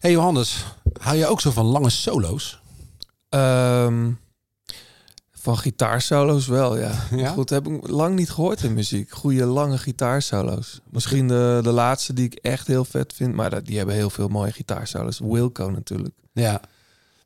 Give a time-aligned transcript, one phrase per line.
[0.00, 0.64] hey Johannes,
[1.00, 2.60] hou je ook zo van lange solo's?
[3.28, 4.10] Ehm,
[5.32, 6.92] van gitaarsolo's wel, ja.
[7.16, 7.28] Ja?
[7.30, 9.10] Goed, heb ik lang niet gehoord in muziek.
[9.10, 10.80] Goede lange gitaarsolo's.
[10.90, 13.34] Misschien de, de laatste die ik echt heel vet vind.
[13.34, 15.18] Maar dat- die hebben heel veel mooie gitaarsolo's.
[15.18, 16.14] Wilco natuurlijk.
[16.32, 16.60] Ja.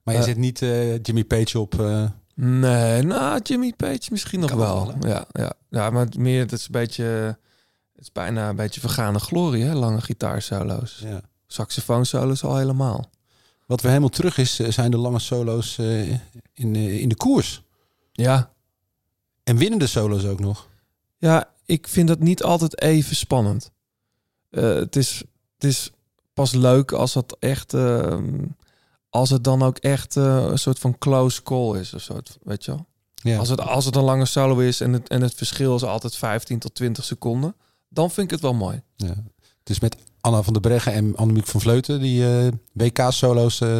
[0.02, 0.26] Maar je Eh.
[0.26, 1.80] zit niet eh, Jimmy Page op...
[1.80, 2.04] eh,
[2.36, 4.86] Nee, nou, Jimmy Page misschien nog Kan wel.
[4.98, 5.52] wel, ja, ja.
[5.70, 7.04] ja, maar meer, het is een beetje...
[7.92, 9.72] Het is bijna een beetje vergane glorie, hè?
[9.74, 10.98] Lange gitaarsolo's.
[11.04, 11.20] ja.
[11.54, 13.10] Saxofoonsolo's al helemaal.
[13.66, 16.10] Wat weer helemaal terug is, eh, zijn de lange solo's eh,
[16.54, 17.62] in, eh, in de koers.
[18.12, 18.52] Ja,
[19.44, 20.68] En winnende solo's ook nog.
[21.18, 23.70] Ja, ik vind dat niet altijd even spannend.
[24.50, 25.22] Het, is,
[25.54, 25.90] het is
[26.32, 27.74] pas leuk als dat echt.
[27.74, 28.44] ehm,
[29.10, 32.20] als het dan ook echt een soort van close call is of zo.
[32.42, 32.86] Weet je wel?
[33.14, 33.38] Ja.
[33.38, 36.16] Als, het, als het een lange solo is en het, en het verschil is altijd
[36.16, 37.54] 15 tot 20 seconden.
[37.88, 38.82] Dan vind ik het wel mooi.
[38.96, 39.14] Ja.
[39.58, 42.00] Het is met Anna van der Breggen en Annemiek van Vleuten.
[42.00, 43.76] Die eh, WK-solo's eh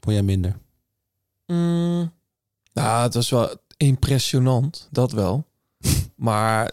[0.00, 0.56] vond jij minder.
[1.46, 2.12] Mm,
[2.72, 5.46] nou, het was wel impressionant, dat wel.
[6.14, 6.70] maar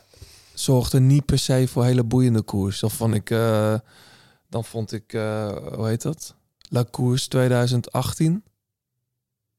[0.53, 2.80] zorgde niet per se voor hele boeiende koers.
[2.80, 3.76] Dan vond ik, eh,
[4.50, 6.36] dan vond ik hoe heet dat?
[6.70, 8.44] La Course 2018.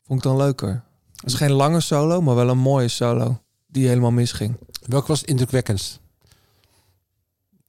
[0.02, 0.84] Vond ik dan leuker.
[1.14, 3.42] Het is geen lange solo, maar wel een mooie solo.
[3.66, 4.56] Die helemaal misging.
[4.86, 6.00] Welke was het indrukwekkendst?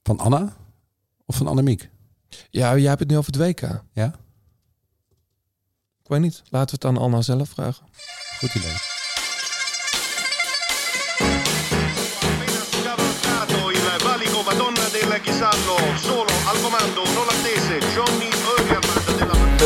[0.02, 0.56] Van Anna
[1.26, 1.90] of van Annemiek?
[2.50, 3.82] Ja, jij hebt het nu over het WK.
[3.92, 4.14] Ja?
[6.02, 6.42] Ik weet niet.
[6.50, 7.86] Laten we het aan Anna zelf vragen.
[8.38, 8.76] Goed idee.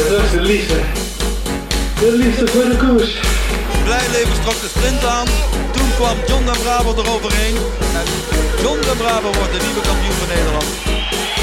[0.09, 0.81] Dat is de liefde.
[2.01, 3.21] De liefde voor de koers.
[3.85, 5.27] Blijlevens trok de sprint aan.
[5.73, 7.57] Toen kwam John de Bravo eroverheen.
[8.01, 8.07] En
[8.63, 10.88] John de Bravo wordt de nieuwe kampioen van Nederland.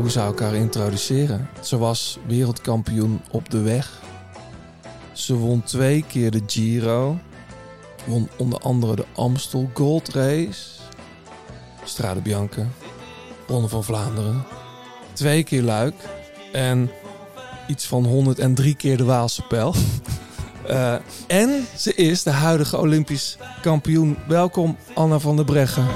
[0.00, 1.48] Hoe zou ik haar introduceren?
[1.62, 4.00] Ze was wereldkampioen op de weg.
[5.12, 7.18] Ze won twee keer de Giro.
[8.04, 10.80] Won onder andere de Amstel Gold Race.
[11.84, 12.66] Strade Bianca.
[13.46, 14.44] Ronde van Vlaanderen.
[15.12, 15.94] Twee keer Luik.
[16.52, 16.90] En
[17.68, 19.74] iets van 103 keer de Waalse Pijl.
[20.66, 20.94] Eh,
[21.26, 24.16] en ze is de huidige Olympisch kampioen.
[24.26, 25.86] Welkom Anna van der Breggen.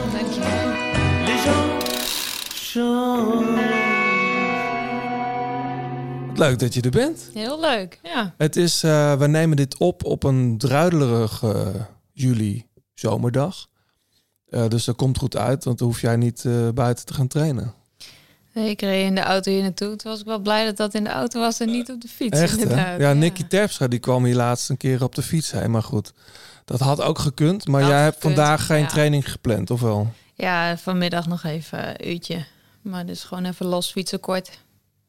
[6.39, 7.31] Leuk dat je er bent.
[7.35, 8.35] Heel leuk, ja.
[8.37, 11.73] Het is, eh, we nemen dit op op een druilerige
[12.13, 13.67] juli zomerdag.
[14.49, 17.29] Eh, dus dat komt goed uit, want dan hoef jij niet eh, buiten te gaan
[17.29, 17.75] trainen.
[18.53, 19.97] Nee, Ik reed in de auto hier naartoe.
[19.97, 22.09] Toen was ik wel blij dat dat in de auto was en niet op de
[22.09, 22.41] fiets.
[22.41, 23.01] Echt inderdaad.
[23.01, 25.71] Ja, Nicky Terpstra die kwam hier laatst een keer op de fiets heen.
[25.71, 26.13] Maar goed,
[26.65, 27.67] dat had ook gekund.
[27.67, 28.87] Maar Had jij hebt vandaag geen ja.
[28.87, 30.13] training gepland, of wel?
[30.35, 32.45] Ja, vanmiddag nog even een uurtje.
[32.83, 34.59] Maar dus gewoon even los fietsen kort.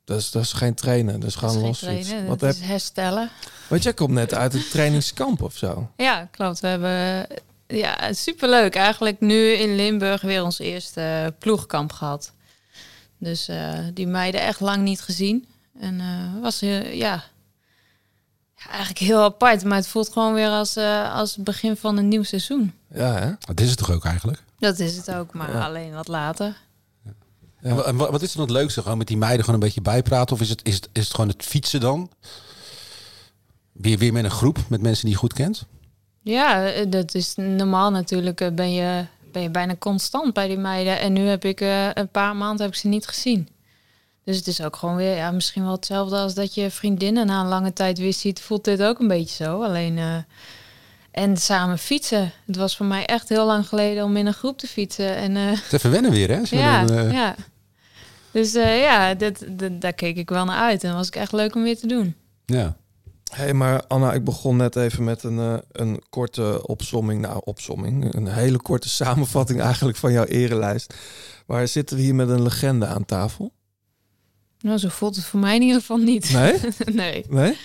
[0.06, 2.42] Dat is, dat is geen trainen, dat is Dat gewoon is geen los trainen, Wat
[2.44, 3.30] is heb, herstellen.
[3.68, 5.90] want jij komt net uit het trainingskamp of zo.
[5.98, 6.60] Ja, klopt.
[6.60, 7.28] We hebben
[7.68, 8.76] ja, superleuk.
[8.76, 12.32] Eigenlijk nu in Limburg weer ons eerste eh, ploegkamp gehad.
[13.18, 15.48] Dus eh, die meiden echt lang niet gezien.
[15.80, 17.24] En eh was heel, ja,
[18.56, 19.64] ja, eigenlijk heel apart.
[19.64, 22.74] Maar het voelt gewoon weer als, eh, als het begin van een nieuw seizoen.
[22.94, 23.32] Ja, hè?
[23.40, 24.44] Dat is het toch ook eigenlijk?
[24.60, 25.66] Dat is het ook, maar Ja.
[25.66, 26.56] alleen wat later.
[27.66, 27.72] Ja.
[27.72, 28.82] En wa- En wa- wat is dan het leukste?
[28.82, 30.36] Gewoon met die meiden gewoon een beetje bijpraten?
[30.36, 32.10] Of is het, is het, is het gewoon het fietsen dan?
[33.72, 35.66] Weer, weer met een groep, met mensen die je goed kent?
[36.22, 38.42] Ja, eh, dat is normaal natuurlijk.
[38.42, 41.00] eh, Ben je, ben je bijna constant bij die meiden.
[41.00, 43.50] En nu heb ik eh, een paar maanden heb ik ze niet gezien.
[44.24, 47.42] Dus het is ook gewoon weer ja, misschien wel hetzelfde als dat je vriendinnen na
[47.42, 48.42] een lange tijd weer ziet.
[48.42, 49.64] Voelt dit ook een beetje zo.
[49.64, 50.00] Alleen
[51.12, 52.32] en samen fietsen.
[52.46, 55.16] Het was voor mij echt heel lang geleden om in een groep te fietsen.
[55.16, 56.46] En eh, Het even wennen weer, hè?
[56.46, 57.36] Zo ja, dan, ja.
[58.36, 60.84] Dus eh, ja, dit, dit- daar keek ik wel naar uit.
[60.84, 62.16] En was ik echt leuk om weer te doen.
[62.46, 62.78] ja.
[63.34, 67.22] Hé, maar Anna, ik begon net even met een, eh, een korte opsomming.
[67.22, 68.14] Nou, opsomming.
[68.14, 70.94] Een hele korte samenvatting eigenlijk van jouw erelijst.
[71.48, 73.52] Maar zitten we hier met een legende aan tafel?
[74.60, 76.32] Nou, zo voelt het voor mij in ieder geval niet.
[76.34, 76.60] Nee?
[76.94, 77.26] nee.
[77.30, 77.58] Nee?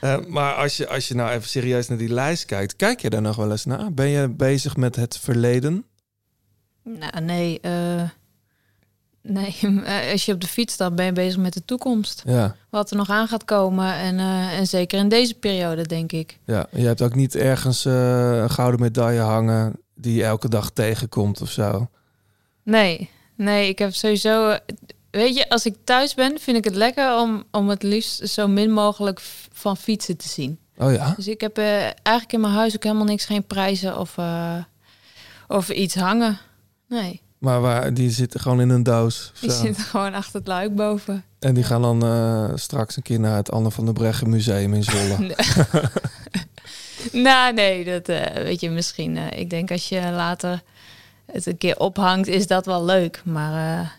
[0.00, 3.10] Eh, maar als je, als je nou even serieus naar die lijst kijkt, kijk je
[3.10, 3.92] daar nog wel eens naar?
[3.92, 5.84] Ben je bezig met het verleden?
[6.82, 7.60] Nou, nee.
[7.60, 8.02] eh,
[9.26, 12.22] Nee, eh, als je op de fiets stapt, ben je bezig met de toekomst.
[12.26, 13.94] Ja, Wat er nog aan gaat komen.
[13.94, 16.38] En, eh, en zeker in deze periode, denk ik.
[16.46, 16.66] ja.
[16.70, 21.40] Je hebt ook niet ergens eh, een gouden medaille hangen die je elke dag tegenkomt
[21.40, 21.88] of zo.
[22.62, 24.58] Nee, nee, ik heb sowieso.
[25.10, 28.48] Weet je, als ik thuis ben, vind ik het lekker om, om het liefst zo
[28.48, 29.20] min mogelijk
[29.52, 30.58] van fietsen te zien.
[30.76, 31.12] Oh ja?
[31.16, 34.16] Dus ik heb eigenlijk in mijn huis ook helemaal niks, geen prijzen of,
[35.48, 36.38] of iets hangen.
[36.88, 39.32] Nee, Maar waar, die zitten gewoon in een doos.
[39.40, 39.56] die zo.
[39.64, 41.24] zit gewoon achter het luik boven.
[41.38, 44.74] En die gaan dan eh, straks een keer naar het Anne van der Breggen Museum
[44.74, 45.34] in Zwolle.
[47.12, 49.16] nou, nee, dat eh, weet je misschien.
[49.16, 50.62] eh, ik denk als je later
[51.32, 53.22] het een keer ophangt, is dat wel leuk.
[53.24, 53.92] Maar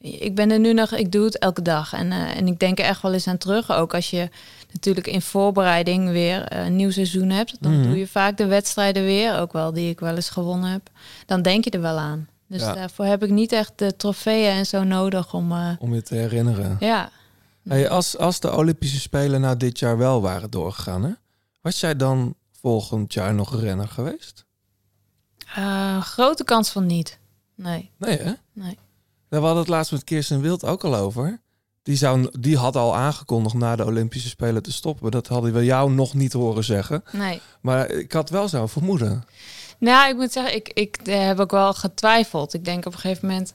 [0.00, 1.92] ik ben er nu nog, ik doe het elke dag.
[1.92, 3.72] En, en ik denk er echt wel eens aan terug.
[3.72, 4.28] Ook als je
[4.72, 7.56] natuurlijk in voorbereiding weer een nieuw seizoen hebt.
[7.60, 7.82] Dan Mhm.
[7.88, 9.38] doe je vaak de wedstrijden weer.
[9.38, 10.90] Ook wel die ik wel eens gewonnen heb.
[11.26, 12.28] Dan denk je er wel aan.
[12.48, 12.74] Dus Ja.
[12.74, 15.52] daarvoor heb ik niet echt de trofeeën en zo nodig om.
[15.52, 16.76] eh, Om je te herinneren.
[16.80, 17.10] ja.
[17.68, 21.10] Hey, als, als de Olympische Spelen nou dit jaar wel waren doorgegaan, hè?
[21.60, 24.44] was jij dan volgend jaar nog renner geweest?
[25.54, 27.18] Eh, grote kans van niet.
[27.54, 27.90] Nee.
[27.98, 28.32] Nee, hè?
[28.52, 28.78] Nee.
[29.28, 31.40] We hadden het laatst met Kirsten Wild ook al over.
[31.82, 35.10] Die, zou, die had al aangekondigd na de Olympische Spelen te stoppen.
[35.10, 37.02] Dat hadden we jou nog niet horen zeggen.
[37.12, 37.40] Nee.
[37.60, 39.24] Maar ik had wel zo'n vermoeden.
[39.78, 42.54] Nou, ik moet zeggen, ik, ik eh, heb ook wel getwijfeld.
[42.54, 43.54] Ik denk op een gegeven moment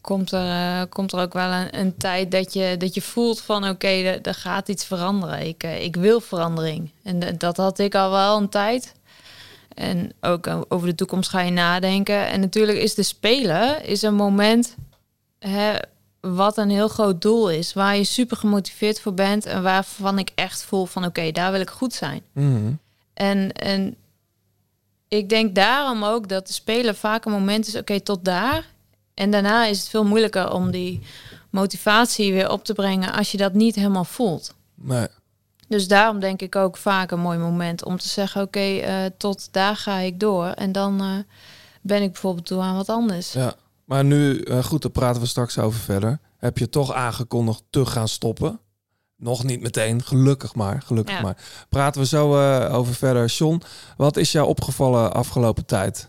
[0.00, 3.40] komt er, eh, komt er ook wel een, een tijd dat je, dat je voelt
[3.40, 5.46] van oké, er, er gaat iets veranderen.
[5.46, 6.90] Ik, eh, ik wil verandering.
[7.02, 8.94] En dat had ik al wel een tijd.
[9.74, 12.26] En ook over de toekomst ga je nadenken.
[12.26, 14.74] En natuurlijk is de Spelen is een moment
[15.38, 15.72] hè,
[16.20, 17.72] wat een heel groot doel is.
[17.72, 19.46] Waar je super gemotiveerd voor bent.
[19.46, 22.22] En waarvan ik echt voel van oké, daar wil ik goed zijn.
[22.32, 22.72] Mhm.
[23.14, 23.96] En, en
[25.08, 28.74] ik denk daarom ook dat de speler vaak een moment is, oké, tot daar.
[29.14, 31.00] En daarna is het veel moeilijker om die
[31.50, 34.54] motivatie weer op te brengen als je dat niet helemaal voelt.
[34.74, 35.06] Nee.
[35.68, 39.48] Dus daarom denk ik ook vaak een mooi moment om te zeggen, oké, eh, tot
[39.50, 40.46] daar ga ik door.
[40.46, 41.06] En dan eh,
[41.82, 43.32] ben ik bijvoorbeeld toe aan wat anders.
[43.32, 43.54] Ja.
[43.84, 46.18] Maar nu, eh, goed, daar praten we straks over verder.
[46.36, 48.60] Heb je toch aangekondigd te gaan stoppen?
[49.16, 51.20] Nog niet meteen, gelukkig maar, gelukkig Ja.
[51.22, 51.36] maar.
[51.68, 53.26] Praten we zo eh, over verder.
[53.26, 53.62] John,
[53.96, 56.08] wat is jou opgevallen afgelopen tijd?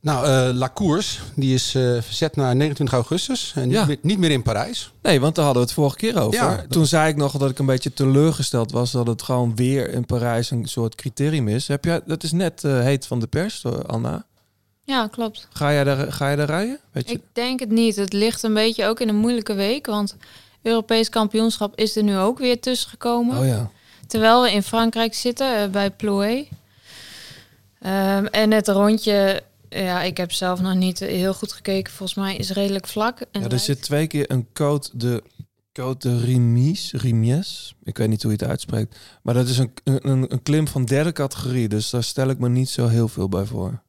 [0.00, 3.52] Nou, eh La Course, die is eh, verzet naar 29 augustus.
[3.54, 3.78] En Ja.
[3.78, 4.92] niet, meer, niet meer in Parijs.
[5.02, 6.34] Nee, want daar hadden we het vorige keer over.
[6.40, 9.54] Ja, dat- Toen zei ik nog dat ik een beetje teleurgesteld was dat het gewoon
[9.56, 11.68] weer in Parijs een soort criterium is.
[11.68, 14.26] Heb jij, dat is net eh, heet van de pers, Anna.
[14.82, 15.48] Ja, klopt.
[15.52, 16.78] Ga jij daar, ga jij daar rijden?
[16.92, 17.14] Weet je?
[17.14, 17.96] Ik denk het niet.
[17.96, 20.16] Het ligt een beetje ook in een moeilijke week, want
[20.64, 23.38] Europees kampioenschap is er nu ook weer tussen gekomen.
[23.38, 23.70] Oh ja.
[24.06, 26.48] Terwijl we in Frankrijk zitten, eh, bij Plouay.
[27.80, 31.92] Ehm, en het rondje, ja, ik heb zelf nog niet heel goed gekeken.
[31.92, 33.20] Volgens mij is redelijk vlak.
[33.20, 35.22] En ja er lijkt- zit twee keer een code de,
[35.72, 37.74] code de Rimies, Rimies.
[37.82, 38.98] Ik weet niet hoe je het uitspreekt.
[39.22, 41.68] Maar dat is een, een, een klim van derde categorie.
[41.68, 43.82] Dus daar stel ik me niet zo heel veel bij voor.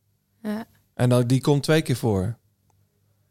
[0.44, 2.38] Ja, En dan, die komt twee keer voor.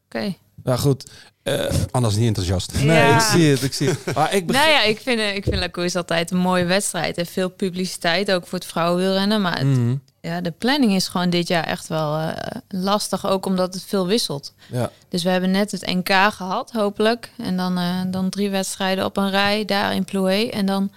[0.04, 0.34] oké.
[0.62, 1.10] Nou goed.
[1.44, 2.72] Eh, Anders niet enthousiast.
[2.72, 3.14] nee, Ja.
[3.14, 3.62] ik zie het.
[3.62, 4.14] Ik zie het.
[4.14, 4.68] Maar ik begrijp...
[4.70, 7.18] Nou ja, ik vind, eh, ik vind La Course altijd een mooie wedstrijd.
[7.18, 9.40] En veel publiciteit, ook voor het vrouwenwielrennen.
[9.42, 9.94] Maar het- Mhm.
[10.20, 12.32] ja, de planning is gewoon dit jaar echt wel eh,
[12.68, 13.26] lastig.
[13.26, 14.54] Ook omdat het veel wisselt.
[14.70, 14.90] Ja.
[15.08, 17.30] Dus we hebben net het NK gehad, hopelijk.
[17.38, 17.78] En dan,
[18.10, 20.48] dan drie wedstrijden op een rij daar in Plouay.
[20.48, 20.92] En dan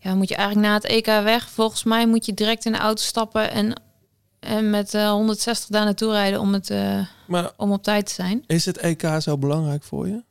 [0.00, 1.48] ja, moet je eigenlijk na het EK weg.
[1.50, 3.82] Volgens mij moet je direct in de auto stappen en,
[4.44, 8.12] en met eh, 160 daar naartoe rijden om, het, eh, Maar om op tijd te
[8.12, 8.44] zijn.
[8.46, 10.22] is het EK zo belangrijk voor je?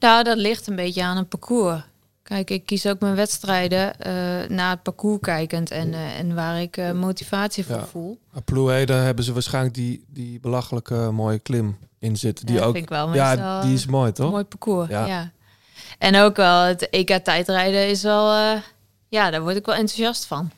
[0.00, 1.82] Nou, dat ligt een beetje aan een parcours.
[2.22, 4.12] Kijk, ik kies ook mijn wedstrijden eh
[4.48, 7.84] naar het parcours kijkend en, eh, en waar ik eh, motivatie voor Ja.
[7.86, 8.18] voel.
[8.32, 12.46] Maar Plouay, daar hebben ze waarschijnlijk die, die belachelijke mooie klim in zitten.
[12.46, 14.30] Die Ja, ook, vind ik wel ja, die is mooi, toch?
[14.30, 15.06] Mooi parcours, Ja.
[15.06, 15.30] ja.
[15.98, 18.32] En ook wel het EK tijdrijden is wel...
[18.32, 18.60] eh,
[19.08, 20.50] ja, daar word ik wel enthousiast van.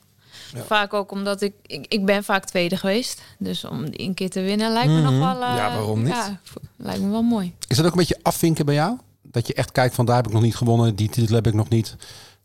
[0.55, 0.63] Ja.
[0.63, 1.87] Vaak ook omdat ik, ik...
[1.89, 3.23] Ik ben vaak tweede geweest.
[3.39, 5.19] Dus om die een keer te winnen lijkt me Mhm.
[5.19, 5.43] nog wel...
[5.49, 6.13] eh, Ja, waarom niet?
[6.13, 6.41] Ja,
[6.77, 7.55] lijkt me wel mooi.
[7.69, 8.99] Is dat ook een beetje afvinken bij jou?
[9.23, 11.55] Dat je echt kijkt van daar heb ik nog niet gewonnen, die titel heb ik
[11.55, 11.97] nog niet.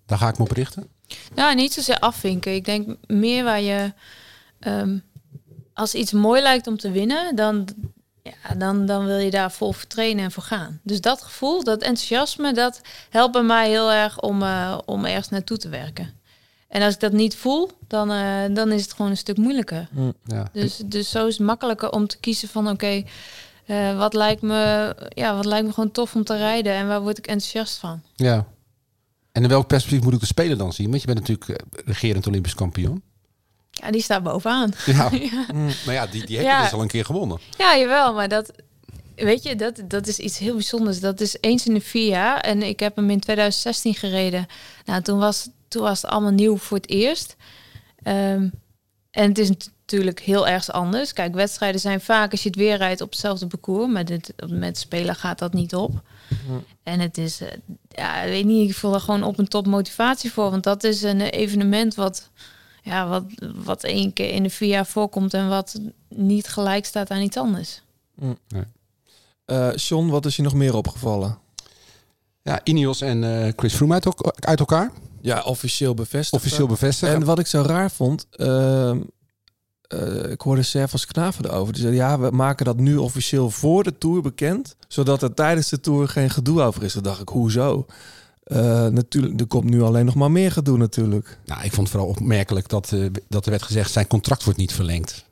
[0.06, 0.88] Daar ga ik me op richten.
[1.36, 2.56] Nou, niet zozeer afvinken.
[2.56, 3.94] Ik denk meer waar je...
[4.60, 4.98] ehm,
[5.74, 7.68] als iets mooi lijkt om te winnen, dan,
[8.24, 10.80] ja, dan, dan wil je daar vol voor trainen en voor gaan.
[10.84, 15.30] Dus dat gevoel, dat enthousiasme, dat helpt bij mij heel erg om, eh, om ergens
[15.30, 16.14] naartoe te werken.
[16.76, 19.90] En als ik dat niet voel, dan, eh, dan is het gewoon een stuk moeilijker.
[20.26, 20.50] Ja.
[20.54, 23.04] Dus, dus zo is het makkelijker om te kiezen van oké,
[23.66, 27.02] eh, wat, lijkt me, ja, wat lijkt me gewoon tof om te rijden en waar
[27.02, 28.02] word ik enthousiast van?
[28.16, 28.46] ja.
[29.32, 30.90] En in welk perspectief moet ik de speler dan zien?
[30.90, 33.04] Want je bent natuurlijk eh, regerend Olympisch kampioen.
[33.72, 34.74] Ja, die staat bovenaan.
[34.86, 35.10] Ja.
[35.32, 35.46] ja.
[35.86, 36.58] Maar ja, die, die heb Ja.
[36.58, 37.40] je dus al een keer gewonnen.
[37.58, 38.52] Ja, jawel, maar dat,
[39.16, 41.00] weet je, dat, dat is iets heel bijzonders.
[41.00, 42.40] Dat is eens in de vier jaar.
[42.40, 44.46] En ik heb hem in 2016 gereden.
[44.86, 47.36] Nou, toen was, toen was het allemaal nieuw voor het eerst.
[48.04, 48.50] Ehm,
[49.12, 51.14] en het is natuurlijk heel erg anders.
[51.14, 53.92] Kijk, wedstrijden zijn vaak als je het weer rijdt op hetzelfde parcours.
[53.92, 56.02] Maar dit, met spelen gaat dat niet op.
[56.84, 57.48] En het is, eh,
[57.90, 60.52] ja, ik weet niet, ik voel er gewoon op een top motivatie voor.
[60.52, 62.30] Want dat is een evenement wat,
[62.82, 63.24] ja, wat,
[63.56, 65.80] wat één keer in de vier jaar voorkomt en wat
[66.10, 67.82] niet gelijk staat aan iets anders.
[69.46, 71.38] Eh John, wat is je nog meer opgevallen?
[72.48, 74.92] Ja, Ineos en eh, Chris Froome uit, elk- uit elkaar.
[75.22, 76.34] Ja, officieel bevestigd.
[76.44, 77.14] Officieel bevestigd.
[77.14, 79.00] En wat ik zo raar vond, ehm,
[79.82, 81.74] eh, ik hoorde Servas Knaven erover.
[81.74, 85.70] Die zei, ja, we maken dat nu officieel voor de Tour bekend, zodat er tijdens
[85.70, 86.94] de Tour geen gedoe over is.
[86.94, 87.86] Toen dacht ik, hoezo?
[88.44, 91.40] Eh, natuurlijk, er komt nu alleen nog maar meer gedoe natuurlijk.
[91.46, 92.94] Nou, ik vond het vooral opmerkelijk dat,
[93.28, 93.92] dat er werd gezegd...
[93.92, 95.25] zijn contract wordt niet verlengd.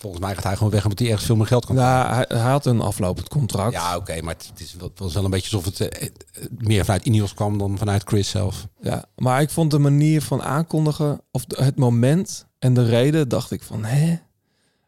[0.00, 2.24] Volgens mij gaat hij gewoon weg omdat hij ergens veel meer geld kan Ja, hij,
[2.28, 3.72] hij had een aflopend contract.
[3.72, 6.12] Ja, oké, maar het, is wel, het was wel een beetje alsof het eh, eh,
[6.58, 8.66] meer vanuit Ineos kwam dan vanuit Chris zelf.
[8.80, 13.50] Ja, maar ik vond de manier van aankondigen, of het moment en de reden, dacht
[13.50, 14.18] ik van, hè?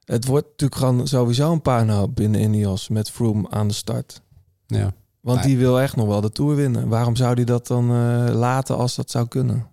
[0.04, 4.22] Het wordt natuurlijk gewoon sowieso een puinhoop binnen Ineos met Froome aan de start.
[4.66, 4.92] Ja.
[5.20, 5.46] Want Nee.
[5.46, 6.88] die wil echt nog wel de Tour winnen.
[6.88, 9.66] Waarom zou die dat dan eh, laten als dat zou kunnen?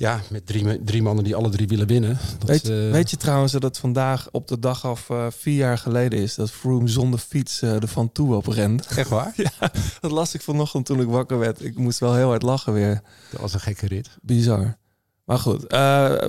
[0.00, 2.18] Ja, met drie, drie mannen die alle drie willen winnen.
[2.38, 5.56] Dat, weet, eh, weet je trouwens dat het vandaag op de dag af eh, vier
[5.56, 8.82] jaar geleden is dat Froome zonder fiets er van toe op rende?
[8.96, 9.32] Echt waar?
[9.60, 11.64] ja, dat las ik vanochtend toen ik wakker werd.
[11.64, 13.02] Ik moest wel heel hard lachen weer.
[13.30, 14.10] Dat was een gekke rit.
[14.22, 14.76] Bizar.
[15.24, 15.64] Maar goed,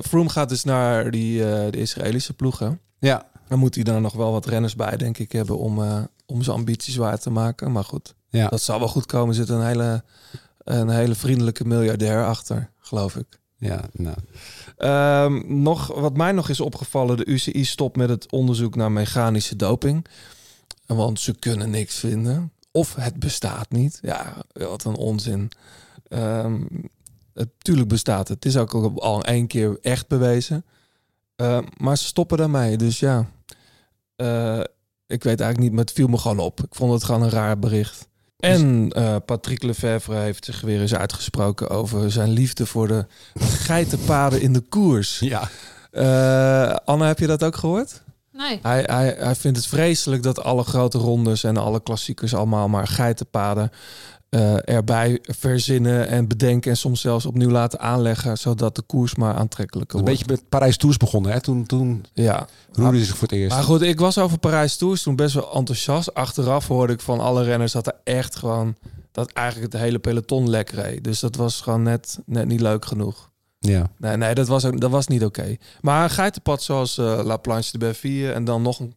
[0.06, 2.80] Froome gaat dus naar die, de Israëlische ploegen.
[2.98, 5.78] Ja, Dan moet hij daar nog wel wat renners bij, denk ik, hebben om,
[6.26, 7.72] om zijn ambities waar te maken.
[7.72, 8.48] Maar goed, ja.
[8.48, 9.28] dat zal wel goed komen.
[9.28, 10.04] Er zit een hele,
[10.58, 13.40] een hele vriendelijke miljardair achter, geloof ik.
[13.62, 14.16] Ja nou,
[14.76, 19.56] Ehm, nog, wat mij nog is opgevallen, de UCI stopt met het onderzoek naar mechanische
[19.56, 20.06] doping.
[20.86, 22.52] Want ze kunnen niks vinden.
[22.70, 23.98] Of het bestaat niet.
[24.02, 25.50] Ja, wat een onzin.
[26.08, 26.60] Ehm
[27.34, 28.44] het, tuurlijk bestaat het.
[28.44, 30.64] Het is ook al- al één keer echt bewezen.
[31.36, 32.76] Ehm, maar ze stoppen daarmee.
[32.76, 33.30] Dus ja,
[34.16, 34.60] Eh,
[35.06, 36.60] ik weet eigenlijk niet, maar het viel me gewoon op.
[36.60, 38.08] Ik vond het gewoon een raar bericht.
[38.42, 43.06] En eh, Patrick Lefevre heeft zich weer eens uitgesproken over zijn liefde voor de
[43.38, 45.18] geitenpaden in de koers.
[45.18, 45.48] ja.
[45.90, 48.02] Eh, Anne, heb je dat ook gehoord?
[48.32, 48.58] Nee.
[48.62, 52.86] Hij, hij, hij vindt het vreselijk dat alle grote rondes en alle klassiekers allemaal maar
[52.86, 53.70] geitenpaden
[54.32, 59.34] eh, erbij verzinnen en bedenken en soms zelfs opnieuw laten aanleggen, zodat de koers maar
[59.34, 60.18] aantrekkelijker Een wordt.
[60.18, 61.40] beetje met Parijs Tours begonnen, hè?
[61.40, 62.46] Toen, toen ja.
[62.72, 63.54] roerde hij zich voor het eerst.
[63.54, 66.14] Maar goed, ik was over Parijs Tours toen best wel enthousiast.
[66.14, 68.76] Achteraf hoorde ik van alle renners dat er echt gewoon
[69.10, 71.04] dat eigenlijk het hele peloton lek reed.
[71.04, 73.30] Dus dat was gewoon net, net niet leuk genoeg.
[73.58, 73.90] Ja.
[73.96, 75.56] Nee, nee dat, was ook, dat was niet oké.
[75.80, 78.96] Maar een geitenpad zoals eh, La Planche de Belleville en dan nog een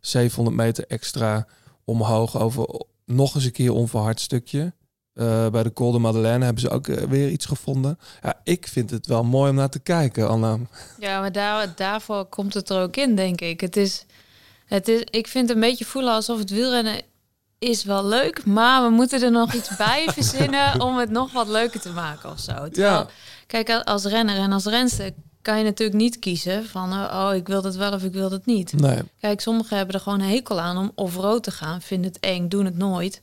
[0.00, 1.46] 700 meter extra
[1.84, 4.72] omhoog over nog eens een keer onverhard stukje.
[5.12, 7.98] Eh, bij de Col de Madeleine hebben ze ook eh, weer iets gevonden.
[8.22, 10.58] Ja, ik vind het wel mooi om naar te kijken, Anna.
[10.98, 13.60] Ja, maar daar, daarvoor komt het er ook in, denk ik.
[13.60, 14.04] Het is,
[14.66, 17.00] het is, ik vind het een beetje voelen alsof het wielrennen
[17.58, 21.48] is wel leuk, maar we moeten er nog iets bij verzinnen om het nog wat
[21.48, 22.52] leuker te maken of zo.
[22.54, 23.06] Terwijl, Ja.
[23.46, 25.10] Kijk, als renner en als renster
[25.42, 28.28] kan je natuurlijk niet kiezen van, eh, oh, ik wil dat wel of ik wil
[28.30, 28.72] dat niet.
[28.72, 32.10] Nee, Kijk, sommigen hebben er gewoon een hekel aan om of rood te gaan, vinden
[32.12, 33.22] het eng, doen het nooit.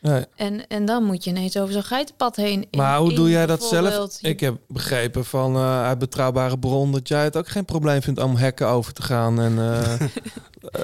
[0.00, 0.24] nee.
[0.36, 2.66] En, en dan moet je ineens over zo'n geitenpad heen.
[2.70, 4.18] In- Maar hoe doe jij dat zelf?
[4.20, 8.20] Ik heb begrepen van eh, uit betrouwbare bron dat jij het ook geen probleem vindt
[8.22, 9.94] om hekken over te gaan en eh,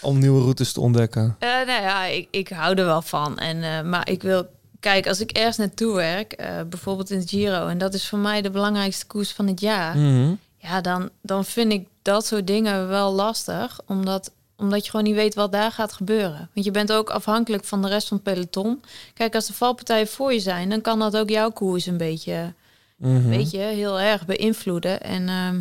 [0.00, 1.36] om nieuwe routes te ontdekken.
[1.40, 3.38] Nou ja, ik, ik hou er wel van.
[3.38, 4.46] En, maar ik wil,
[4.82, 8.18] kijk, als ik ergens naartoe werk, eh, bijvoorbeeld in het Giro, en dat is voor
[8.18, 10.34] mij de belangrijkste koers van het jaar, Mhm.
[10.58, 15.14] ja, dan, dan vind ik dat soort dingen wel lastig, omdat, omdat je gewoon niet
[15.14, 16.50] weet wat daar gaat gebeuren.
[16.54, 18.82] Want je bent ook afhankelijk van de rest van het peloton.
[19.14, 22.52] Kijk, als de valpartijen voor je zijn, dan kan dat ook jouw koers een beetje,
[22.96, 23.28] Mhm.
[23.28, 25.00] weet je, heel erg beïnvloeden.
[25.00, 25.60] En ehm,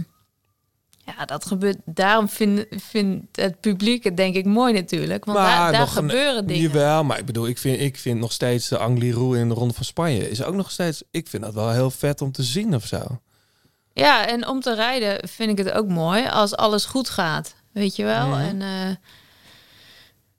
[1.18, 1.78] ja, dat gebeurt.
[1.86, 5.26] Daarom vindt vind het publiek het denk ik mooi natuurlijk.
[5.26, 6.62] Want daar, daar nog een- gebeuren dingen.
[6.62, 9.74] Jawel, maar ik bedoel, ik vind, ik vind nog steeds de Angliru in de Ronde
[9.74, 11.04] van Spanje is ook nog steeds.
[11.12, 13.00] Ik vind dat wel heel vet om te zien of zo.
[13.94, 17.56] Ja, en om te rijden vind ik het ook mooi als alles goed gaat.
[17.72, 18.28] Weet je wel?
[18.28, 18.40] Mhm.
[18.40, 18.96] En, eh,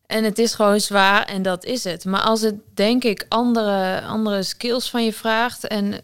[0.06, 2.04] en het is gewoon zwaar en dat is het.
[2.04, 5.94] Maar als het, denk ik, andere, andere skills van je vraagt en,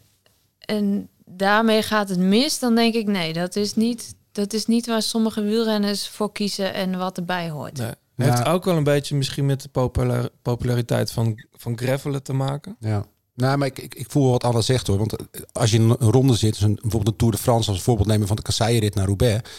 [0.60, 4.86] en daarmee gaat het mis, dan denk ik nee, dat is niet, dat is niet
[4.86, 7.76] waar sommige wielrenners voor kiezen en wat erbij hoort.
[7.76, 7.92] Nee.
[8.14, 8.24] Ja.
[8.24, 12.76] Heeft ook wel een beetje misschien met de popula- populariteit van, van gravelen te maken.
[12.80, 13.06] Ja.
[13.34, 14.98] Nou, maar ik, ik, ik voel wat Anna zegt hoor.
[14.98, 17.70] Want eh, als je in een ronde zit, dus een, bijvoorbeeld een Tour de France
[17.70, 19.50] als voorbeeld nemen van de Kasseienrit naar Roubaix.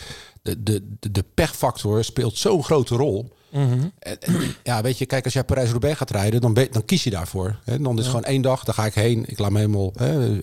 [0.41, 3.31] De, de, de, de pechfactor speelt zo'n grote rol.
[3.51, 3.72] Mhm.
[4.00, 7.10] En- en, ja, weet je, kijk, als jij Parijs-Roubaix gaat rijden, dan, dan kies je
[7.10, 7.56] daarvoor.
[7.63, 7.79] Hè?
[7.82, 9.24] Dan is het gewoon één dag, dan ga ik heen.
[9.27, 10.39] Ik laat me helemaal hè,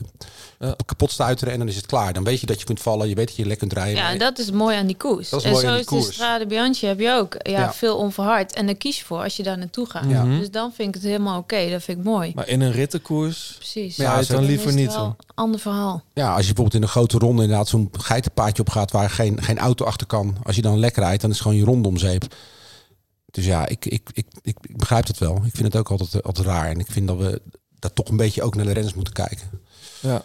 [0.58, 0.74] Ja.
[0.86, 2.12] kapot stuiteren en dan is het klaar.
[2.12, 4.02] Dan weet je dat je kunt vallen, je weet dat je lekker kunt rijden.
[4.02, 5.28] Ja, en dat is mooi aan die koers.
[5.28, 6.12] Dat is en mooi zo aan die is de.
[6.12, 7.36] Strade Bianchi heb je ook.
[7.42, 7.72] Ja, Ja.
[7.72, 8.52] veel onverhard.
[8.54, 10.04] En daar kies je voor als je daar naartoe gaat.
[10.08, 10.24] Ja.
[10.24, 11.70] Dus dan vind ik het helemaal oké.
[11.70, 12.32] Dat vind ik mooi.
[12.34, 13.96] Maar in een rittenkoers Precies.
[13.96, 16.02] Ja, zou je het dan Dan liever niet wel ander verhaal.
[16.14, 19.42] Ja, als je bijvoorbeeld in een grote ronde inderdaad zo'n geitenpaadje op gaat waar geen,
[19.42, 20.36] geen auto achter kan.
[20.44, 22.24] Als je dan lekker rijdt, dan is het gewoon je ronde om zeep.
[23.36, 25.36] Dus ja, ik, ik, ik, ik, begrijp het wel.
[25.36, 26.68] Ik vind het ook altijd, altijd raar.
[26.68, 27.42] En ik vind dat we
[27.78, 29.50] daar toch een beetje ook naar de renners moeten kijken.
[30.00, 30.24] Ja.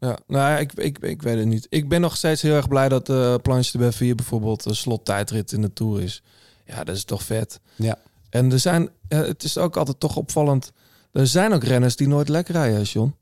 [0.00, 1.66] Ja, nou, ja, ik, ik, ik weet het niet.
[1.68, 5.52] Ik ben nog steeds heel erg blij dat de Planche de Belleville bijvoorbeeld een slottijdrit
[5.52, 6.22] in de Tour is.
[6.66, 7.60] Ja, dat is toch vet.
[7.76, 7.98] Ja.
[8.30, 10.72] En er zijn, ja, het is ook altijd toch opvallend.
[11.12, 13.14] Er zijn ook renners die nooit lekker rijden, John.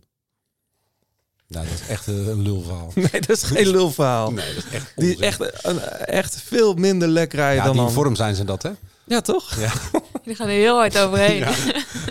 [1.48, 2.92] Nou, dat is echt een lulverhaal.
[3.12, 4.30] Nee, dat is geen lulverhaal.
[4.30, 7.86] Nee, dat is echt Die echt, een, echt veel minder lekker rijden ja, dan die
[7.86, 8.70] in vorm zijn ze dat, hè?
[9.06, 9.54] Ja, toch?
[9.58, 9.72] Ja.
[10.24, 11.44] Die gaan er heel hard overheen.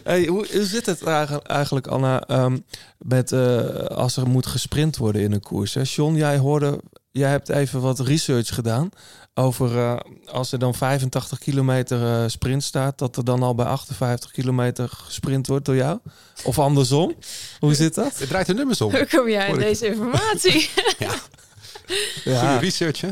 [0.04, 2.58] Hey, hoe, zit het eigen- eigenlijk, Anna, ehm,
[2.98, 5.74] met eh, als er moet gesprint worden in een koers?
[5.74, 5.82] Hè?
[5.84, 6.80] John, jij hoorde,
[7.12, 8.90] jij hebt even wat research gedaan
[9.34, 13.66] over eh, als er dan 85 kilometer eh, sprint staat, dat er dan al bij
[13.66, 16.00] 58 kilometer gesprint wordt door jou?
[16.44, 17.16] Of andersom?
[17.60, 18.20] Hoe zit dat?
[18.20, 18.92] Het draait de nummers om.
[18.92, 20.70] Hoe kom jij aan deze informatie?
[22.24, 23.10] Goede research, hè?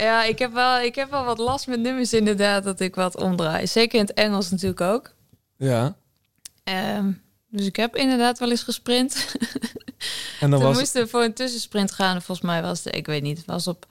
[0.00, 3.16] Ja, ik heb, wel, ik heb wel wat last met nummers inderdaad, dat ik wat
[3.16, 3.66] omdraai.
[3.66, 5.14] Zeker in het Engels natuurlijk ook.
[5.56, 5.96] ja.
[6.64, 7.12] Ehm,
[7.48, 9.34] dus ik heb inderdaad wel eens gesprint.
[10.40, 12.22] En dan Toen was moesten we voor een tussensprint gaan.
[12.22, 13.86] Volgens mij was het, ik weet niet, het was op,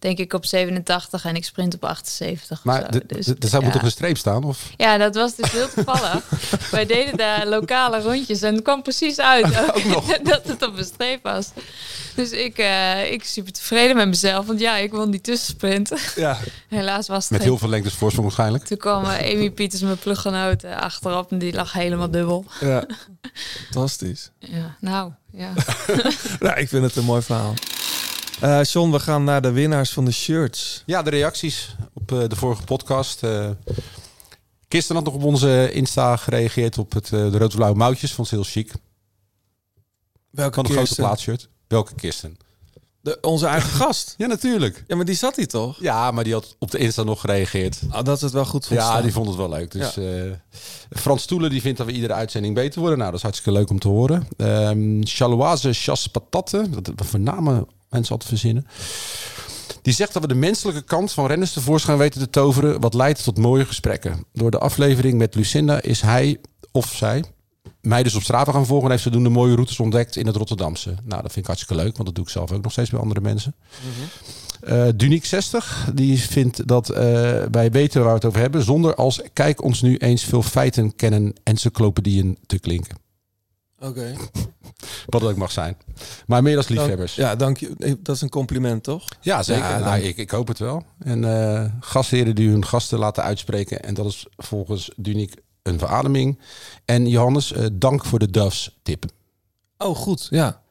[0.00, 2.58] denk ik op 87 en ik sprint op 78.
[2.58, 2.86] of Maar zo.
[2.98, 3.60] de- Dus, er zou ja.
[3.62, 4.44] moet toch een streep staan?
[4.44, 4.58] Of?
[4.76, 6.22] Ja, dat was dus heel toevallig.
[6.70, 10.06] Wij deden daar lokale rondjes en het kwam precies uit ook nog.
[10.22, 11.48] dat het op een streep was.
[12.14, 15.92] Dus ik, eh ik super tevreden met mezelf, want ja, ik won die tussensprint.
[16.16, 16.38] ja.
[16.68, 18.64] Helaas was het Met heel veel lengtes voorsprong waarschijnlijk.
[18.64, 22.44] Toen kwam eh, Amy Pieters, mijn pluggenoot, achterop en die lag helemaal dubbel.
[22.60, 22.84] ja.
[23.64, 24.30] Fantastisch.
[24.38, 25.52] Ja, nou, ja.
[26.40, 27.54] Nou, ik vind het een mooi verhaal.
[28.40, 30.82] Eh John, we gaan naar de winnaars van de shirts.
[30.86, 33.22] Ja, de reacties op eh, de vorige podcast.
[33.22, 33.48] eh
[34.68, 38.12] Kirsten had nog op onze Insta gereageerd op het, de rood-blauwe mouwtjes.
[38.12, 38.72] Vond ze heel chic.
[40.30, 41.04] Welke Van de grote Kirsten?
[41.04, 41.48] plaatshirt.
[41.68, 42.36] Welke Kirsten?
[43.00, 44.14] De, onze eigen gast.
[44.18, 44.84] Ja, natuurlijk.
[44.86, 45.76] Ja, maar die zat hier toch?
[45.80, 47.78] Ja, maar die had op de Insta nog gereageerd.
[47.90, 49.02] Ah, dat is het wel goed vond Ja, staan.
[49.02, 49.70] die vond het wel leuk.
[49.70, 49.98] Dus
[50.90, 52.98] Frans Stoelen die vindt dat we iedere uitzending beter worden.
[52.98, 54.28] Nou, dat is hartstikke leuk om te horen.
[54.36, 56.66] Ehm Chaloise Chas Patate.
[56.70, 58.66] Wat, wat voor namen mensen altijd verzinnen.
[59.82, 62.80] Die zegt dat we de menselijke kant van renners tevoorschijn weten te toveren.
[62.80, 64.24] Wat leidt tot mooie gesprekken.
[64.32, 66.38] Door de aflevering met Lucinda is hij
[66.72, 67.24] of zij
[67.80, 68.84] mij dus op straat gaan volgen.
[68.84, 70.88] En heeft zodoende mooie routes ontdekt in het Rotterdamse.
[70.90, 71.92] Nou, dat vind ik hartstikke leuk.
[71.92, 73.54] Want dat doe ik zelf ook nog steeds bij andere mensen.
[74.60, 77.00] Eh Dunique 60, die vindt dat eh,
[77.50, 78.62] wij weten waar we het over hebben.
[78.62, 82.96] Zonder als kijk ons nu eens veel feiten kennen encyclopedieën te klinken.
[83.78, 84.16] Oké.
[85.06, 85.76] Wat dat ook mag zijn.
[86.26, 87.14] Maar meer als liefhebbers.
[87.14, 87.74] Ja, dank je.
[87.78, 89.04] Eh, Dat is een compliment, toch?
[89.20, 89.62] Ja, zeker.
[89.64, 90.84] Ja, nou, ik, ik hoop het wel.
[90.98, 93.82] En eh gastheren die hun gasten laten uitspreken.
[93.82, 96.38] En dat is volgens Dunique een verademing.
[96.84, 99.04] En Johannes, eh, dank voor de Doves tip.
[99.78, 100.26] Oh, goed.
[100.30, 100.62] Ja.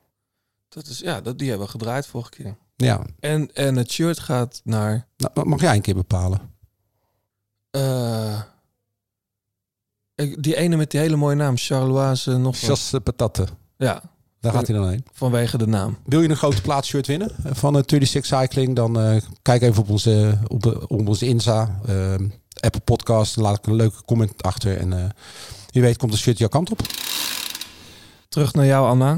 [0.70, 2.56] Dat is, ja, dat, die hebben we gedraaid vorige keer.
[2.76, 5.08] Ja, En, en het shirt gaat naar...
[5.18, 6.40] nou, mag jij een keer bepalen?
[7.72, 8.40] eh,
[10.40, 12.70] die ene met die hele mooie naam, Charloise nog wat.
[12.70, 13.48] Chas Patate.
[13.80, 14.02] Ja,
[14.40, 15.06] Daar gaat hij dan heen.
[15.14, 15.98] vanwege de naam.
[16.06, 18.76] Wil je een grote plaatsshirt winnen eh, van eh, 36 Cycling?
[18.76, 21.80] Dan eh, kijk even op onze, op, op onze Insta,
[22.60, 23.36] Apple Podcast.
[23.36, 24.78] Laat ik een leuke comment achter.
[24.78, 25.10] En eh,
[25.72, 26.80] wie weet komt een shirt jouw kant op.
[28.30, 29.18] Terug naar jou, Anna.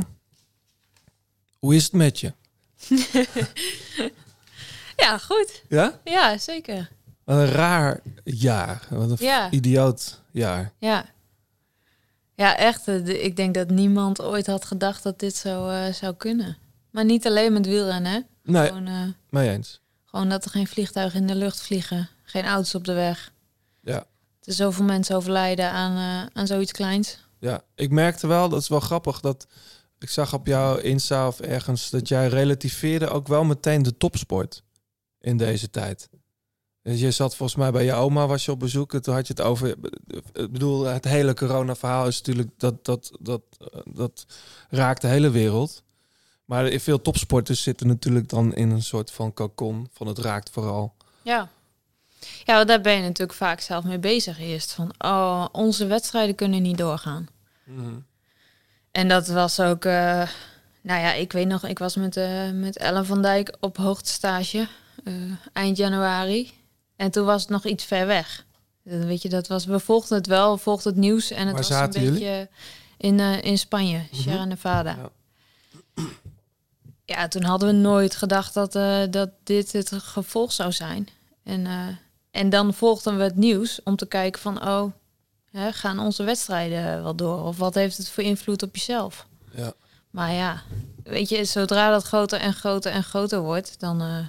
[1.60, 2.34] Hoe is het met je?
[4.96, 5.64] ja, goed.
[5.70, 6.00] Ja?
[6.04, 6.90] Ja, zeker.
[7.24, 8.88] Wat een raar jaar.
[8.90, 9.52] Wat een Ja.
[9.52, 10.72] idioot jaar.
[10.78, 11.06] Ja.
[12.42, 12.88] Ja, echt.
[12.88, 16.58] eh, Ik denk dat niemand ooit had gedacht dat dit zo eh, zou kunnen.
[16.92, 18.20] Maar niet alleen met wielrennen, hè?
[18.44, 19.82] Nee, Gewoon, eh, mee eens.
[20.06, 22.10] gewoon dat er geen vliegtuigen in de lucht vliegen.
[22.24, 23.32] Geen auto's op de weg.
[23.82, 23.94] Ja.
[23.96, 24.06] Dat
[24.48, 27.18] er zoveel mensen overlijden aan, aan zoiets kleins.
[27.40, 29.48] Ja, ik merkte wel, dat is wel grappig, dat
[30.00, 34.64] ik zag op jouw Insta of ergens dat jij relativeerde ook wel meteen de topsport
[35.20, 36.10] in deze tijd.
[36.84, 39.34] Je zat volgens mij bij je oma, was je op bezoek, en toen had je
[39.34, 39.70] het over,
[40.34, 43.42] ik bedoel, het hele corona-verhaal is natuurlijk, dat, dat, dat,
[43.86, 44.26] dat
[44.70, 45.84] raakt de hele wereld.
[46.46, 50.94] Maar veel topsporters zitten natuurlijk dan in een soort van cocon, van het raakt vooral.
[51.22, 51.50] Ja.
[52.44, 54.72] Ja, daar ben je natuurlijk vaak zelf mee bezig eerst.
[54.72, 57.28] Van, oh, onze wedstrijden kunnen niet doorgaan.
[58.92, 60.28] En dat was ook, eh,
[60.82, 64.68] nou ja, ik weet nog, ik was met, eh met Ellen van Dijk op hoogtestage
[65.04, 65.14] eh,
[65.54, 66.52] eind januari.
[67.02, 68.46] En toen was het nog iets ver weg.
[68.84, 71.32] Dat, weet je, dat was, we volgden het wel, we volgden het nieuws.
[71.32, 72.20] En het Waar was een jullie?
[72.20, 72.50] beetje
[72.98, 74.98] in, eh, in Spanje, Sierra Nevada.
[75.96, 76.04] Ja.
[77.06, 77.28] Ja.
[77.28, 81.08] toen hadden we nooit gedacht dat, eh, dat dit het gevolg zou zijn.
[81.44, 81.88] En, eh,
[82.32, 84.68] en dan volgden we het nieuws om te kijken van...
[84.68, 84.92] oh,
[85.52, 87.44] hè, gaan onze wedstrijden wel door?
[87.44, 89.28] Of wat heeft het voor invloed op jezelf?
[89.56, 89.74] Ja.
[90.10, 90.62] Maar ja,
[91.04, 93.80] weet je, zodra dat groter en groter en groter wordt...
[93.80, 94.28] dan, eh,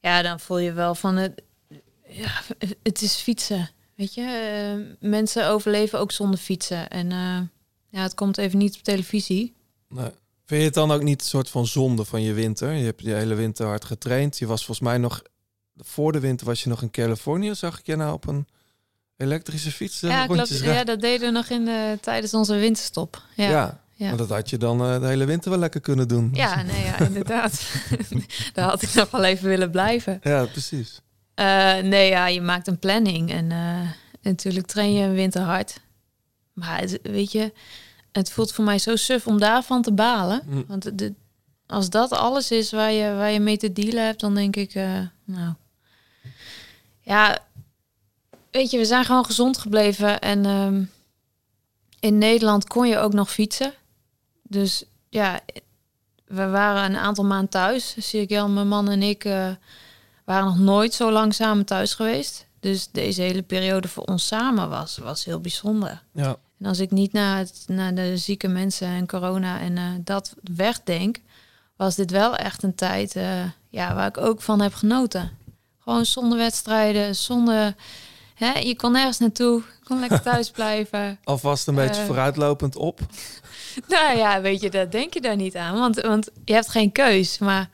[0.00, 1.16] ja, dan voel je wel van...
[1.16, 1.42] Het,
[2.14, 2.42] ja,
[2.82, 4.22] het is fietsen, weet je.
[4.22, 6.88] Eh, mensen overleven ook zonder fietsen.
[6.88, 7.40] En eh,
[7.88, 9.54] ja, het komt even niet op televisie.
[9.88, 10.10] Nee.
[10.46, 12.72] Vind je het dan ook niet een soort van zonde van je winter?
[12.72, 14.38] Je hebt je hele winter hard getraind.
[14.38, 15.22] Je was volgens mij nog...
[15.76, 17.54] Voor de winter was je nog in Californië.
[17.54, 18.46] Zag ik je nou op een
[19.16, 20.58] elektrische fiets eh, Ja, klopt.
[20.58, 23.22] ja, dat deden we nog in de, tijdens onze winterstop.
[23.36, 23.80] Ja, Ja, ja.
[23.92, 24.08] ja.
[24.08, 26.30] maar dat had je dan de hele winter wel lekker kunnen doen.
[26.32, 27.62] nee, ja, inderdaad.
[28.54, 30.20] Daar had ik nog wel even willen blijven.
[30.22, 31.00] Ja, precies.
[31.34, 33.30] Eh, nee, ja, je maakt een planning.
[33.30, 33.90] En eh,
[34.22, 35.80] natuurlijk train je een winter hard.
[36.52, 37.52] Maar het, weet je,
[38.12, 40.42] het voelt voor mij zo suf om daarvan te balen.
[40.46, 40.64] Mm.
[40.66, 41.14] Want de,
[41.66, 44.74] als dat alles is waar je, waar je mee te dealen hebt, dan denk ik,
[44.74, 45.54] eh, nou...
[47.00, 47.38] Ja,
[48.50, 50.20] weet je, we zijn gewoon gezond gebleven.
[50.20, 50.82] En ehm,
[52.00, 53.72] in Nederland kon je ook nog fietsen.
[54.42, 55.40] Dus ja,
[56.24, 57.96] we waren een aantal maanden thuis.
[57.96, 59.24] Zie Jan, mijn man en ik
[60.24, 62.46] waren nog nooit zo lang samen thuis geweest.
[62.60, 66.02] Dus deze hele periode voor ons samen was, was heel bijzonder.
[66.12, 69.84] Ja, En als ik niet naar, het, naar de zieke mensen en corona en eh,
[70.00, 71.16] dat wegdenk,
[71.76, 75.30] was dit wel echt een tijd eh, ja, waar ik ook van heb genoten.
[75.78, 77.74] Gewoon zonder wedstrijden, zonder...
[78.34, 81.18] Hè, je kon nergens naartoe, je kon lekker thuis blijven.
[81.24, 82.06] alvast een beetje Eh.
[82.06, 83.00] vooruitlopend op.
[83.88, 85.78] Nou ja, weet je, dat denk je daar niet aan.
[85.78, 87.38] Want, want je hebt geen keus.
[87.38, 87.68] Maar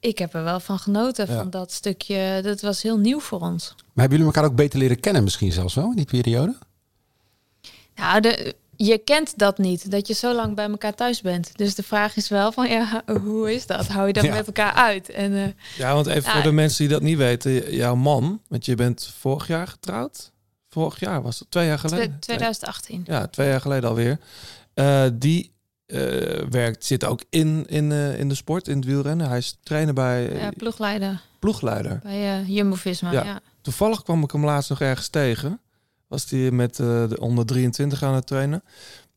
[0.00, 1.36] ik heb er wel van genoten, Ja.
[1.36, 2.40] van dat stukje.
[2.42, 3.74] Dat was heel nieuw voor ons.
[3.76, 6.56] Maar hebben jullie elkaar ook beter leren kennen misschien zelfs wel in die periode?
[7.94, 11.56] Nou, de, je kent dat niet, dat je zo lang bij elkaar thuis bent.
[11.58, 13.86] Dus de vraag is wel van, ja, hoe is dat?
[13.88, 14.34] Hou je dat Ja.
[14.34, 15.08] met elkaar uit?
[15.10, 17.74] En eh, Ja, want even voor de mensen die dat niet weten.
[17.74, 20.32] Jouw man, want je bent vorig jaar getrouwd.
[20.68, 22.06] Vorig jaar was het, twee jaar geleden.
[22.08, 23.02] twe- 2018.
[23.06, 24.18] Ja, twee jaar geleden alweer.
[24.74, 25.52] Eh, die
[26.50, 29.28] werkt, zit ook in, in, eh, in de sport, in het wielrennen.
[29.28, 32.00] Hij is trainer bij eh, Ja, ploegleider ploegleider.
[32.02, 33.24] bij eh, Jumbo-Visma, Ja.
[33.24, 33.40] ja.
[33.60, 35.60] Toevallig kwam ik hem laatst nog ergens tegen.
[36.08, 38.62] Was hij met eh, de onder 23 aan het trainen.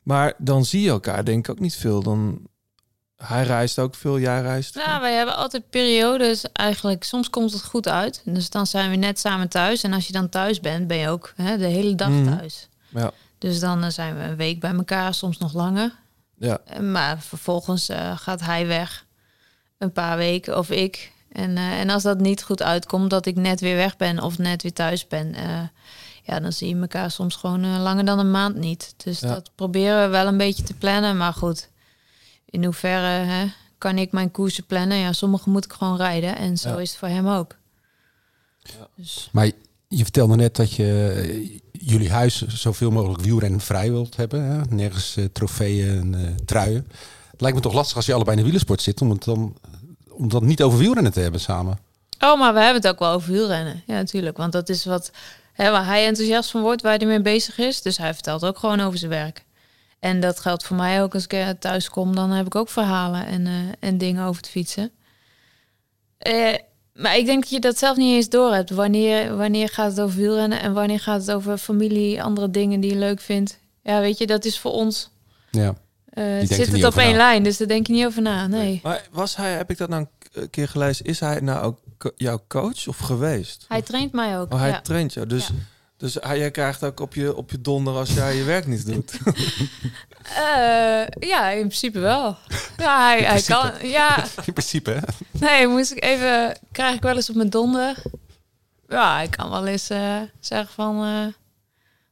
[0.03, 2.03] Maar dan zie je elkaar denk ik ook niet veel.
[2.03, 2.41] Dan,
[3.15, 4.73] hij reist ook veel, jij reist.
[4.73, 4.85] veel.
[4.85, 7.03] Nou, wij hebben altijd periodes eigenlijk.
[7.03, 8.21] Soms komt het goed uit.
[8.25, 9.83] Dus dan zijn we net samen thuis.
[9.83, 12.37] En als je dan thuis bent, ben je ook hè, de hele dag Mhm.
[12.37, 12.67] thuis.
[12.89, 13.11] Ja.
[13.37, 15.95] Dus dan eh, zijn we een week bij elkaar, soms nog langer.
[16.39, 16.59] Ja.
[16.65, 19.05] Eh, Maar vervolgens eh, gaat hij weg.
[19.77, 21.11] Een paar weken of ik.
[21.31, 24.37] En, eh, en als dat niet goed uitkomt, dat ik net weer weg ben of
[24.37, 25.35] net weer thuis ben.
[26.23, 28.93] ja, dan zie je elkaar soms gewoon langer dan een maand niet.
[28.97, 29.27] Dus Ja.
[29.33, 31.17] dat proberen we wel een beetje te plannen.
[31.17, 31.69] Maar goed,
[32.45, 33.45] in hoeverre hè,
[33.77, 34.97] kan ik mijn koersen plannen?
[34.97, 36.35] Ja, sommige moet ik gewoon rijden.
[36.37, 36.77] En zo Ja.
[36.79, 37.55] is het voor hem ook.
[38.95, 39.51] Dus, Maar
[39.87, 44.43] je vertelde net dat je jullie huis zoveel mogelijk wielrennen vrij wilt hebben.
[44.43, 44.61] Hè?
[44.69, 46.87] Nergens eh, trofeeën en eh, truien.
[47.37, 49.57] Lijkt me toch lastig als je allebei in de wielersport zit om het dan
[50.09, 51.79] om dat niet over wielrennen te hebben samen.
[52.19, 53.83] Oh, maar we hebben het ook wel over wielrennen.
[53.85, 54.37] Ja, natuurlijk.
[54.37, 55.11] Want dat is wat
[55.53, 57.81] hè, waar hij enthousiast van wordt, waar hij mee bezig is.
[57.81, 59.43] Dus hij vertelt ook gewoon over zijn werk.
[59.99, 62.15] En dat geldt voor mij ook als ik eh, thuis kom.
[62.15, 63.47] Dan heb ik ook verhalen en,
[63.79, 64.91] en dingen over het fietsen.
[66.17, 66.55] Eh,
[66.99, 68.69] maar ik denk dat je dat zelf niet eens door hebt.
[68.69, 72.91] Wanneer, wanneer gaat het over wielrennen en wanneer gaat het over familie, andere dingen die
[72.91, 73.59] je leuk vindt.
[73.83, 75.09] Ja, weet je, dat is voor ons.
[75.51, 75.73] Ja.
[76.09, 77.17] eh zit het op één na.
[77.17, 78.47] lijn, dus daar denk je niet over na.
[78.47, 78.79] Nee.
[78.83, 81.79] Maar was hij, heb ik dat nou een keer gelezen, is hij nou ook
[82.15, 83.65] jouw coach of geweest?
[83.67, 84.53] Hij traint mij ook.
[84.53, 84.81] Oh, hij ja.
[84.81, 85.27] traint jou.
[85.27, 85.53] Dus, Ja.
[85.97, 88.85] dus hij, jij krijgt ook op je, op je donder als jij je werk niet
[88.85, 89.11] doet.
[90.35, 92.37] Eh, ja, in principe wel.
[92.77, 93.71] Ja, hij, hij kan.
[93.81, 94.99] Ja, In principe, hè?
[95.31, 96.57] nee, moest ik even.
[96.71, 97.95] Krijg ik wel eens op mijn donder.
[98.87, 101.03] Ja, hij kan wel eens eh, zeggen van.
[101.03, 101.33] eh,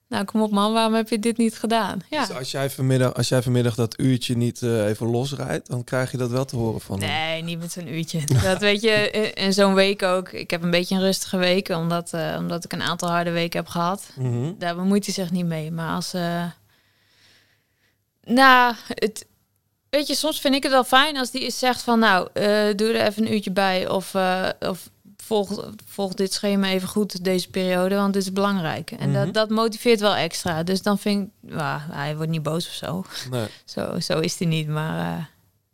[0.08, 2.01] nou, kom op man, waarom heb je dit niet gedaan?
[2.10, 2.25] Ja.
[2.25, 6.12] Dus als jij, vanmiddag, als jij vanmiddag dat uurtje niet eh, even losrijdt, dan krijg
[6.12, 7.10] je dat wel te horen van hem.
[7.10, 8.19] Nee, niet met zo'n uurtje.
[8.43, 10.30] Dat weet je, in- in zo'n week ook.
[10.32, 13.60] Ik heb een beetje een rustige week, omdat, eh, omdat ik een aantal harde weken
[13.60, 14.10] heb gehad.
[14.15, 14.51] Mhm.
[14.58, 15.71] Daar bemoeit hij zich niet mee.
[15.71, 16.13] Maar als.
[18.27, 19.25] Nou, het,
[19.89, 22.43] weet je, soms vind ik het wel fijn als die eens zegt van, nou, eh,
[22.75, 23.89] doe er even een uurtje bij.
[23.89, 28.91] Of, eh, of volg, volg dit schema even goed deze periode, want dit is belangrijk.
[28.91, 29.23] En Mhm.
[29.25, 30.63] dat, dat motiveert wel extra.
[30.63, 33.05] Dus dan vind ik, nou, hij wordt niet boos of zo.
[33.31, 33.47] Nee.
[33.65, 34.67] Zo, zo is hij niet.
[34.67, 35.23] Maar eh,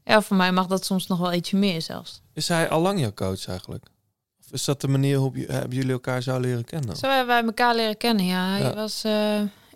[0.04, 2.22] ja, voor mij mag dat soms nog wel ietsje meer zelfs.
[2.34, 3.86] Is hij al lang jouw coach eigenlijk?
[4.46, 6.96] Of is dat de manier hoe jullie elkaar zou leren kennen?
[6.96, 8.48] Zo hebben wij elkaar leren kennen, ja.
[8.50, 8.74] Hij Ja.
[8.74, 9.04] was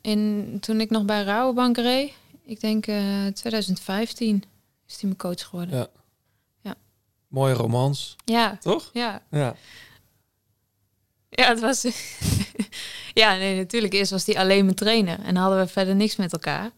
[0.02, 2.12] in, toen ik nog bij Rabobank reed,
[2.48, 4.44] ik denk eh 2015,
[4.88, 5.78] is hij mijn coach geworden.
[5.78, 5.88] Ja.
[6.62, 6.76] Ja.
[7.28, 8.90] Mooie romans, Ja, toch?
[8.94, 9.22] ja.
[9.32, 9.56] Ja.
[11.30, 11.86] Ja, het was...
[13.14, 13.94] ja, nee, natuurlijk.
[13.94, 15.20] Eerst was hij alleen mijn trainer.
[15.20, 16.72] En hadden we verder niks met elkaar.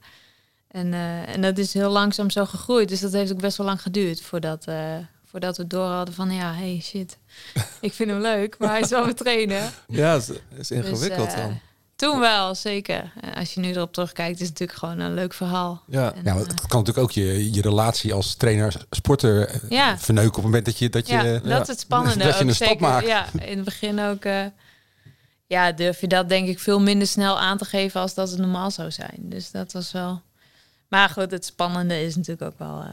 [0.68, 2.90] En, eh, en dat is heel langzaam zo gegroeid.
[2.90, 6.32] Dus dat heeft ook best wel lang geduurd voordat, eh, voordat we door hadden van...
[6.32, 7.18] Ja, hey, shit.
[7.82, 9.74] Ik vind hem leuk, maar hij is wel mijn trainer.
[9.88, 11.60] Ja, het is, ingewikkeld Dus, eh, dan.
[12.00, 13.12] Toen wel, zeker.
[13.22, 15.84] En Als je nu erop terugkijkt, is het natuurlijk gewoon een leuk verhaal.
[15.88, 16.14] Ja.
[16.14, 19.98] En, Ja, eh, het kan natuurlijk ook je, je relatie als trainer, sporter eh, Ja.
[19.98, 20.90] verneuken op het moment dat je...
[20.90, 22.24] Dat je ja, eh, dat is het spannende.
[22.24, 22.82] dat je ook een stap zeker.
[22.88, 23.08] maakt.
[23.08, 24.24] Ja, in het begin ook.
[24.26, 24.46] eh,
[25.48, 28.40] ja, durf je dat denk ik veel minder snel aan te geven als dat het
[28.40, 29.16] normaal zou zijn.
[29.20, 30.22] Dus dat was wel.
[30.88, 32.88] Maar goed, het spannende is natuurlijk ook wel eh,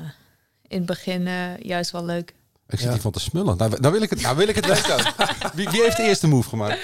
[0.69, 2.31] in het begin eh, juist wel leuk.
[2.69, 2.93] Ik zit Ja.
[2.93, 3.57] hier van te smullen.
[3.57, 5.13] Nou, nou wil ik het, nou wil ik het weten.
[5.55, 6.79] wie, wie heeft de eerste move gemaakt?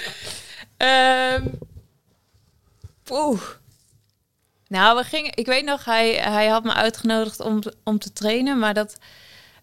[0.77, 1.45] Ehm
[4.67, 5.31] Nou, we gingen.
[5.35, 8.97] Ik weet nog, hij, hij had me uitgenodigd om, om te trainen, maar dat.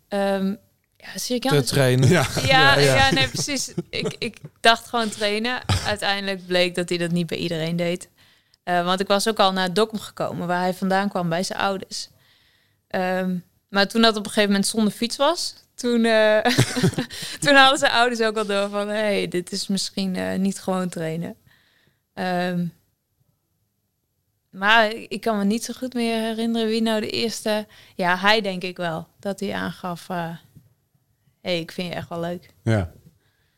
[0.09, 0.55] ehm
[0.97, 2.09] ja, Sirikan Te trainen.
[2.09, 2.27] Ja.
[2.35, 3.13] Ja, Ja, ja, ja.
[3.13, 3.73] nee, precies.
[3.91, 5.61] Ik, ik dacht gewoon trainen.
[5.87, 8.09] Uiteindelijk bleek dat hij dat niet bij iedereen deed.
[8.63, 11.59] Eh, want ik was ook al naar Dokkum gekomen, waar hij vandaan kwam bij zijn
[11.59, 12.09] ouders.
[12.89, 13.37] Ehm,
[13.69, 16.39] maar toen dat op een gegeven moment zonder fiets was, toen, eh,
[17.41, 18.89] toen hadden zijn ouders ook al door van...
[18.89, 21.37] hé, hey, dit is misschien eh, niet gewoon trainen.
[22.15, 22.67] Ehm,
[24.51, 27.67] maar ik kan me niet zo goed meer herinneren wie nou de eerste...
[27.95, 30.09] Ja, hij denk ik wel, dat hij aangaf...
[30.09, 30.17] eh,
[31.41, 32.51] hé, hey, ik vind je echt wel leuk.
[32.63, 32.91] Ja.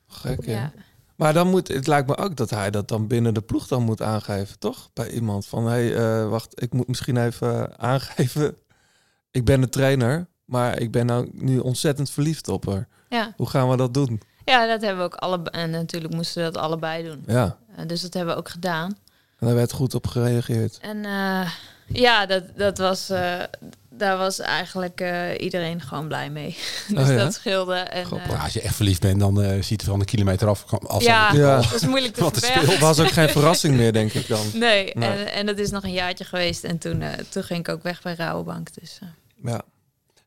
[0.06, 0.52] Gek, ja.
[0.52, 0.72] Ja.
[1.16, 3.82] Maar dan moet, het lijkt me ook dat hij dat dan binnen de ploeg dan
[3.82, 4.90] moet aangeven, toch?
[4.92, 8.56] Bij iemand van, hé, hey, eh, wacht, ik moet misschien even aangeven.
[9.30, 12.88] Ik ben de trainer, maar ik ben nou nu ontzettend verliefd op haar.
[13.08, 13.32] Ja.
[13.36, 14.20] Hoe gaan we dat doen?
[14.44, 15.62] ja, dat hebben we ook allebei.
[15.62, 17.22] En natuurlijk moesten we dat allebei doen.
[17.26, 18.96] Ja, Eh, dus dat hebben we ook gedaan.
[19.42, 20.78] En daar werd goed op gereageerd.
[20.80, 21.50] En eh,
[21.86, 23.42] ja, dat, dat was, eh,
[23.90, 26.56] daar was eigenlijk eh, iedereen gewoon blij mee.
[26.88, 27.16] dus Oh ja?
[27.16, 27.74] dat scheelde.
[27.74, 30.64] En, eh, als je echt verliefd bent, dan eh, ziet het van een kilometer af.
[30.86, 31.56] Als ja, Ja.
[31.56, 32.68] dat is moeilijk te verbergen.
[32.70, 34.46] Het was ook geen verrassing meer, denk ik dan.
[34.52, 35.08] Nee, Nee.
[35.08, 36.64] En, en dat is nog een jaartje geweest.
[36.64, 38.74] En toen, eh, toen ging ik ook weg bij Rabobank.
[38.80, 39.08] Dus eh,
[39.44, 39.62] Ja.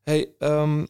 [0.04, 0.86] Hey, ehm,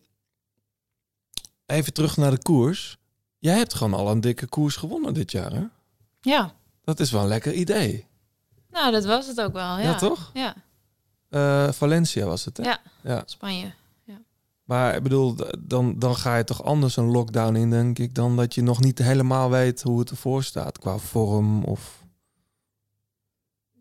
[1.65, 2.97] even terug naar de koers.
[3.39, 5.63] Jij hebt gewoon al een dikke koers gewonnen dit jaar, hè?
[6.21, 8.05] ja, Dat is wel een lekker idee.
[8.75, 9.77] Nou dat was het ook wel.
[9.77, 10.31] Ja, Ja, toch?
[10.33, 10.55] Ja,
[11.29, 12.63] Eh, Valencia was het, hè?
[12.63, 12.79] Ja.
[13.03, 13.23] ja.
[13.25, 13.73] Spanje.
[14.63, 18.35] Maar ik bedoel, dan, dan ga je toch anders een lockdown in, denk ik, dan
[18.35, 22.03] dat je nog niet helemaal weet hoe het ervoor staat qua vorm of...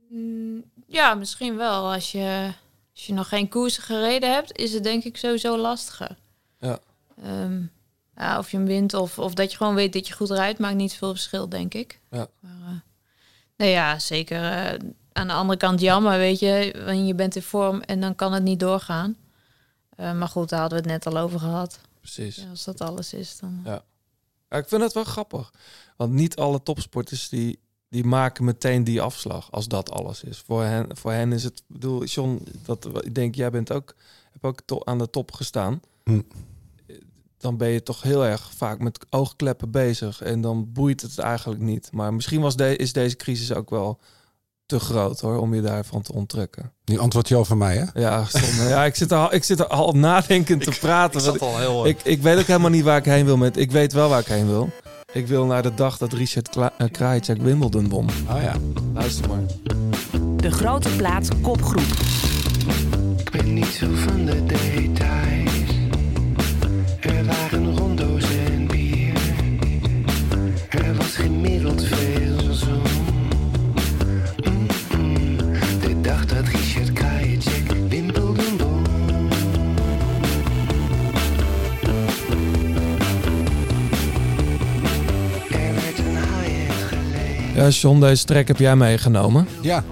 [0.09, 1.92] Mm, Ja, misschien wel.
[1.92, 2.52] Als je,
[2.94, 6.16] als je nog geen koersen gereden hebt, is het denk ik sowieso lastiger.
[6.59, 6.78] Ja.
[7.22, 7.62] Ehm,
[8.16, 10.59] ja, of je hem wint of, of dat je gewoon weet dat je goed rijdt,
[10.59, 12.00] maakt niet veel verschil, denk ik.
[12.11, 12.26] Ja.
[12.40, 12.72] Maar, eh,
[13.56, 14.42] nee, ja, zeker.
[14.42, 14.78] eh,
[15.12, 16.82] aan de andere kant jammer, weet je.
[16.86, 19.16] Want je bent in vorm en dan kan het niet doorgaan.
[19.96, 21.80] Eh, maar goed, daar hadden we het net al over gehad.
[22.00, 22.36] Precies.
[22.36, 23.60] Ja, als dat alles is, dan...
[23.64, 23.82] Ja.
[24.50, 25.52] Ja, ik vind het wel grappig.
[25.96, 30.38] Want niet alle topsporters die, die maken meteen die afslag als dat alles is.
[30.38, 33.94] Voor hen, voor hen is het, ik bedoel, John, dat, ik denk, jij bent ook,
[34.32, 35.80] heb ook to- aan de top gestaan.
[36.04, 36.20] Hm.
[37.44, 41.61] Dan ben je toch heel erg vaak met oogkleppen bezig en dan boeit het eigenlijk
[41.61, 41.88] niet.
[41.92, 44.00] Maar misschien was de, is deze crisis ook wel
[44.66, 46.72] te groot hoor, om je daarvan te onttrekken.
[46.85, 48.00] Nu antwoord je al van mij, hè?
[48.00, 48.68] Ja, stom.
[48.68, 51.24] ja ik, zit er al, ik zit er al nadenkend te praten.
[51.24, 51.87] want al heel...
[51.87, 53.57] ik, ik weet ook helemaal niet waar ik heen wil met.
[53.57, 54.70] Ik weet wel waar ik heen wil.
[55.12, 58.09] Ik wil naar de dag dat Richard Kla uh, Krajicek Wimbledon won.
[58.30, 58.57] Oh ja.
[58.94, 59.42] Luister maar.
[60.37, 61.92] De grote plaats kopgroep.
[63.16, 64.93] Ik ben niet zo van de details.
[71.14, 72.83] Gemiddeld veel zon.
[74.44, 75.37] Mm-mm.
[75.81, 78.83] De dag dat Richard Krajicek Wimbledon won.
[87.55, 89.46] Ja, John, deze track heb jij meegenomen.
[89.61, 89.85] Ja.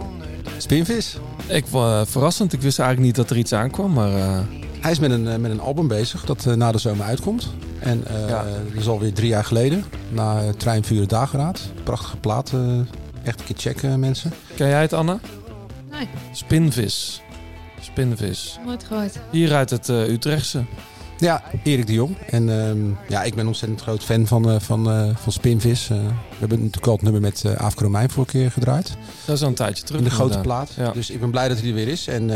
[0.56, 1.18] Spinvis.
[1.46, 1.64] Ik
[1.98, 2.52] het verrassend.
[2.52, 4.38] Ik wist eigenlijk niet dat er iets aankwam, maar eh,
[4.82, 7.48] Hij is met een, eh, met een album bezig dat eh, na de zomer uitkomt.
[7.78, 8.44] En eh Ja.
[8.44, 9.84] dat is alweer drie jaar geleden.
[10.08, 11.60] Na Trein, Vuur, Dageraad.
[11.82, 12.50] Prachtige plaat.
[12.52, 12.60] eh,
[13.22, 14.32] echt een keer checken, mensen.
[14.56, 15.18] ken jij het, Anne?
[15.90, 17.22] Nee, Spinvis.
[17.80, 18.58] Spinvis.
[18.64, 19.18] nooit gehoord.
[19.30, 20.64] Hier uit het eh, Utrechtse.
[21.22, 22.16] Ja, Erik de Jong.
[22.30, 25.90] En ehm, ja, ik ben ontzettend groot fan van, eh, van, eh, van Spinvis.
[25.90, 28.96] Eh, we hebben natuurlijk al het nummer met uh, Aafke Romein vorige keer gedraaid.
[29.24, 30.00] Dat is al een tijdje terug.
[30.00, 30.70] in de grote plaat.
[30.76, 30.90] Ja.
[30.90, 32.06] Dus ik ben blij dat hij er weer is.
[32.06, 32.28] En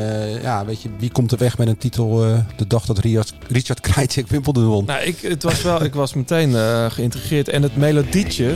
[0.43, 2.19] ja, weet je, wie komt er weg met een titel
[2.57, 4.85] de dag dat Richard, Richard Krajcek Wimbledon won?
[4.85, 6.53] Nou, ik, het was wel, ik was meteen
[6.91, 7.49] geïntegreerd.
[7.49, 8.55] En het melodietje,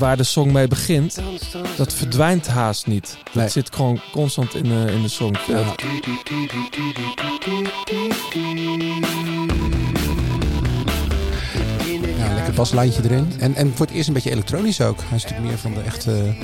[0.00, 1.18] waar de song mee begint,
[1.76, 3.16] dat verdwijnt haast niet.
[3.24, 3.48] Dat Nee.
[3.48, 5.34] zit gewoon constant in, de in de song.
[5.48, 5.74] Ja.
[12.18, 13.32] Ja, lekker baslijntje erin.
[13.38, 14.98] En, en voor het eerst een beetje elektronisch ook.
[15.06, 16.34] Hij is natuurlijk meer van de echte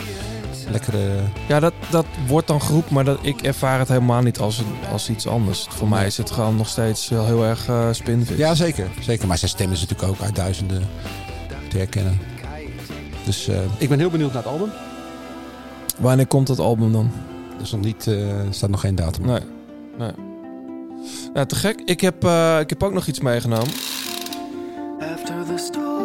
[0.70, 1.20] lekkere...
[1.48, 4.74] Ja, dat, dat wordt dan geroepen, maar dat, ik ervaar het helemaal niet als, een,
[4.92, 5.66] als iets anders.
[5.68, 8.36] Voor mij is het gewoon nog steeds wel heel erg uh, spinvis.
[8.36, 8.88] Ja, zeker.
[9.00, 9.26] zeker.
[9.26, 10.88] Maar zijn stem is natuurlijk ook uit duizenden
[11.68, 12.20] te herkennen.
[13.26, 14.70] Dus eh, ik ben heel benieuwd naar het album.
[15.98, 17.10] Wanneer komt dat album dan?
[17.56, 18.16] Er is nog niet, eh,
[18.50, 19.26] staat nog geen datum.
[19.26, 19.40] Nee.
[19.98, 20.10] nee.
[21.34, 21.82] Ja, te gek.
[21.84, 23.68] Ik heb, eh, ik heb ook nog iets meegenomen.
[25.00, 25.95] After the storm,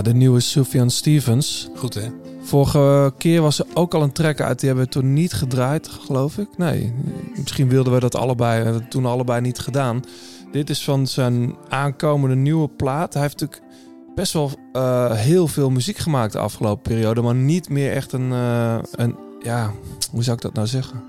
[0.00, 1.68] Ja, de nieuwe Sufjan Stevens.
[1.76, 2.08] Goed hè?
[2.42, 4.58] Vorige keer was er ook al een track uit.
[4.58, 6.48] Die hebben we toen niet gedraaid, geloof ik.
[6.56, 6.92] Nee,
[7.36, 8.58] misschien wilden we dat allebei.
[8.58, 10.04] We hebben het toen allebei niet gedaan.
[10.52, 13.12] Dit is van zijn aankomende nieuwe plaat.
[13.12, 13.72] Hij heeft natuurlijk
[14.14, 17.22] best wel eh, heel veel muziek gemaakt de afgelopen periode.
[17.22, 19.16] Maar niet meer echt een, eh, een...
[19.40, 19.72] Ja,
[20.10, 21.02] hoe zou ik dat nou zeggen?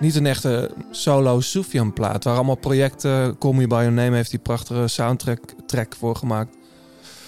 [0.00, 2.24] Niet een echte solo Sufjan plaat.
[2.24, 3.38] Waar allemaal projecten...
[3.38, 6.56] Call Me By Your Name heeft die prachtige soundtrack track voor gemaakt.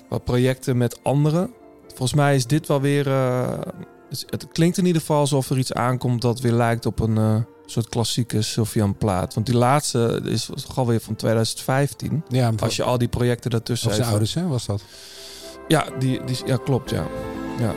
[0.08, 1.50] Wat projecten met anderen.
[1.86, 3.06] Volgens mij is dit wel weer.
[3.08, 3.58] eh,
[4.28, 7.36] het- klinkt in ieder geval alsof er iets aankomt dat weer lijkt op een eh,
[7.66, 9.34] soort klassieke Sylvian plaat.
[9.34, 12.22] Want die laatste is toch alweer van 2015.
[12.28, 14.82] Ja, Als je al die projecten daartussen of zijn ouders hè, was dat?
[15.68, 17.06] Ja, die, die, ja, klopt, ja.
[17.58, 17.72] ja.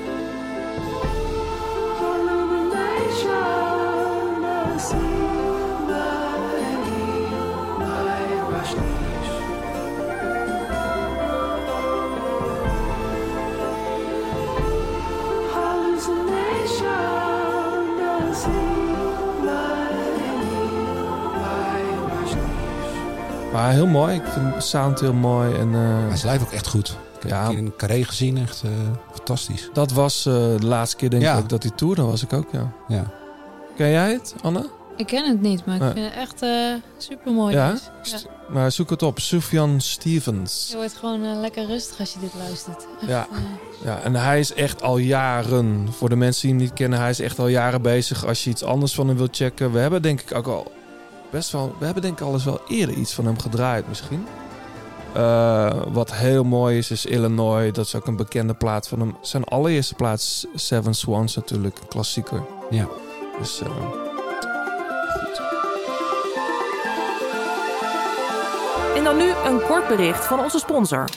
[23.53, 24.15] Maar heel mooi.
[24.15, 25.53] Ik vind de sound heel mooi.
[25.55, 25.79] En, eh,
[26.21, 26.89] Hij live ook echt goed.
[26.89, 27.43] Ik heb Ja.
[27.43, 28.69] een keer in Carré gezien, echt eh,
[29.15, 29.69] fantastisch.
[29.73, 31.37] dat was eh, de laatste keer denk Ja.
[31.37, 32.01] ik dat hij toerde.
[32.01, 32.71] was ik ook, ja.
[32.87, 33.03] Ja.
[33.77, 34.69] Ken jij het, Anne?
[34.97, 37.53] Ik ken het niet, maar ik vind het echt eh super mooi.
[37.55, 37.73] Ja?
[38.03, 38.17] Ja.
[38.49, 39.19] Maar zoek het op.
[39.19, 40.67] Sufjan Stevens.
[40.69, 42.87] Je wordt gewoon lekker rustig als je dit luistert.
[43.01, 43.27] Echt, Ja.
[43.83, 47.09] Ja, en hij is echt al jaren, voor de mensen die hem niet kennen, hij
[47.09, 48.25] is echt al jaren bezig.
[48.25, 49.71] Als je iets anders van hem wilt checken.
[49.71, 50.71] We hebben denk ik ook al
[51.31, 54.27] best wel, we hebben denk ik al eens wel eerder iets van hem gedraaid misschien.
[55.13, 57.73] Eh, wat heel mooi is, is Illinois.
[57.73, 59.15] Dat is ook een bekende plaat van hem.
[59.21, 62.43] Zijn allereerste plaats, Seven Swans natuurlijk, een klassieker.
[62.69, 62.87] Ja.
[63.39, 63.69] Dus, eh,
[68.95, 71.09] En dan nu een kort bericht van onze sponsor.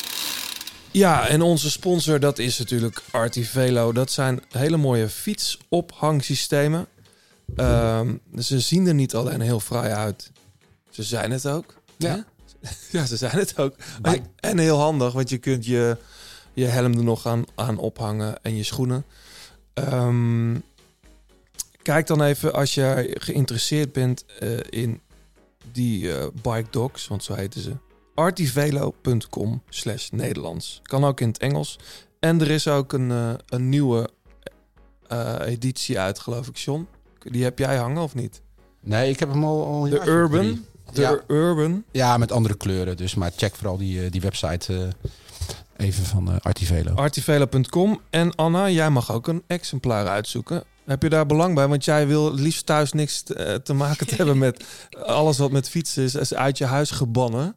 [0.91, 3.93] Ja, en onze sponsor dat is natuurlijk Artivelo.
[3.93, 6.87] Dat zijn hele mooie fietsophangsystemen.
[7.57, 10.31] Ehm, ze zien er niet alleen heel fraai uit.
[10.91, 11.75] Ze zijn het ook.
[11.97, 12.25] Ja.
[12.91, 13.75] Ja, ze zijn het ook.
[14.03, 15.97] Maar- En, heel handig, want je kunt je,
[16.53, 19.05] je helm er nog aan, aan ophangen en je schoenen.
[19.75, 20.55] Ehm,
[21.83, 25.01] kijk dan even als je geïnteresseerd bent eh, in
[25.73, 27.73] die eh, bike dogs, want zo heten ze
[28.15, 30.81] artivelo.com slash Nederlands.
[30.83, 31.79] Kan ook in het Engels.
[32.21, 34.11] En er is ook een, eh, een nieuwe
[35.41, 36.89] editie uit, geloof ik, John.
[37.25, 38.43] Die heb jij hangen of niet?
[38.81, 40.65] Nee, ik heb hem al, De Urban.
[40.93, 41.21] De Ja.
[41.27, 41.85] Urban.
[41.91, 42.97] Ja, met andere kleuren.
[42.97, 46.95] Dus, maar check vooral die, eh, die website eh, even van eh Artivelo.
[46.95, 48.01] Artivelo.com.
[48.11, 50.65] En Anna, jij mag ook een exemplaar uitzoeken.
[50.85, 51.69] Heb je daar belang bij?
[51.69, 53.23] Want jij wil het liefst thuis niks
[53.63, 54.65] te, maken te hebben met
[55.07, 57.57] alles wat met fietsen is, is uit je huis gebannen.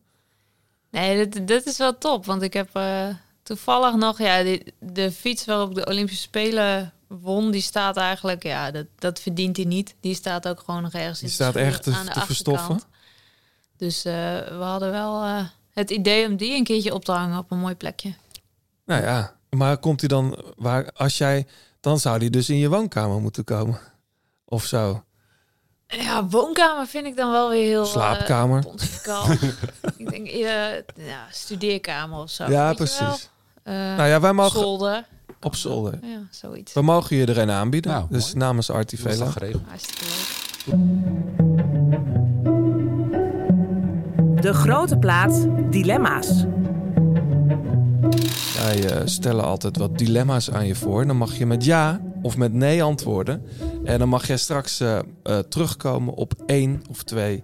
[0.91, 2.25] Nee, dit, dit is wel top.
[2.25, 3.07] Want ik heb eh,
[3.43, 4.19] toevallig nog...
[4.19, 7.51] Ja, die, de fiets waarop ik de Olympische Spelen won...
[7.51, 8.43] die staat eigenlijk...
[8.43, 9.95] Ja, dat, dat verdient hij niet.
[9.99, 12.81] Die staat ook gewoon nog ergens Die staat echt te- aan de te verstoffen.
[13.77, 14.13] Dus eh,
[14.47, 17.59] we hadden wel eh, het idee om die een keertje op te hangen op een
[17.59, 18.13] mooi plekje.
[18.85, 21.47] Nou ja, maar komt hij dan waar als jij
[21.79, 23.79] dan zou die dus in je woonkamer moeten komen
[24.45, 25.03] of zo?
[25.87, 27.83] Ja, woonkamer vind ik dan wel weer heel...
[27.83, 28.61] eh, Slaapkamer.
[28.61, 29.31] pontificaal.
[29.97, 32.49] ik denk ja, studeerkamer of zo.
[32.49, 33.29] ja, precies.
[33.63, 35.05] Nou ja, wij mogen zolder.
[35.41, 35.99] Op zolder.
[36.01, 36.73] Ja, zoiets.
[36.73, 37.91] We mogen je er een aanbieden.
[37.91, 38.37] Nou, dus mooi.
[38.37, 39.23] namens Dat is Artivela.
[39.23, 39.63] dan geregeld.
[39.67, 40.45] Hartstikke leuk.
[44.41, 46.45] De grote plaat Dilemma's.
[48.63, 51.07] Wij eh, stellen altijd wat dilemma's aan je voor.
[51.07, 53.45] Dan mag je met ja of met nee antwoorden.
[53.83, 57.43] En dan mag jij straks eh, eh, terugkomen op één of twee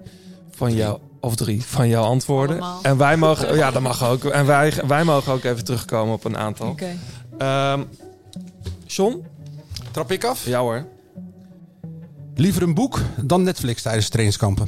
[0.51, 2.61] van jouw of drie van jouw antwoorden.
[2.61, 2.79] Allemaal.
[2.81, 4.23] En wij mogen, ja, dat mag ook.
[4.23, 6.69] En wij, wij mogen ook even terugkomen op een aantal.
[6.69, 6.95] Oké.
[7.37, 7.83] Ehm
[8.85, 9.25] John?
[9.91, 10.45] Trap ik af?
[10.45, 10.85] Ja hoor.
[12.35, 14.67] Liever een boek dan Netflix tijdens trainingskampen?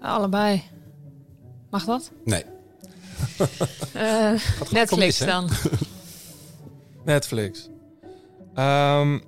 [0.00, 0.62] Allebei.
[1.70, 2.10] Mag dat?
[2.24, 2.44] Nee.
[3.92, 4.32] Eh,
[4.70, 5.48] Netflix mis, dan.
[7.04, 7.68] Netflix.
[8.54, 9.18] Ehm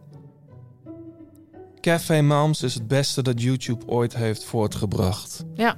[1.80, 5.44] Café Moms is het beste dat YouTube ooit heeft voortgebracht.
[5.54, 5.76] Ja.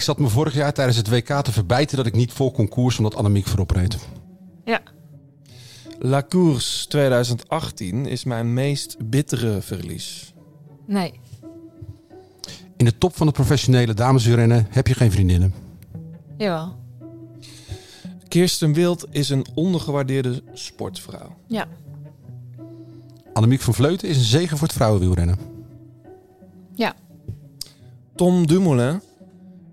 [0.00, 2.98] Ik zat me vorig jaar tijdens het WK te verbijten dat ik niet vol concours
[2.98, 3.98] omdat Annemiek voorop reed.
[4.64, 4.80] Ja.
[5.98, 10.34] La Course 2018 is mijn meest bittere verlies.
[10.86, 11.20] Nee.
[12.76, 15.54] In de top van het professionele dameswielrennen heb je geen vriendinnen.
[16.36, 16.76] Jawel.
[18.28, 21.36] Kirsten Wild is een ondergewaardeerde sportvrouw.
[21.46, 21.66] Ja.
[23.32, 25.38] Annemiek van Vleuten is een zegen voor het vrouwenwielrennen.
[26.74, 26.94] Ja.
[28.14, 29.00] Tom Dumoulin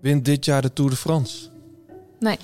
[0.08, 1.49] wint dit jaar de Tour de France.
[2.20, 2.38] Nee.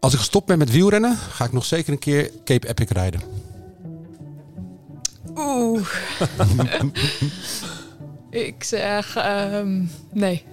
[0.00, 3.20] Als ik gestopt ben met wielrennen, ga ik nog zeker een keer Cape Epic rijden.
[5.36, 5.88] Oeh.
[8.46, 10.44] ik zeg ehm, nee.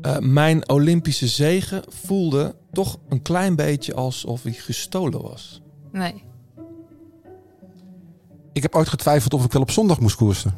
[0.00, 5.62] Eh, mijn Olympische zegen voelde toch een klein beetje alsof hij gestolen was.
[5.92, 6.22] Nee.
[8.52, 10.54] Ik heb ooit getwijfeld of ik wel op zondag moest koersen.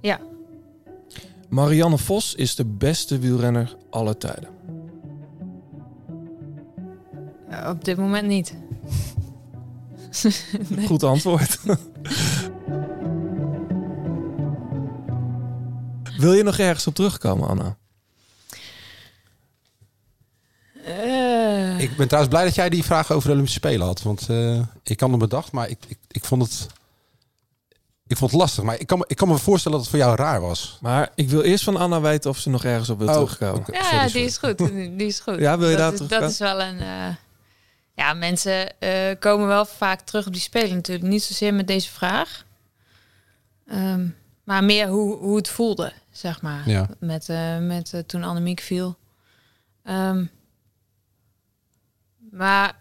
[0.00, 0.20] Ja.
[1.50, 4.48] Marianne Vos is de beste wielrenner aller tijden.
[7.68, 8.54] Op dit moment niet.
[10.68, 10.86] Nee.
[10.86, 11.58] Goed antwoord.
[16.18, 17.76] Wil je nog ergens op terugkomen, Anna?
[20.84, 24.02] Eh, Ik ben trouwens blij dat jij die vraag over de Olympische Spelen had.
[24.02, 26.66] Want eh, ik had hem bedacht, maar ik, ik, ik vond het...
[28.10, 30.04] Ik vond het lastig, maar ik kan, me, ik kan me voorstellen dat het voor
[30.06, 30.78] jou raar was.
[30.80, 33.64] Maar ik wil eerst van Anna weten of ze nog ergens op wil Oh, terugkomen.
[33.72, 34.58] ja, sorry, die is goed.
[34.98, 35.38] Die is goed.
[35.38, 36.22] Ja, wil je dat daar is, terugkomen?
[36.24, 36.78] Dat is wel een...
[36.80, 37.14] eh,
[37.94, 41.08] ja, mensen eh, komen wel vaak terug op die spelen natuurlijk.
[41.08, 42.44] Niet zozeer met deze vraag.
[43.66, 44.06] Ehm,
[44.44, 46.68] maar meer hoe, hoe het voelde, zeg maar.
[46.68, 46.88] Ja.
[46.98, 48.96] Met, eh, met toen Annemiek viel.
[49.84, 50.24] Ehm,
[52.30, 52.78] maar...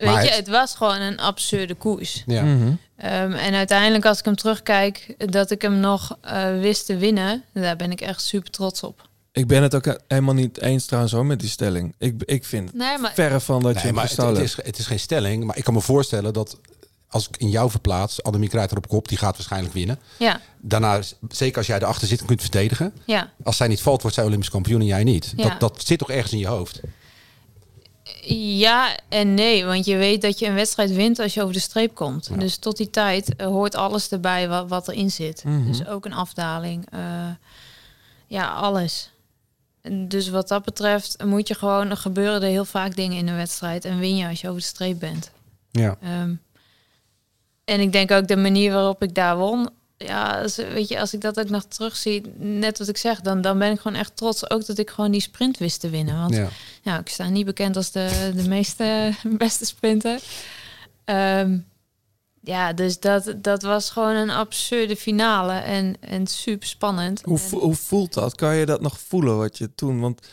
[0.00, 2.22] Weet Maar je, het- het was gewoon een absurde koers.
[2.26, 2.42] Ja.
[2.42, 2.72] Mhm.
[2.96, 7.42] Ehm, en uiteindelijk, als ik hem terugkijk, dat ik hem nog eh, wist te winnen,
[7.52, 9.08] daar ben ik echt super trots op.
[9.32, 11.94] Ik ben het ook helemaal niet eens trouwens hoor met die stelling.
[11.98, 14.50] Ik, ik vind Nee, maar verre van dat je Nee, hem maar het, gestolen het,
[14.50, 14.58] hebt.
[14.60, 15.44] is, het is geen stelling.
[15.44, 16.58] Maar ik kan me voorstellen dat
[17.08, 19.98] als ik in jou verplaats, Annemiek rijdt er op kop, die gaat waarschijnlijk winnen.
[20.18, 22.92] ja, Daarna, zeker als jij erachter zit en kunt verdedigen.
[23.06, 25.32] ja, Als zij niet valt, wordt zij Olympisch kampioen en jij niet.
[25.36, 25.48] Ja.
[25.48, 26.80] Dat, dat zit toch ergens in je hoofd?
[28.56, 31.60] Ja en nee, want je weet dat je een wedstrijd wint als je over de
[31.60, 32.28] streep komt.
[32.30, 32.36] Ja.
[32.36, 35.44] Dus tot die tijd eh, hoort alles erbij wat, wat erin zit.
[35.44, 35.66] Mhm.
[35.66, 37.00] Dus ook een afdaling, eh,
[38.26, 39.10] ja, alles.
[39.80, 43.28] En Dus wat dat betreft moet je gewoon, er gebeuren er heel vaak dingen in
[43.28, 45.30] een wedstrijd en win je als je over de streep bent.
[45.70, 45.96] Ja.
[46.02, 46.34] Ehm,
[47.64, 49.70] en ik denk ook de manier waarop ik daar won.
[50.06, 53.40] Ja, als, weet je, als ik dat ook nog terugzie, net wat ik zeg, dan,
[53.40, 56.18] dan ben ik gewoon echt trots ook dat ik gewoon die sprint wist te winnen.
[56.18, 56.48] Want ja,
[56.82, 56.98] ja.
[56.98, 60.20] ik sta niet bekend als de, de meeste beste sprinter.
[61.04, 61.58] Ehm,
[62.40, 67.22] ja, dus dat, dat was gewoon een absurde finale en, en super spannend.
[67.22, 68.34] Hoe, En- hoe voelt dat?
[68.34, 70.00] Kan je dat nog voelen wat je toen?
[70.00, 70.26] Want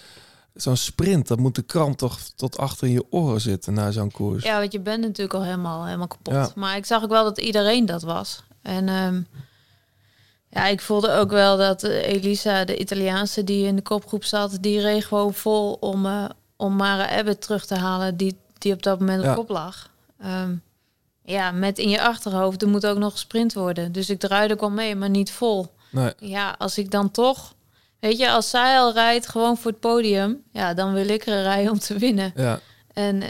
[0.54, 4.12] zo'n sprint, dat moet de kramp toch tot achter in je oren zitten na zo'n
[4.12, 4.44] koers.
[4.44, 6.34] Ja, want je bent natuurlijk al helemaal, helemaal kapot.
[6.34, 6.52] Ja.
[6.56, 8.44] Maar ik zag ook wel dat iedereen dat was.
[8.62, 9.22] En ehm,
[10.50, 14.58] ja, ik voelde ook wel dat eh, Elisa, de Italiaanse die in de kopgroep zat,
[14.62, 16.26] die reed gewoon vol om, eh,
[16.56, 19.30] om Mara Ebbet terug te halen, die, die op dat moment Ja.
[19.30, 19.90] op kop lag.
[20.20, 20.56] Ehm,
[21.24, 23.92] ja, met in je achterhoofd, er moet ook nog gesprint worden.
[23.92, 25.68] Dus ik draaide ook wel mee, maar niet vol.
[25.92, 26.14] Nee.
[26.20, 27.56] Ja, als ik dan toch...
[28.00, 30.44] Weet je, als zij al rijdt gewoon voor het podium...
[30.52, 32.32] Ja, dan wil ik er rijden om te winnen.
[32.36, 32.60] Ja.
[32.94, 33.30] En eh,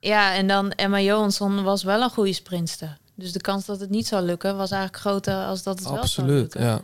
[0.00, 2.98] ja, en dan Emma Johansson was wel een goede sprintster.
[3.14, 5.92] Dus de kans dat het niet zou lukken was eigenlijk groter als dat het wel
[5.92, 6.62] zou Absoluut, lukken.
[6.62, 6.82] ja.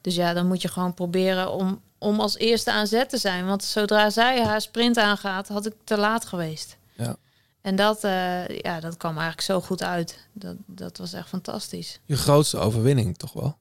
[0.00, 3.46] Dus ja, dan moet je gewoon proberen om, om als eerste aan zet te zijn.
[3.46, 6.76] Want zodra zij haar sprint aangaat, had ik te laat geweest.
[6.94, 7.16] Ja.
[7.60, 10.28] En dat, eh, ja, dat kwam eigenlijk zo goed uit.
[10.32, 12.00] Dat, dat was echt fantastisch.
[12.04, 13.56] Je grootste overwinning toch wel?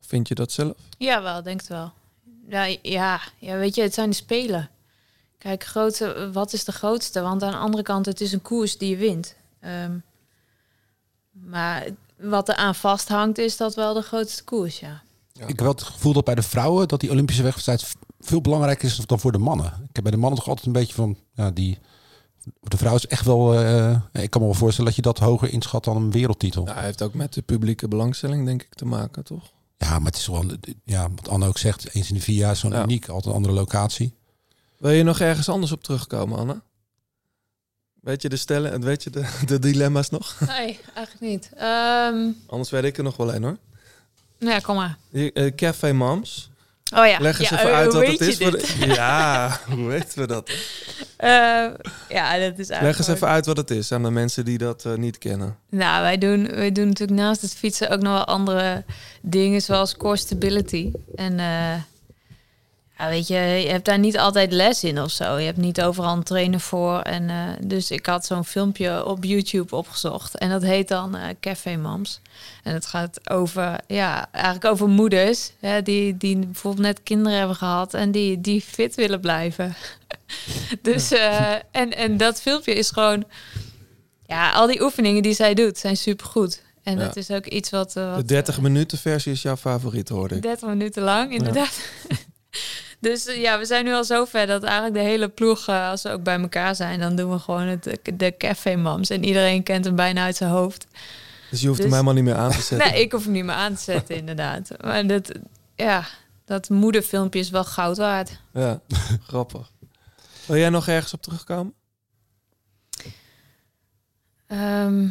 [0.00, 0.72] Vind je dat zelf?
[0.98, 1.92] Ja, wel, denk het wel.
[2.48, 4.70] Ja, ja, ja, weet je, het zijn de spelen.
[5.38, 7.20] Kijk, grote, wat is de grootste?
[7.20, 9.34] Want aan de andere kant, het is een koers die je wint.
[9.60, 9.98] Ehm,
[11.44, 11.86] maar
[12.18, 15.02] wat er aan vasthangt, is dat wel de grootste koers, ja.
[15.32, 18.84] Ik heb wel het gevoel dat bij de vrouwen dat die Olympische wedstrijd veel belangrijker
[18.88, 19.66] is dan voor de mannen.
[19.66, 21.78] Ik heb bij de mannen toch altijd een beetje van, ja, die...
[22.60, 25.52] De vrouw is echt wel, eh, ik kan me wel voorstellen dat je dat hoger
[25.52, 26.62] inschat dan een wereldtitel.
[26.64, 29.50] Nou, hij heeft ook met de publieke belangstelling, denk ik, te maken, toch?
[29.78, 30.44] Ja, maar het is wel,
[30.84, 32.82] ja, wat Anne ook zegt, eens in de vier jaar is zo'n Ja.
[32.82, 34.14] uniek, altijd een andere locatie.
[34.78, 36.60] Wil je nog ergens anders op terugkomen, Anne?
[38.00, 40.36] Weet je de stellen, weet je de, de dilemma's nog?
[40.46, 41.50] Nee, eigenlijk niet.
[41.56, 43.56] Ehm, Anders weet ik er nog wel een hoor.
[44.38, 44.96] nou ja, kom maar.
[45.12, 46.50] Eh, Café Mams.
[46.96, 47.18] Oh ja.
[47.20, 48.36] Leg eens ja, even eh, uit wat het is.
[48.36, 50.50] Voor de- ja, hoe weten we dat?
[51.16, 51.28] Eh,
[52.08, 54.58] ja, dat is eigenlijk Leg eens even uit wat het is aan de mensen die
[54.58, 55.56] dat niet kennen.
[55.68, 58.84] Nou, wij doen, wij doen natuurlijk naast het fietsen ook nog wel andere
[59.20, 60.90] dingen, zoals core stability.
[61.16, 61.38] En
[63.00, 65.36] ja, weet je, je hebt daar niet altijd les in of zo.
[65.36, 67.00] Je hebt niet overal een trainer voor.
[67.00, 70.38] En, eh, dus ik had zo'n filmpje op YouTube opgezocht.
[70.38, 72.20] En dat heet dan eh Café Mams.
[72.62, 77.56] En het gaat over, ja, eigenlijk over moeders hè, die, die bijvoorbeeld net kinderen hebben
[77.56, 79.74] gehad en die, die fit willen blijven.
[80.82, 83.24] dus, eh, en, en dat filmpje is gewoon
[84.26, 86.62] ja, al die oefeningen die zij doet zijn supergoed.
[86.82, 87.04] En Ja.
[87.04, 87.96] dat is ook iets wat...
[87.96, 90.42] eh, De wat 30 minuten versie is jouw favoriet, hoorde ik.
[90.42, 91.78] 30 minuten lang, inderdaad.
[93.00, 95.88] dus eh, ja, we zijn nu al zo ver dat eigenlijk de hele ploeg, eh,
[95.88, 99.10] als we ook bij elkaar zijn, dan doen we gewoon het, de café mams.
[99.10, 100.86] En iedereen kent hem bijna uit zijn hoofd.
[101.50, 102.90] Dus je hoeft Dus- hem helemaal niet meer aan te zetten.
[102.92, 104.70] Nee, ik hoef hem niet meer aan te zetten, inderdaad.
[104.80, 105.32] Maar dat,
[105.74, 106.04] ja,
[106.44, 108.40] dat moederfilmpje is wel goud waard.
[108.52, 108.80] Ja,
[109.28, 109.70] grappig.
[110.46, 111.74] Wil jij nog ergens op terugkomen?
[114.46, 115.08] Ehm,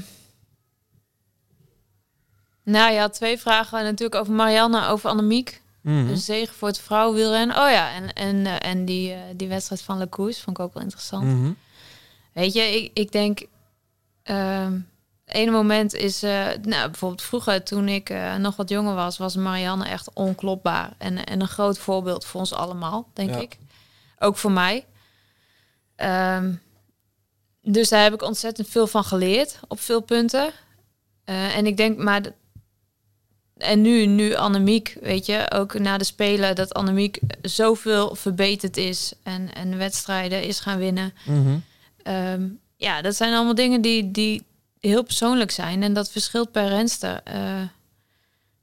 [2.63, 5.61] nou, je had twee vragen natuurlijk over Marianne, over Annemiek.
[5.89, 6.07] Mhm.
[6.07, 7.55] De zegen voor het vrouwenwielrennen.
[7.57, 10.63] Oh ja, en, en, eh, en die, eh, die wedstrijd van Le Cours vond ik
[10.63, 11.23] ook wel interessant.
[11.23, 11.51] Mhm.
[12.33, 13.45] Weet je, ik, ik denk...
[14.23, 14.79] ehm
[15.25, 16.23] het ene moment is...
[16.23, 19.17] eh, nou, bijvoorbeeld vroeger, toen ik nog wat jonger was...
[19.17, 20.93] was Marianne echt onklopbaar.
[20.97, 23.37] En, en een groot voorbeeld voor ons allemaal, denk Ja.
[23.39, 23.57] ik.
[24.19, 24.85] Ook voor mij.
[25.95, 26.53] Ehm,
[27.61, 29.59] dus daar heb ik ontzettend veel van geleerd.
[29.67, 30.51] Op veel punten.
[31.23, 32.21] En ik denk, maar...
[33.60, 36.55] en nu, nu Annemiek, weet je, ook na de Spelen...
[36.55, 39.14] dat Annemiek zoveel verbeterd is...
[39.24, 41.14] en, en wedstrijden is gaan winnen...
[41.26, 41.57] Mhm.
[42.03, 44.43] Ehm, ja, dat zijn allemaal dingen die, die
[44.80, 45.84] heel persoonlijk zijn.
[45.84, 47.22] En dat verschilt per renster.
[47.24, 47.62] Eh,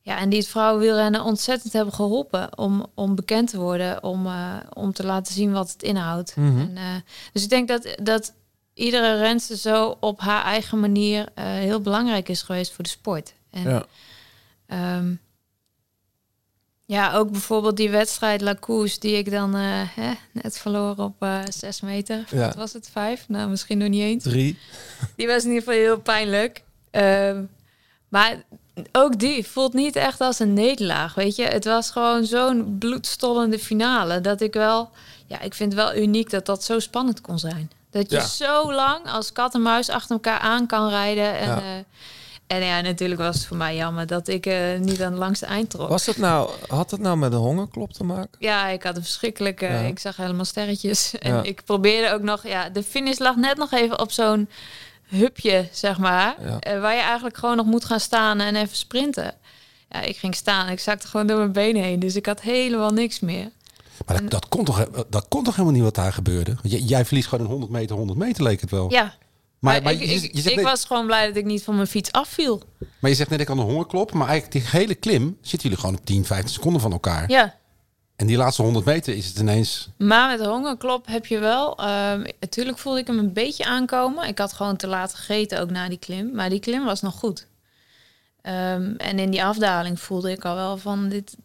[0.00, 4.56] ja, en die het vrouwenwielrennen ontzettend hebben geholpen om, om bekend te worden, om, eh,
[4.72, 6.36] om te laten zien wat het inhoudt.
[6.36, 6.58] Mhm.
[6.58, 6.94] En, eh,
[7.32, 8.32] dus ik denk dat, dat
[8.74, 13.34] iedere renster zo op haar eigen manier heel belangrijk is geweest voor de sport.
[13.50, 13.86] En, Ja.
[14.66, 15.14] Ehm,
[16.84, 19.62] ja, ook bijvoorbeeld die wedstrijd La Course die ik dan eh,
[19.94, 22.24] hè, net verloor op eh zes meter.
[22.30, 22.46] Ja.
[22.46, 22.88] Wat was het?
[22.92, 23.24] Vijf?
[23.28, 24.22] Nou, misschien nog niet eens.
[24.24, 24.58] Drie.
[25.16, 26.62] Die was in ieder geval heel pijnlijk.
[26.90, 27.42] Ehm,
[28.08, 28.42] maar
[28.92, 31.42] ook die voelt niet echt als een nederlaag, weet je.
[31.44, 34.90] Het was gewoon zo'n bloedstollende finale dat ik wel...
[35.26, 37.70] Ja, ik vind het wel uniek dat dat zo spannend kon zijn.
[37.90, 38.26] Dat je Ja.
[38.26, 41.38] zo lang als kat en muis achter elkaar aan kan rijden.
[41.38, 41.60] En Ja.
[41.60, 41.84] ja,
[42.46, 45.46] en ja natuurlijk was het voor mij jammer dat ik eh, niet aan het langste
[45.46, 45.88] eind trok.
[45.88, 48.30] Was het nou, had het nou met een hongerklop te maken?
[48.38, 49.64] Ja, ik had een verschrikkelijke.
[49.66, 49.78] Ja.
[49.78, 51.12] Ik zag helemaal sterretjes.
[51.18, 51.42] En Ja.
[51.42, 52.46] ik probeerde ook nog.
[52.46, 54.48] Ja, de finish lag net nog even op zo'n
[55.06, 56.34] hupje, zeg maar.
[56.44, 56.60] Ja.
[56.60, 59.34] eh, waar je eigenlijk gewoon nog moet gaan staan en even sprinten.
[59.88, 60.68] Ja, ik ging staan.
[60.68, 61.98] Ik zakte gewoon door mijn benen heen.
[62.00, 63.50] Dus ik had helemaal niks meer.
[64.06, 66.54] Maar dat, dat, kon toch, dat kon toch helemaal niet wat daar gebeurde?
[66.54, 68.90] Want jij, jij verliest gewoon een 100 meter, 100 meter leek het wel.
[68.92, 69.14] Ja.
[69.58, 71.74] Maar, ik, je, ik, je zegt ik net, was gewoon blij dat ik niet van
[71.74, 72.62] mijn fiets afviel.
[72.98, 74.12] maar je zegt net ik aan de hongerklop.
[74.12, 77.30] Maar eigenlijk die hele klim zitten jullie gewoon op 10, 15 seconden van elkaar.
[77.30, 77.54] Ja.
[78.16, 79.88] En die laatste 100 meter is het ineens...
[79.98, 81.78] Maar met de hongerklop heb je wel.
[81.78, 84.28] ehm, natuurlijk voelde ik hem een beetje aankomen.
[84.28, 86.30] Ik had gewoon te laat gegeten ook na die klim.
[86.34, 87.46] Maar die klim was nog goed.
[88.42, 91.36] Ehm, en in die afdaling voelde ik al wel van dit.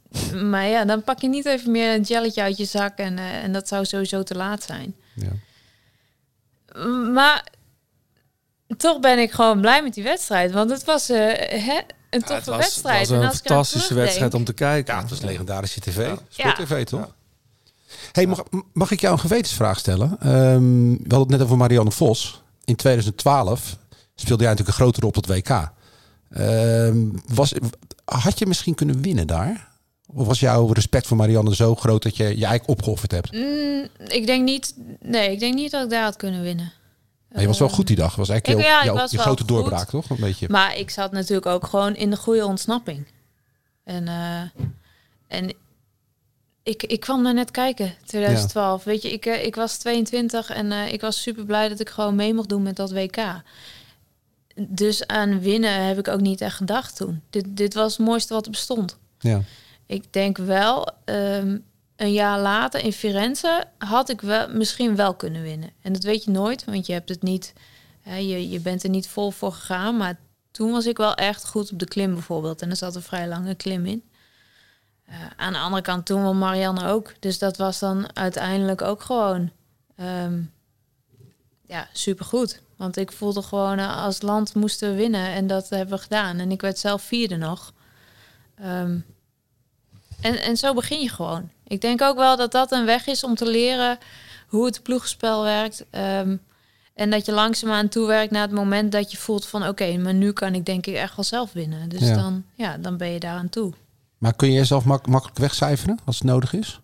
[0.51, 2.97] Maar ja, dan pak je niet even meer een jelletje uit je zak.
[2.97, 4.95] En, eh, en dat zou sowieso te laat zijn.
[5.15, 5.31] Ja.
[7.13, 7.45] Maar
[8.77, 10.51] toch ben ik gewoon blij met die wedstrijd.
[10.51, 11.17] Want het was eh,
[11.65, 12.99] hè, een toffe het was, wedstrijd.
[12.99, 14.93] het was en een fantastische wedstrijd om te kijken.
[14.93, 15.97] Ja, het was legendarische tv.
[15.97, 16.17] Ja.
[16.29, 17.15] Sport-tv, toch?
[18.11, 18.43] Hey, mag,
[18.73, 20.17] mag ik jou een gewetensvraag stellen?
[20.19, 22.41] Ehm, we hadden het net over Marianne Vos.
[22.65, 23.77] In 2012
[24.15, 25.71] speelde jij natuurlijk een grote rol op het WK.
[26.29, 26.97] Ehm,
[27.27, 27.53] was,
[28.05, 29.69] had je misschien kunnen winnen daar?
[30.13, 33.31] Of was jouw respect voor Marianne zo groot dat je je eigenlijk opgeofferd hebt?
[33.31, 34.73] Mm, ik denk niet.
[34.99, 36.73] Nee, ik denk niet dat ik daar had kunnen winnen.
[37.31, 38.15] Maar je was wel goed die dag.
[38.15, 39.47] was eigenlijk Ik- ja, was je grote goed.
[39.47, 40.09] doorbraak, toch?
[40.09, 40.49] Een beetje.
[40.49, 43.05] Maar ik zat natuurlijk ook gewoon in de goede ontsnapping.
[43.83, 44.41] En, eh,
[45.27, 45.53] en
[46.63, 48.83] ik, ik kwam daar net kijken, 2012.
[48.83, 51.89] Weet je, ik, eh, ik was 22 en eh, ik was super blij dat ik
[51.89, 53.17] gewoon mee mocht doen met dat WK.
[54.55, 57.21] Dus aan winnen heb ik ook niet echt gedacht toen.
[57.29, 58.97] Dit, dit was het mooiste wat er bestond.
[59.19, 59.41] Ja.
[59.85, 61.57] Ik denk wel, ehm,
[62.01, 65.69] een jaar later in Firenze had ik wel, misschien wel kunnen winnen.
[65.81, 67.53] En dat weet je nooit, want je hebt het niet,
[68.01, 69.97] hè, je, je bent er niet vol voor gegaan.
[69.97, 70.19] Maar
[70.51, 72.61] toen was ik wel echt goed op de klim bijvoorbeeld.
[72.61, 74.03] En er zat een vrij lange klim in.
[75.05, 77.13] Eh, aan de andere kant toen wel Marianne ook.
[77.19, 79.51] Dus dat was dan uiteindelijk ook gewoon
[79.95, 80.41] ehm,
[81.65, 82.61] ja, supergoed.
[82.75, 86.39] Want ik voelde gewoon eh, als land moesten we winnen en dat hebben we gedaan.
[86.39, 87.73] En ik werd zelf vierde nog.
[88.55, 88.99] Ehm,
[90.21, 91.49] en, en zo begin je gewoon.
[91.71, 93.97] Ik denk ook wel dat dat een weg is om te leren
[94.47, 95.85] hoe het ploegspel werkt.
[95.89, 96.37] Ehm,
[96.93, 99.67] en dat je langzaamaan toewerkt naar het moment dat je voelt van...
[99.67, 101.89] oké, maar nu kan ik denk ik echt wel zelf winnen.
[101.89, 102.15] Dus Ja.
[102.15, 103.73] Dan, ja, dan ben je daaraan toe.
[104.17, 106.79] Maar kun je jezelf mak- makkelijk wegcijferen als het nodig is?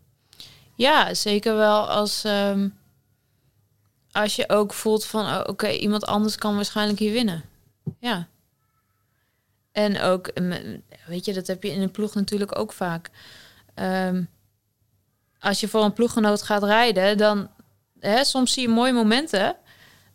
[0.76, 2.70] Ja, zeker wel als, ehm,
[4.12, 5.26] als je ook voelt van...
[5.26, 7.44] oh, oké, iemand anders kan waarschijnlijk hier winnen.
[8.00, 8.28] Ja.
[9.72, 10.32] En ook,
[11.08, 13.10] weet je, dat heb je in een ploeg natuurlijk ook vaak.
[13.74, 14.24] Ehm,
[15.40, 17.50] als je voor een ploeggenoot gaat rijden, dan...
[18.00, 19.56] Hè, soms zie je mooie momenten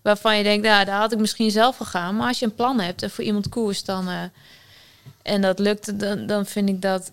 [0.03, 2.17] waarvan je denkt, nou, daar had ik misschien zelf gegaan.
[2.17, 4.09] Maar als je een plan hebt en voor iemand koers, dan...
[4.09, 4.23] eh,
[5.23, 7.13] en dat lukt, dan, dan vind ik dat...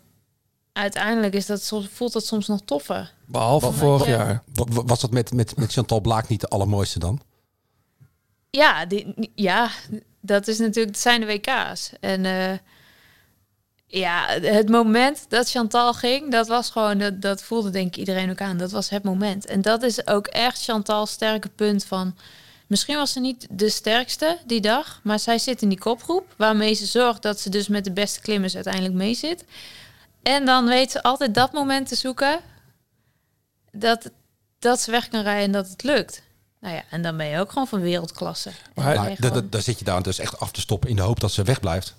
[0.74, 3.14] Uiteindelijk is dat soms, voelt dat soms nog toffer.
[3.26, 4.12] Behalve vorig Ja.
[4.18, 4.44] jaar.
[4.54, 7.22] Wa- wa- Was dat met, met, met Chantal Blaak niet de allermooiste dan?
[8.50, 9.70] Ja, die, ja,
[10.22, 11.92] dat is natuurlijk, het zijn de WK's.
[12.00, 12.58] En eh,
[13.92, 18.30] ja, het moment dat Chantal ging, dat was gewoon, dat, dat voelde denk ik iedereen
[18.30, 18.58] ook aan.
[18.58, 19.46] Dat was het moment.
[19.46, 22.16] En dat is ook echt Chantal's sterke punt van,
[22.68, 26.74] misschien was ze niet de sterkste die dag, maar zij zit in die kopgroep, waarmee
[26.74, 29.44] ze zorgt dat ze dus met de beste klimmers uiteindelijk mee zit.
[30.22, 32.40] En dan weet ze altijd dat moment te zoeken,
[33.72, 34.12] dat,
[34.60, 36.22] dat ze weg kan rijden en dat het lukt.
[36.60, 38.52] Nou ja, en dan ben je ook gewoon van wereldklasse.
[38.74, 39.16] Maar
[39.50, 41.96] daar zit je daar dus echt af te stoppen in de hoop dat ze wegblijft.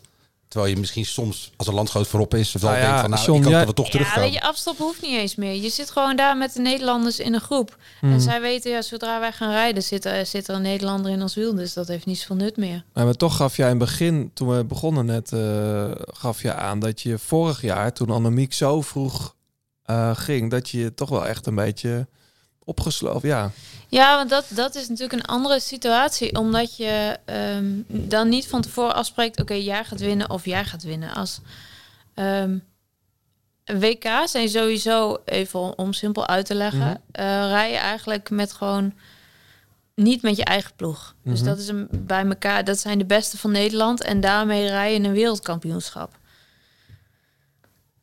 [0.50, 3.24] Terwijl je misschien soms, als een landgenoot voorop is, wel Nou ja, denkt van nou,
[3.24, 5.54] John, ik hoop dat we toch Ja, weet je, afstappen hoeft niet eens meer.
[5.54, 7.76] Je zit gewoon daar met de Nederlanders in een groep.
[8.00, 8.12] Hmm.
[8.12, 11.22] En zij weten, ja, zodra wij gaan rijden, zit er, zit er een Nederlander in
[11.22, 11.54] ons wiel.
[11.54, 12.84] Dus dat heeft niet zoveel nut meer.
[12.92, 16.54] Maar, maar toch gaf jij in het begin, toen we begonnen net, eh, gaf je
[16.54, 19.36] aan dat je vorig jaar, toen Annemiek zo vroeg
[19.82, 22.08] eh, ging, dat je je toch wel echt een beetje
[22.64, 23.28] opgesloten.
[23.28, 23.50] Ja,
[23.88, 26.34] Ja, want dat, dat is natuurlijk een andere situatie.
[26.38, 29.40] Omdat je ehm, dan niet van tevoren afspreekt...
[29.40, 31.14] oké, jij gaat winnen of jij gaat winnen.
[31.14, 31.40] Als
[32.14, 32.58] ehm,
[33.64, 36.78] WK zijn sowieso, even om, om simpel uit te leggen...
[36.78, 36.96] Mhm.
[37.12, 38.94] eh, rij je eigenlijk met gewoon...
[39.94, 41.14] niet met je eigen ploeg.
[41.24, 41.48] Dus Mhm.
[41.48, 42.64] dat is een, bij elkaar...
[42.64, 44.02] dat zijn de beste van Nederland...
[44.02, 46.18] en daarmee rij je een wereldkampioenschap.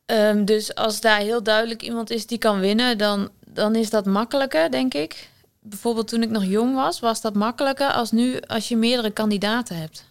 [0.06, 2.98] Ehm, dus als daar heel duidelijk iemand is die kan winnen...
[2.98, 5.30] dan, dan is dat makkelijker, denk ik
[5.62, 9.78] bijvoorbeeld toen ik nog jong was, was dat makkelijker als nu als je meerdere kandidaten
[9.78, 10.06] hebt.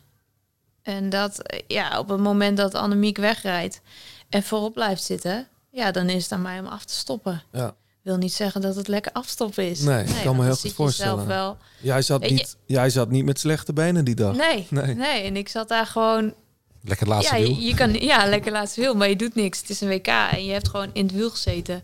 [0.82, 3.80] En dat ja, op het moment dat Annemiek wegrijdt
[4.28, 7.42] en voorop blijft zitten, ja, dan is het aan mij om af te stoppen.
[7.52, 7.74] ja.
[8.02, 9.80] Wil niet zeggen dat het lekker afstoppen is.
[9.80, 11.26] Nee, ik kan me heel goed voorstellen.
[11.26, 11.56] Wel...
[11.80, 14.36] Jij, zat Weet je- niet, jij zat niet met slechte benen die dag.
[14.36, 14.94] Nee, Nee.
[14.94, 16.34] nee, En ik zat daar gewoon.
[16.82, 17.54] Lekker laatste ja, wiel.
[17.56, 19.60] je, je kan ja lekker laatste wiel, maar je doet niks.
[19.60, 21.82] Het is een WK en je hebt gewoon in het wiel gezeten.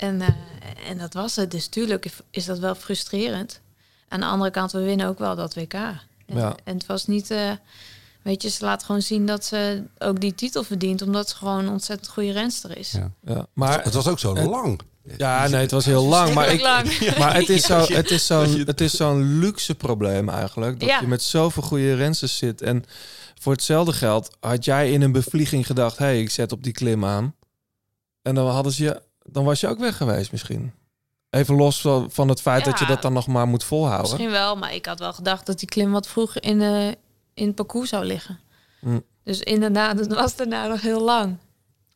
[0.00, 0.28] En, eh,
[0.90, 1.50] en dat was het.
[1.50, 3.60] Dus tuurlijk is dat wel frustrerend.
[4.08, 5.74] Aan de andere kant, we winnen ook wel dat WK.
[5.74, 6.54] En, Ja.
[6.64, 7.50] en het was niet, eh,
[8.22, 11.58] weet je, ze laat gewoon zien dat ze ook die titel verdient, omdat ze gewoon
[11.58, 12.90] een ontzettend goede renster is.
[12.90, 13.10] Ja.
[13.24, 14.80] Ja, maar het was ook zo het- lang.
[15.16, 16.34] Ja, nee, het was heel lang.
[16.34, 16.98] Maar, ik, Lang.
[17.18, 20.80] maar het is zo- het is zo'n je- het is zo'n luxe probleem eigenlijk.
[20.80, 21.00] Dat Ja.
[21.00, 22.62] je met zoveel goede rensters zit.
[22.62, 22.84] En
[23.40, 25.98] voor hetzelfde geld had jij in een bevlieging gedacht...
[25.98, 27.34] hé, hey, ik zet op die klim aan.
[28.22, 29.02] En dan, hadden ze je,
[29.32, 30.72] dan was je ook weg geweest misschien.
[31.30, 34.10] Even los van, van het feit dat je dat dan nog maar moet volhouden.
[34.10, 36.96] Misschien wel, maar ik had wel gedacht dat die klim wat vroeger in, de,
[37.34, 38.38] in het parcours zou liggen.
[38.80, 38.98] Hm.
[39.24, 41.36] Dus inderdaad, het was daarna nog heel lang.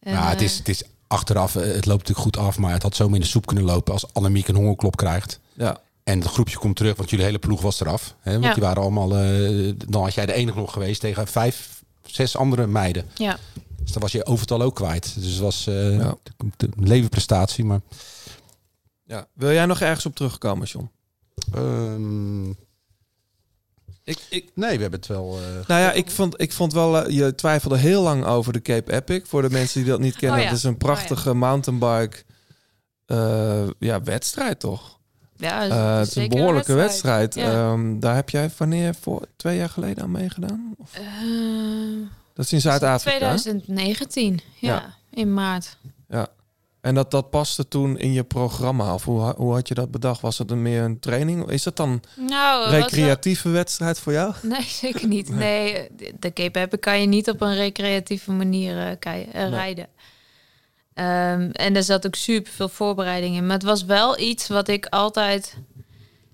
[0.00, 2.72] En, ja, het eh, is, het is achteraf, eh, het loopt natuurlijk goed af, maar
[2.72, 5.40] het had zo in de soep kunnen lopen als Annemiek een hongerklop krijgt.
[5.52, 8.14] Ja, En het groepje komt terug, want jullie hele ploeg was eraf.
[8.20, 8.32] Hè?
[8.32, 8.52] Want Ja.
[8.54, 9.08] die waren allemaal,
[9.88, 13.06] dan had jij de enige nog geweest tegen vijf, zes andere meiden.
[13.14, 13.38] ja.
[13.84, 15.14] Dus dan was je overtal ook kwijt.
[15.14, 16.16] Dus het was eh Ja.
[16.56, 17.64] de, levenprestatie.
[17.64, 17.80] Maar
[19.04, 19.26] ja.
[19.32, 20.90] Wil jij nog ergens op terugkomen, John?
[21.54, 22.48] ehm,
[24.04, 25.38] Ik, ik, nee, we hebben het wel...
[25.38, 28.62] eh, Nou ja, ik vond, ik vond wel, eh, je twijfelde heel lang over de
[28.62, 29.20] Cape Epic.
[29.28, 30.48] Voor de mensen die dat niet kennen, Oh ja.
[30.50, 32.16] het is een prachtige mountainbike
[33.06, 34.98] eh, ja, wedstrijd toch?
[35.36, 37.34] Ja, het Eh, het is een behoorlijke wedstrijd.
[37.34, 37.52] Ja.
[37.72, 40.74] Ehm, daar heb jij wanneer voor twee jaar geleden aan meegedaan?
[40.78, 41.02] Of, Eh,
[42.34, 43.16] dat is in Zuid-Afrika.
[43.30, 43.36] hè?
[43.38, 44.94] 2019, ja, Ja.
[45.10, 45.76] in maart.
[46.08, 46.26] Ja.
[46.80, 48.94] En dat, dat paste toen in je programma?
[48.94, 50.20] Of hoe, hoe had je dat bedacht?
[50.20, 51.50] Was het een meer een training?
[51.50, 54.34] Is het dan Nou, recreatieve wedstrijd voor jou?
[54.42, 55.28] Nee, zeker niet.
[55.28, 59.86] Nee, de Cape Epic kan je niet op een recreatieve manier eh, kei- eh, rijden.
[60.94, 63.46] Ehm, en er zat ook super veel voorbereiding in.
[63.46, 65.56] Maar het was wel iets wat ik altijd...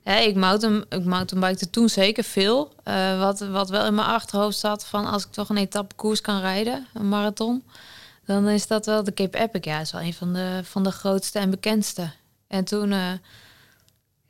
[0.02, 2.72] Hè, ik, mountain, ik mountainbikte toen zeker veel.
[2.82, 5.06] Eh, wat, wat wel in mijn achterhoofd zat van...
[5.06, 7.64] als ik toch een etappe koers kan rijden, een marathon...
[8.24, 9.64] dan is dat wel de Cape Epic.
[9.64, 12.10] Ja, is wel een van de, van de grootste en bekendste.
[12.46, 12.92] En toen...
[12.92, 13.12] eh,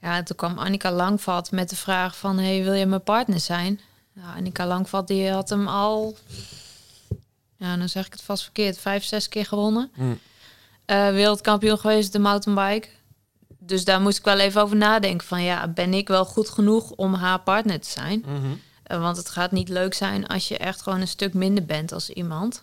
[0.01, 2.39] ja, toen kwam Annika Langvat met de vraag van...
[2.39, 3.81] Hey, wil je mijn partner zijn?
[4.13, 6.17] Nou, Annika Langvat die had hem al...
[7.57, 8.79] Ja, dan zeg ik het vast verkeerd.
[8.79, 9.91] Vijf, zes keer gewonnen.
[9.95, 10.19] Mm.
[10.85, 12.89] Eh, wereldkampioen geweest, de mountainbike.
[13.63, 15.27] Dus daar moest ik wel even over nadenken.
[15.27, 18.25] Van ja, ben ik wel goed genoeg om haar partner te zijn?
[18.83, 21.93] Eh, want het gaat niet leuk zijn als je echt gewoon een stuk minder bent
[21.93, 22.63] als iemand.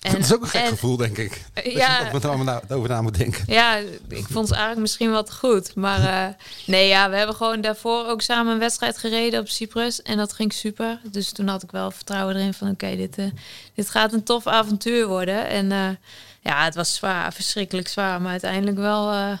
[0.00, 1.42] En- dat is ook een gek en- gevoel, denk ik.
[1.54, 1.98] Dat Ja.
[2.00, 3.44] je er allemaal na- over na moet denken.
[3.46, 3.76] Ja,
[4.08, 5.74] ik vond ze eigenlijk misschien wel te goed.
[5.74, 6.34] Maar eh,
[6.74, 10.02] nee, ja, we hebben gewoon daarvoor ook samen een wedstrijd gereden op Cyprus.
[10.02, 11.00] En dat ging super.
[11.10, 12.70] Dus toen had ik wel vertrouwen erin van...
[12.70, 13.26] oké, dit, eh,
[13.74, 15.46] dit gaat een tof avontuur worden.
[15.48, 15.70] En
[16.42, 18.20] ja, het was zwaar, verschrikkelijk zwaar.
[18.20, 19.12] Maar uiteindelijk wel...
[19.12, 19.38] eh,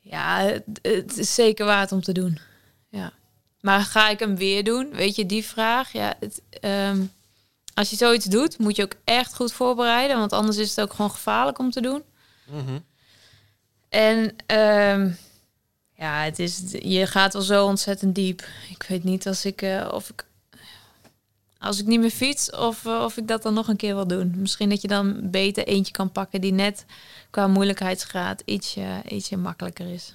[0.00, 2.38] ja, het, het is zeker waard om te doen.
[2.88, 3.12] Ja.
[3.60, 4.90] Maar ga ik hem weer doen?
[4.90, 5.92] Weet je, die vraag.
[5.92, 7.02] Ja, het, ehm,
[7.74, 10.18] als je zoiets doet, moet je ook echt goed voorbereiden.
[10.18, 12.02] Want anders is het ook gewoon gevaarlijk om te doen.
[13.88, 15.10] En ehm,
[15.94, 18.42] ja, het is, je gaat wel zo ontzettend diep.
[18.68, 20.24] Ik weet niet als ik, eh, of ik,
[21.60, 24.06] als ik niet meer fiets of, eh, of ik dat dan nog een keer wil
[24.06, 24.34] doen.
[24.36, 26.84] Misschien dat je dan beter eentje kan pakken die net
[27.30, 30.10] qua moeilijkheidsgraad ietsje, ietsje makkelijker is.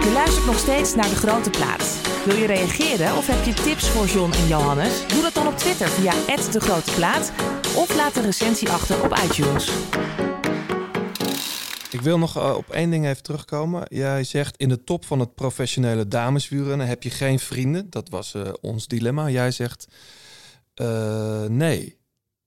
[0.00, 2.00] Je luistert nog steeds naar De Grote Plaat.
[2.24, 5.06] Wil je reageren of heb je tips voor John en Johannes?
[5.06, 6.12] Doe dat dan op Twitter via
[6.52, 7.32] De Grote Plaat
[7.76, 9.70] of laat een recensie achter op iTunes.
[11.90, 13.86] Ik wil nog eh, op één ding even terugkomen.
[13.88, 17.90] Jij zegt in de top van het professionele dameswielrennen heb je geen vrienden.
[17.90, 19.28] Dat was eh, ons dilemma.
[19.28, 19.86] Jij zegt
[20.74, 21.98] eh, nee,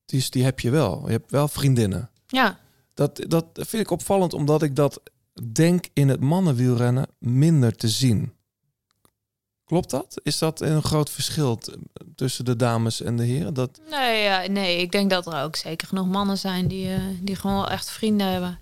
[0.04, 1.02] die, die heb je wel.
[1.06, 2.10] Je hebt wel vriendinnen.
[2.26, 2.58] Ja,
[2.94, 5.00] Dat, dat vind ik opvallend, omdat ik dat
[5.52, 8.32] denk in het mannenwielrennen minder te zien.
[9.64, 10.20] Klopt dat?
[10.22, 11.58] Is dat een groot verschil
[12.14, 13.54] tussen de dames en de heren?
[13.54, 16.90] Dat, nee, ja, nee, ik denk dat er ook zeker genoeg mannen zijn die,
[17.22, 18.58] die gewoon wel echt vrienden hebben.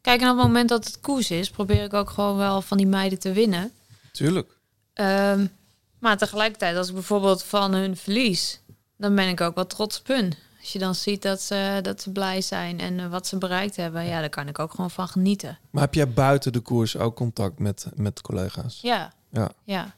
[0.00, 2.76] Kijk, en op het moment dat het koers is, probeer ik ook gewoon wel van
[2.76, 3.72] die meiden te winnen.
[4.12, 4.58] tuurlijk.
[4.94, 5.46] Ehm,
[5.98, 8.60] maar tegelijkertijd, als ik bijvoorbeeld van hun verlies,
[8.96, 10.34] dan ben ik ook wel trots op hun.
[10.60, 13.76] Als je dan ziet dat ze, dat ze blij zijn en eh, wat ze bereikt
[13.76, 15.58] hebben, ja, daar kan ik ook gewoon van genieten.
[15.70, 18.78] Maar heb jij buiten de koers ook contact met, met collega's?
[18.82, 19.50] Ja, Ja.
[19.64, 19.94] ja.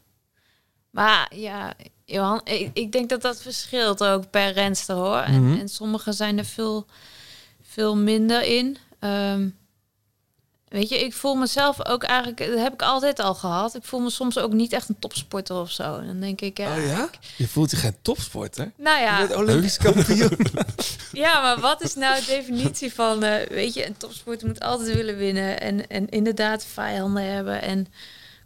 [0.90, 1.74] Maar ja,
[2.04, 5.16] Johan, ik, ik denk dat dat verschilt ook per renster hoor.
[5.18, 5.60] En, Mhm.
[5.60, 6.86] en sommige zijn er veel,
[7.62, 8.76] veel minder in.
[8.98, 9.48] Ehm,
[10.72, 13.74] weet je, ik voel mezelf ook eigenlijk, dat heb ik altijd al gehad.
[13.74, 15.98] Ik voel me soms ook niet echt een topsporter of zo.
[15.98, 17.10] En dan denk ik, ja, Oh ja?
[17.36, 18.72] Je voelt je geen topsporter?
[18.76, 19.18] nou ja.
[19.20, 20.38] Je bent Olympisch kampioen.
[21.12, 24.94] Ja, maar wat is nou de definitie van, eh, weet je, een topsporter moet altijd
[24.94, 27.86] willen winnen en, en inderdaad vijanden hebben en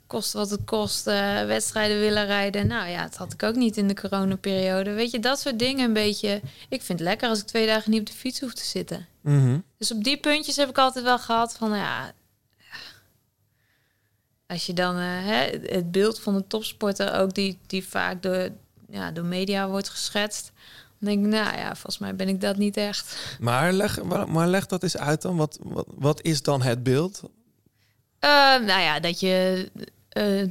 [0.06, 2.66] kost wat het kost, eh, wedstrijden willen rijden.
[2.66, 4.92] Nou ja, dat had ik ook niet in de coronaperiode.
[4.92, 6.40] Weet je, dat soort dingen een beetje.
[6.68, 9.06] Ik vind het lekker als ik twee dagen niet op de fiets hoef te zitten.
[9.20, 9.58] Mhm.
[9.78, 12.12] Dus op die puntjes heb ik altijd wel gehad van, ja,
[14.46, 18.48] als je dan eh, hè, het beeld van de topsporter ook die, die vaak door,
[18.88, 20.52] ja, door media wordt geschetst.
[20.98, 23.36] Dan denk ik, nou ja, volgens mij ben ik dat niet echt.
[23.40, 25.36] Maar, leg, maar leg dat eens uit dan.
[25.36, 27.22] Wat, wat, wat is dan het beeld?
[28.18, 28.30] Eh,
[28.66, 29.68] nou ja, dat je
[30.16, 30.48] eh,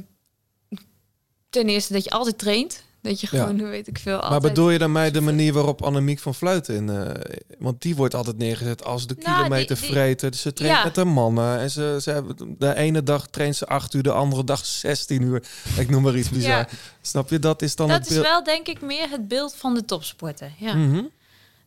[1.50, 2.84] ten eerste dat je altijd traint.
[3.02, 4.30] Dat je gewoon, weet ik veel, altijd...
[4.30, 6.88] Maar bedoel je daarmee de manier waarop Annemiek van Vleuten in...
[6.90, 10.30] eh, want die wordt altijd neergezet als de Nou, kilometer die- die- vreter.
[10.30, 10.84] Dus ze traint Ja.
[10.84, 11.58] met de mannen.
[11.58, 15.22] En ze, ze hebben, de ene dag traint ze 8 uur, de andere dag 16
[15.22, 15.42] uur.
[15.78, 16.50] Ik noem maar iets bizar.
[16.50, 16.68] Ja.
[17.00, 17.38] Snap je?
[17.38, 20.52] Dat is dan dat het is wel denk ik meer het beeld van de topsporter.
[20.58, 20.74] Ja.
[20.74, 21.02] Mhm.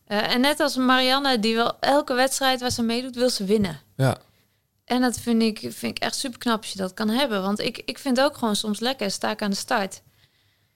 [0.06, 3.80] Eh, en net als Marianne, die wel elke wedstrijd waar ze meedoet, wil ze winnen.
[3.96, 4.18] Ja.
[4.90, 7.42] En dat vind ik, vind ik echt super knap als je dat kan hebben.
[7.42, 10.02] Want ik, ik vind ook gewoon soms lekker, sta ik aan de start.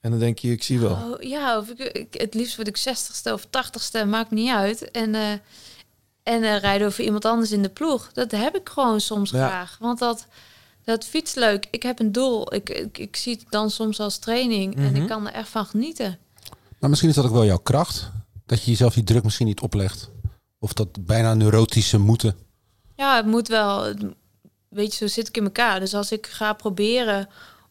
[0.01, 0.91] En dan denk je, ik zie wel.
[0.93, 4.91] Oh, ja, of ik, ik, het liefst word ik 60ste of 80ste, maakt niet uit.
[4.91, 5.33] En, eh
[6.23, 8.11] en eh, rijden over iemand anders in de ploeg.
[8.12, 9.47] Dat heb ik gewoon soms Ja.
[9.49, 9.77] graag.
[9.81, 10.27] Want dat,
[10.85, 11.67] dat fiets leuk.
[11.71, 12.55] Ik heb een doel.
[12.55, 14.77] Ik, ik, ik zie het dan soms als training.
[14.77, 14.97] En Mhm.
[15.03, 16.19] ik kan er echt van genieten.
[16.79, 18.11] Maar misschien is dat ook wel jouw kracht.
[18.47, 20.11] Dat je jezelf die druk misschien niet oplegt.
[20.59, 22.37] Of dat bijna neurotische moeten.
[22.97, 23.95] Ja, het moet wel.
[24.68, 25.80] Weet je, zo zit ik in elkaar.
[25.80, 27.28] Dus als ik ga proberen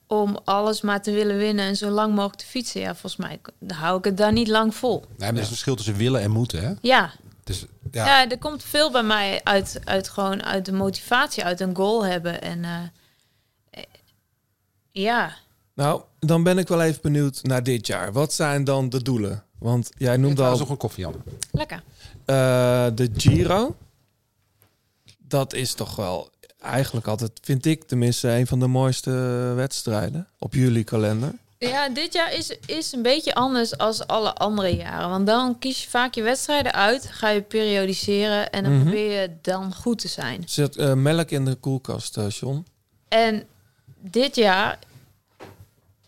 [0.07, 3.39] om alles maar te willen winnen en zo lang mogelijk te fietsen, ja, volgens mij
[3.67, 4.99] hou ik het daar niet lang vol.
[4.99, 6.63] Nee, maar er is een verschil tussen willen en moeten.
[6.63, 6.73] Hè?
[6.81, 7.11] Ja,
[7.43, 11.59] Dus ja, Ja, er komt veel bij mij uit, uit gewoon uit de motivatie, uit
[11.59, 12.41] een goal hebben.
[12.41, 12.79] En eh,
[13.69, 13.83] eh,
[14.91, 15.33] ja,
[15.73, 18.11] Nou, dan ben ik wel even benieuwd naar dit jaar.
[18.11, 19.43] Wat zijn dan de doelen?
[19.59, 21.23] Want jij noem noemde al nog een koffie, Jan.
[21.51, 21.83] lekker.
[22.25, 22.35] eh,
[22.95, 23.75] de Giro.
[25.27, 26.29] Dat is toch wel
[26.61, 29.11] eigenlijk altijd, vind ik tenminste, een van de mooiste
[29.55, 31.31] wedstrijden op jullie kalender.
[31.57, 35.09] Ja, dit jaar is, is een beetje anders als alle andere jaren.
[35.09, 38.81] Want dan kies je vaak je wedstrijden uit, ga je periodiseren en dan Mhm.
[38.83, 40.43] probeer je dan goed te zijn.
[40.45, 42.65] Zit eh, melk in de koelkast, eh, John?
[43.07, 43.43] En
[43.99, 44.79] dit jaar,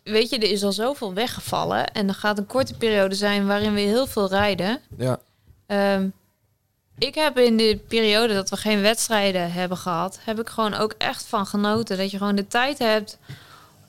[0.03, 1.87] weet je, er is al zoveel weggevallen.
[1.93, 4.79] En er gaat een korte periode zijn waarin we heel veel rijden.
[4.97, 5.19] Ja.
[5.65, 6.07] Ehm,
[6.97, 10.95] ik heb in de periode dat we geen wedstrijden hebben gehad, heb ik gewoon ook
[10.97, 11.97] echt van genoten.
[11.97, 13.17] Dat je gewoon de tijd hebt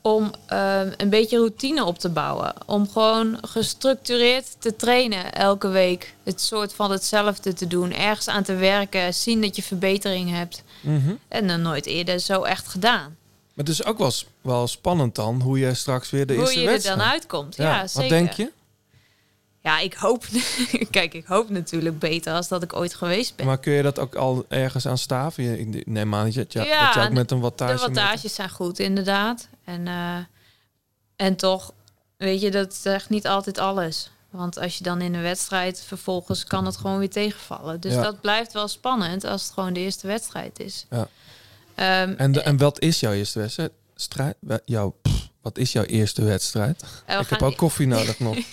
[0.00, 2.54] om ehm, een beetje routine op te bouwen.
[2.66, 6.14] Om gewoon gestructureerd te trainen elke week.
[6.22, 7.92] Het soort van hetzelfde te doen.
[7.92, 9.14] Ergens aan te werken.
[9.14, 10.62] Zien dat je verbetering hebt.
[10.80, 11.14] Mhm.
[11.28, 13.16] En dan nooit eerder zo echt gedaan.
[13.54, 16.58] Maar het is ook wel, wel spannend dan, hoe je straks weer de Hoe eerste
[16.60, 16.98] je er wedstrijd...
[16.98, 17.56] dan uitkomt.
[17.56, 18.08] Ja, Wat zeker.
[18.08, 18.50] denk je?
[19.66, 20.24] Ja, ik hoop...
[20.90, 23.46] Kijk, ik hoop natuurlijk beter als dat ik ooit geweest ben.
[23.46, 25.58] Maar kun je dat ook al ergens aan staven?
[25.60, 27.72] Ik neem aan dat je, ja, Ja, dat je ook met een wattage...
[27.74, 29.48] De wattages zijn goed, inderdaad.
[29.64, 30.16] En, eh,
[31.16, 31.72] en toch,
[32.16, 34.10] weet je, dat zegt niet altijd alles.
[34.30, 37.80] Want als je dan in een wedstrijd vervolgens kan het gewoon weer tegenvallen.
[37.80, 38.02] Dus Ja.
[38.02, 40.86] dat blijft wel spannend als het gewoon de eerste wedstrijd is.
[40.90, 41.08] Ja.
[41.74, 43.72] Ehm, En, de- en wat is jouw eerste wedstrijd?
[43.94, 44.36] Strijd?
[44.40, 46.84] We- Jouw, pff, wat is jouw eerste wedstrijd?
[47.06, 48.36] we ik heb ook koffie nodig nog.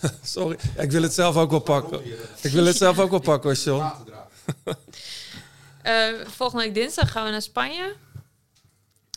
[0.22, 2.00] Sorry, ik wil het zelf ook wel pakken.
[2.40, 3.84] Ik wil het zelf ook wel pakken, John.
[5.82, 7.94] Eh, volgende week dinsdag gaan we naar Spanje.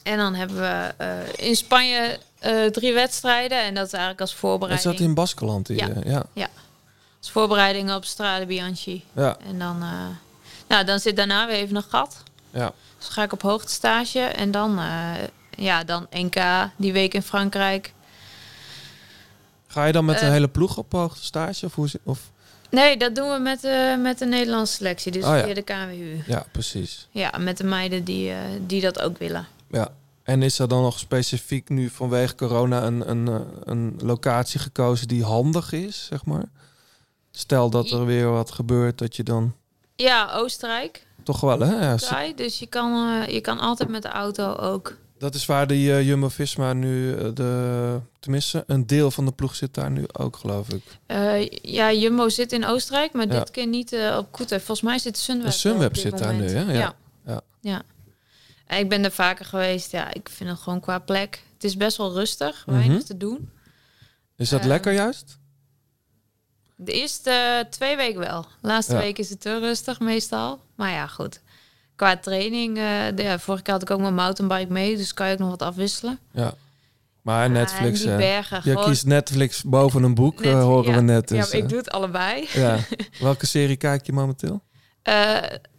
[0.04, 3.62] En dan hebben we eh, in Spanje eh, drie wedstrijden.
[3.62, 4.96] En dat is eigenlijk als voorbereiding.
[4.96, 5.68] dat in Baskeland?
[5.68, 6.08] hier?
[6.08, 6.24] Ja.
[6.34, 6.50] ja.
[7.20, 9.04] Als voorbereiding op Strade Bianchi.
[9.14, 9.78] Ja, En dan,
[10.68, 12.24] nou, dan zit daarna weer even een gat.
[12.50, 12.74] ja.
[12.98, 14.20] Dus ga ik op hoogtestage.
[14.20, 14.80] En dan,
[15.50, 17.94] ja, dan NK, die week in Frankrijk.
[19.74, 20.34] Ga je dan met een Eh.
[20.34, 21.66] hele ploeg op hoogte stage?
[21.66, 22.32] Of hoe, of?
[22.70, 25.12] Nee, dat doen we met, de met de Nederlandse selectie.
[25.12, 25.44] Dus Oh ja.
[25.44, 26.24] via de KWU.
[26.28, 27.08] Ja, precies.
[27.12, 29.48] Ja, met de meiden die, eh, die dat ook willen.
[29.70, 29.88] Ja.
[30.24, 35.08] En is er dan nog specifiek nu vanwege corona een, een, eh, een locatie gekozen
[35.08, 36.44] die handig is, zeg maar?
[37.32, 39.54] Stel dat er weer wat gebeurt, dat je dan
[39.96, 41.06] Ja, Oostenrijk.
[41.24, 41.90] toch wel, hè?
[41.90, 44.98] Ja, Dus je kan, eh, je kan altijd met de auto ook.
[45.24, 49.56] Dat is waar die eh, Jumbo-Visma nu, eh, de, tenminste, een deel van de ploeg
[49.56, 50.84] zit daar nu ook, geloof ik.
[51.06, 53.40] Eh, ja, Jumbo zit in Oostenrijk, maar Ja.
[53.40, 54.56] dit keer niet op Koete.
[54.60, 55.52] Volgens mij zit Sunweb.
[55.52, 56.62] Sunweb zit daar nu, hè?
[56.62, 56.80] Ja.
[56.80, 56.96] Ja.
[57.26, 57.42] Ja.
[57.62, 57.82] ja.
[58.68, 59.92] En Ik ben er vaker geweest.
[59.92, 61.44] Ja, ik vind het gewoon qua plek.
[61.54, 62.78] Het is best wel rustig, Mhm.
[62.78, 63.50] weinig te doen.
[64.36, 65.38] Is dat lekker juist?
[66.76, 68.42] De eerste twee weken wel.
[68.42, 70.60] De laatste week is het te rustig meestal.
[70.76, 71.42] Maar ja, goed.
[71.96, 72.84] Qua training, eh,
[73.16, 75.50] de, ja, vorige keer had ik ook mijn mountainbike mee, dus kan je ook nog
[75.50, 76.20] wat afwisselen.
[76.32, 76.54] Ja.
[77.22, 80.54] Maar Ah, Netflix, en die eh, bergen, je gewoon kiest Netflix boven een boek, eh,
[80.54, 80.96] net- horen ja.
[80.96, 81.30] we net.
[81.30, 82.48] ja, Dus, maar ik doe het allebei.
[82.54, 82.78] ja.
[83.20, 84.62] Welke serie kijk je momenteel?
[85.02, 85.36] Eh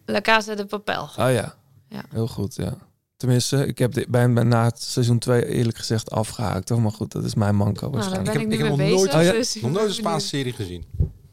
[0.06, 1.02] La Casa de Papel.
[1.02, 1.54] Oh ja.
[1.88, 2.02] Ja.
[2.10, 2.76] Heel goed, ja.
[3.16, 6.68] Tenminste, ik heb dit bij, bij- na het seizoen 2 eerlijk gezegd afgehaakt.
[6.68, 6.80] Hoor.
[6.82, 8.34] Maar goed, dat is mijn manco Nou, waarschijnlijk.
[8.36, 9.32] Ik ik, heb- ik heb nog nooit- Oh ja?
[9.32, 9.94] dus Nog nooit een benieuwd.
[9.94, 10.84] Spaanse serie gezien.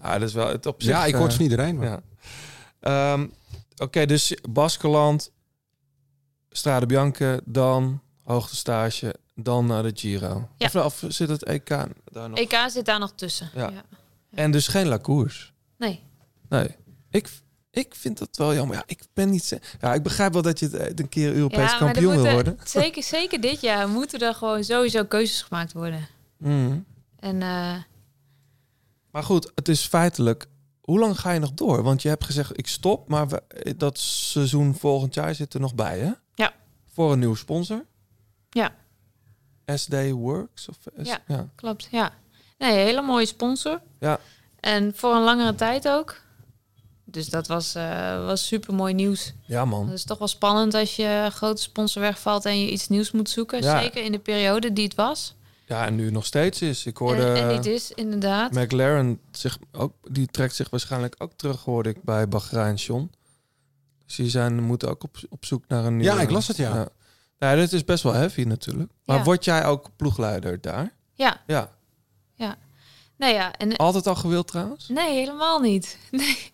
[0.02, 0.92] Ja, dat is wel het op zich.
[0.92, 1.76] Ja, ik hoor het van iedereen.
[1.78, 1.88] Maar.
[1.88, 2.02] Ja.
[2.80, 3.26] Ehm,
[3.82, 5.32] Oké, dus Baskeland,
[6.50, 10.50] Strade Bianca, dan hoogtestage, dan naar de Giro.
[10.58, 10.66] Ja.
[10.66, 11.70] Of, of zit het EK
[12.06, 12.40] daar nog?
[12.40, 13.50] EK zit daar nog tussen.
[13.56, 13.70] Ja.
[13.70, 13.84] Ja.
[14.32, 15.50] En dus geen La Course.
[15.78, 16.04] Nee.
[16.50, 16.76] Nee.
[17.10, 17.30] Ik,
[17.72, 18.76] ik vind dat wel jammer.
[18.76, 19.60] Ja, ik ben niet...
[19.80, 22.58] Ja, ik begrijp wel dat je het een keer Europees kampioen wil worden.
[22.80, 26.08] Zeker, zeker dit jaar moeten er gewoon sowieso keuzes gemaakt worden.
[26.38, 26.86] Mm.
[27.20, 27.76] En eh,
[29.12, 30.48] Maar goed, het is feitelijk...
[30.82, 31.84] Hoe lang ga je nog door?
[31.84, 33.10] Want je hebt gezegd, ik stop.
[33.10, 33.44] Maar we,
[33.78, 36.12] dat seizoen volgend jaar zit er nog bij, hè?
[36.36, 36.54] Ja.
[36.94, 37.86] Voor een nieuwe sponsor.
[38.50, 38.76] Ja.
[39.76, 40.70] SD Works?
[40.70, 41.20] Of S- Ja.
[41.28, 41.48] ja.
[41.56, 42.12] klopt, ja.
[42.58, 43.82] Nee, een hele mooie sponsor.
[44.00, 44.20] Ja.
[44.60, 46.22] En voor een langere tijd ook.
[47.06, 49.34] Dus dat was, eh, was super mooi nieuws.
[49.46, 49.86] Ja, man.
[49.86, 53.30] Het is toch wel spannend als je grote sponsor wegvalt en je iets nieuws moet
[53.30, 53.62] zoeken.
[53.62, 53.82] Ja.
[53.82, 55.36] Zeker in de periode die het was.
[55.72, 56.86] Ja, en nu nog steeds is.
[56.86, 57.26] Ik hoorde...
[57.26, 58.52] En, en dit is inderdaad.
[58.52, 63.12] McLaren zich ook, die trekt zich waarschijnlijk ook terug, hoorde ik bij Bahrein John.
[64.06, 66.16] Dus die zijn, moeten ook op, op zoek naar een nieuwe...
[66.16, 66.76] Ja, ik las het, ja.
[66.76, 66.88] ja.
[67.38, 68.92] Ja, dit is best wel heavy natuurlijk.
[69.06, 69.24] Maar Ja.
[69.24, 70.94] word jij ook ploegleider daar?
[71.14, 71.70] Ja, Ja.
[73.18, 73.54] nou ja.
[73.54, 74.88] En, Altijd al gewild trouwens?
[74.88, 75.98] Nee, helemaal niet.
[76.12, 76.50] Nee.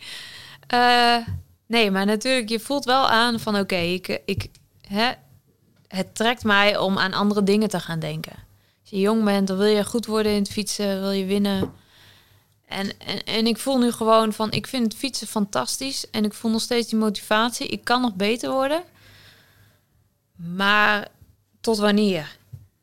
[0.67, 1.17] Eh,
[1.67, 4.49] nee, maar natuurlijk, je voelt wel aan van oké, ik, ik,
[4.87, 5.11] hè,
[5.87, 8.45] het trekt mij om aan andere dingen te gaan denken.
[8.87, 11.73] Als je jong bent, dan wil je goed worden in het fietsen, wil je winnen.
[12.65, 16.09] En, en, en ik voel nu gewoon van, ik vind het fietsen fantastisch.
[16.09, 17.67] En ik voel nog steeds die motivatie.
[17.67, 18.83] Ik kan nog beter worden.
[20.35, 21.07] Maar
[21.61, 22.37] tot wanneer?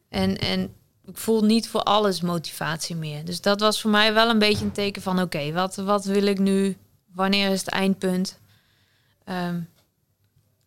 [0.09, 0.75] En, en
[1.05, 3.25] ik voel niet voor alles motivatie meer.
[3.25, 5.21] Dus dat was voor mij wel een beetje een teken van...
[5.21, 6.77] oké, wat, wat wil ik nu?
[7.13, 8.39] Wanneer is het eindpunt?
[9.25, 9.61] Ehm,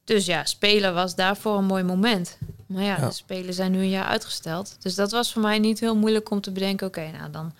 [0.04, 2.38] dus ja, spelen was daarvoor een mooi moment.
[2.68, 3.08] Maar ja, Ja.
[3.08, 4.76] de spelen zijn nu een jaar uitgesteld.
[4.80, 6.88] Dus dat was voor mij niet heel moeilijk om te bedenken...
[6.88, 7.54] oké, nou dan,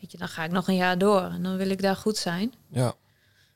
[0.00, 1.20] weet je, dan ga ik nog een jaar door.
[1.22, 2.54] En dan wil ik daar goed zijn.
[2.68, 2.94] Ja.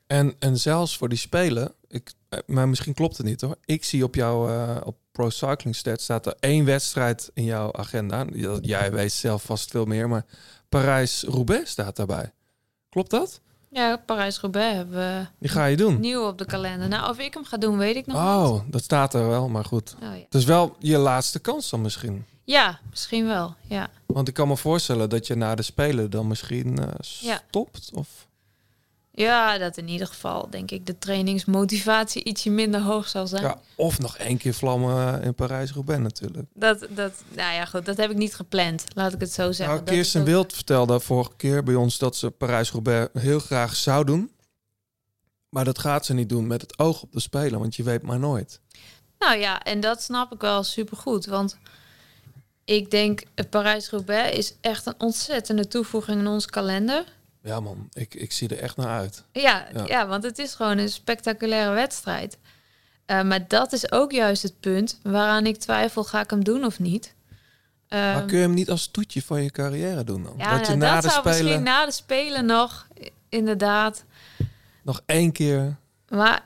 [0.07, 3.55] En, en zelfs voor die spelen, ik, eh, maar misschien klopt het niet hoor.
[3.65, 7.73] Ik zie op jouw eh, op Pro Cycling Stats staat er één wedstrijd in jouw
[7.73, 8.25] agenda.
[8.61, 10.25] Jij weet zelf vast veel meer, maar
[10.69, 12.31] Parijs-Roubaix staat daarbij.
[12.89, 13.41] Klopt dat?
[13.73, 15.99] Ja, Parijs-Roubaix hebben we Die ga je doen.
[15.99, 16.87] nieuw op de kalender.
[16.87, 18.25] Nou, of ik hem ga doen, weet ik nog niet.
[18.51, 19.95] Oh, dat staat er wel, maar goed.
[20.03, 20.21] Oh, ja.
[20.23, 22.25] Het is wel je laatste kans dan misschien.
[22.43, 23.55] ja, misschien wel.
[23.67, 23.89] Ja.
[24.05, 26.87] Want ik kan me voorstellen dat je na de Spelen dan misschien eh,
[27.19, 27.41] Ja.
[27.47, 27.89] stopt.
[27.93, 28.07] Of...
[29.15, 33.43] ja, dat in ieder geval, denk ik, de trainingsmotivatie ietsje minder hoog zal zijn.
[33.43, 36.47] Ja, of nog één keer vlammen in Parijs-Roubaix natuurlijk.
[36.53, 38.83] Dat, dat, nou ja, goed, dat heb ik niet gepland.
[38.95, 39.75] Laat ik het zo zeggen.
[39.75, 44.05] Nou, Kirsten ook- Wild vertelde vorige keer bij ons dat ze Parijs-Roubaix heel graag zou
[44.05, 44.31] doen.
[45.49, 48.01] Maar dat gaat ze niet doen met het oog op de Spelen, want je weet
[48.01, 48.59] maar nooit.
[49.19, 51.25] Nou ja, en dat snap ik wel supergoed.
[51.25, 51.57] Want
[52.65, 57.03] ik denk, het Parijs-Roubaix is echt een ontzettende toevoeging in ons kalender.
[57.43, 59.23] Ja man, ik, ik zie er echt naar uit.
[59.31, 59.83] Ja, Ja.
[59.85, 60.07] ja.
[60.07, 62.37] want het is gewoon een spectaculaire wedstrijd.
[63.05, 66.65] Eh, maar dat is ook juist het punt waaraan ik twijfel, ga ik hem doen
[66.65, 67.13] of niet?
[67.89, 70.33] maar Ehm, kun je hem niet als toetje van je carrière doen dan?
[70.37, 72.87] ja, dat je nou, na dat de zou Spelen misschien na de Spelen nog,
[73.29, 74.03] inderdaad.
[74.83, 75.75] nog één keer...
[76.09, 76.45] Maar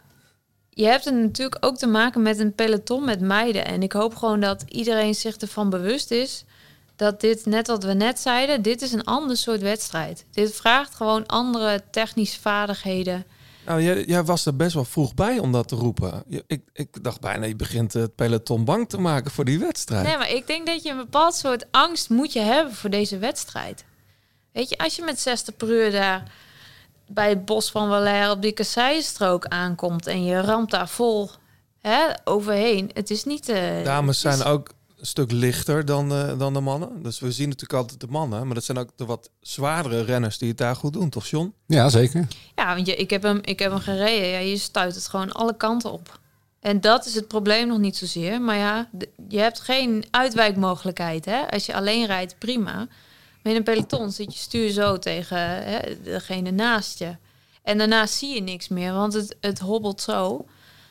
[0.70, 3.66] je hebt er natuurlijk ook te maken met een peloton met meiden.
[3.66, 6.44] En ik hoop gewoon dat iedereen zich ervan bewust is
[6.98, 10.26] dat dit, net wat we net zeiden, dit is een ander soort wedstrijd.
[10.32, 13.26] Dit vraagt gewoon andere technische vaardigheden.
[13.66, 16.24] Nou, jij, jij was er best wel vroeg bij om dat te roepen.
[16.48, 20.06] Ik, ik dacht bijna, je begint het peloton bang te maken voor die wedstrijd.
[20.08, 23.18] Nee, maar ik denk dat je een bepaald soort angst moet je hebben voor deze
[23.18, 23.86] wedstrijd.
[24.52, 26.32] Weet je, als je met 60 per uur daar
[27.08, 31.30] bij het bos van Valère op die kasseienstrook aankomt en je ramt daar vol
[31.82, 32.92] hè, overheen.
[32.94, 33.50] Het is niet...
[33.50, 34.70] eh, Dames is- zijn ook
[35.02, 37.04] stuk lichter dan de, dan de mannen.
[37.04, 38.46] Dus we zien natuurlijk altijd de mannen.
[38.46, 41.54] Maar dat zijn ook de wat zwaardere renners die het daar goed doen, toch John?
[41.66, 42.28] Ja, zeker.
[42.56, 44.28] Ja, want je, ik, heb hem, ik heb hem gereden.
[44.28, 46.20] Ja, je stuit het gewoon alle kanten op.
[46.60, 48.42] En dat is het probleem nog niet zozeer.
[48.42, 48.90] Maar ja,
[49.28, 51.26] je hebt geen uitwijkmogelijkheid.
[51.26, 51.50] Hè?
[51.50, 52.88] Als je alleen rijdt, prima.
[53.44, 57.16] Maar in een peloton zit je stuur zo tegen hè, degene naast je.
[57.64, 60.46] En daarna zie je niks meer, want het, het hobbelt zo...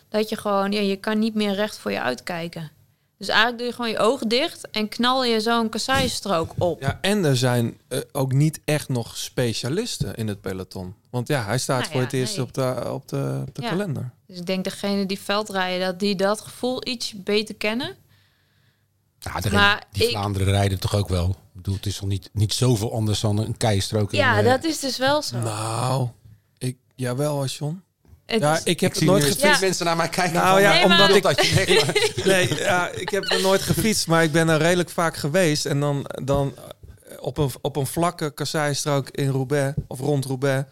[0.08, 2.70] dat je gewoon, ja, je kan niet meer recht voor je uitkijken.
[3.18, 4.70] Dus eigenlijk doe je gewoon je ogen dicht...
[4.70, 6.80] en knal je zo'n kasseistrook op.
[6.80, 10.94] Ja, en er zijn eh, ook niet echt nog specialisten in het peloton.
[11.10, 12.44] Want ja, hij staat Nou voor ja, het eerst nee.
[12.46, 13.68] op de, op de, op de Ja.
[13.68, 14.10] kalender.
[14.26, 17.96] Dus ik denk degene die veldrijden, dat die dat gevoel iets beter kennen.
[19.18, 21.28] Ja, de Maar die ik- Vlaanderen rijden toch ook wel.
[21.28, 24.12] Ik bedoel, het is toch niet, niet zoveel anders dan een keistrook.
[24.12, 25.38] in, Ja, eh, dat is dus wel zo.
[25.38, 26.08] Nou,
[26.58, 27.82] ik, jawel John.
[28.26, 29.44] Het Ja, ik heb Ik nooit gefietst.
[29.44, 30.34] steeds mensen naar mij kijken.
[30.34, 31.22] Nou van, ja, Nee, maar- omdat ik...
[31.22, 35.16] dat je Nee, ja, ik heb er nooit gefietst, maar ik ben er redelijk vaak
[35.16, 35.66] geweest.
[35.66, 36.54] En dan, dan
[37.20, 40.64] op, een, op een vlakke kasseistrook in Roubaix, of rond Roubaix,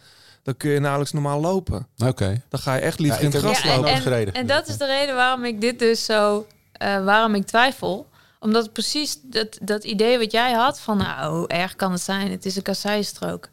[0.43, 1.87] dan kun je nauwelijks normaal lopen.
[2.05, 2.41] Oké.
[2.49, 4.33] Dan ga je echt liever Ja, in het gras Ja, lopen.
[4.33, 8.07] en dat is de reden waarom ik dit dus zo, eh, waarom ik twijfel.
[8.39, 12.31] Omdat precies dat, dat idee wat jij had van, nou, hoe erg kan het zijn?
[12.31, 13.49] Het is een kasseistrook.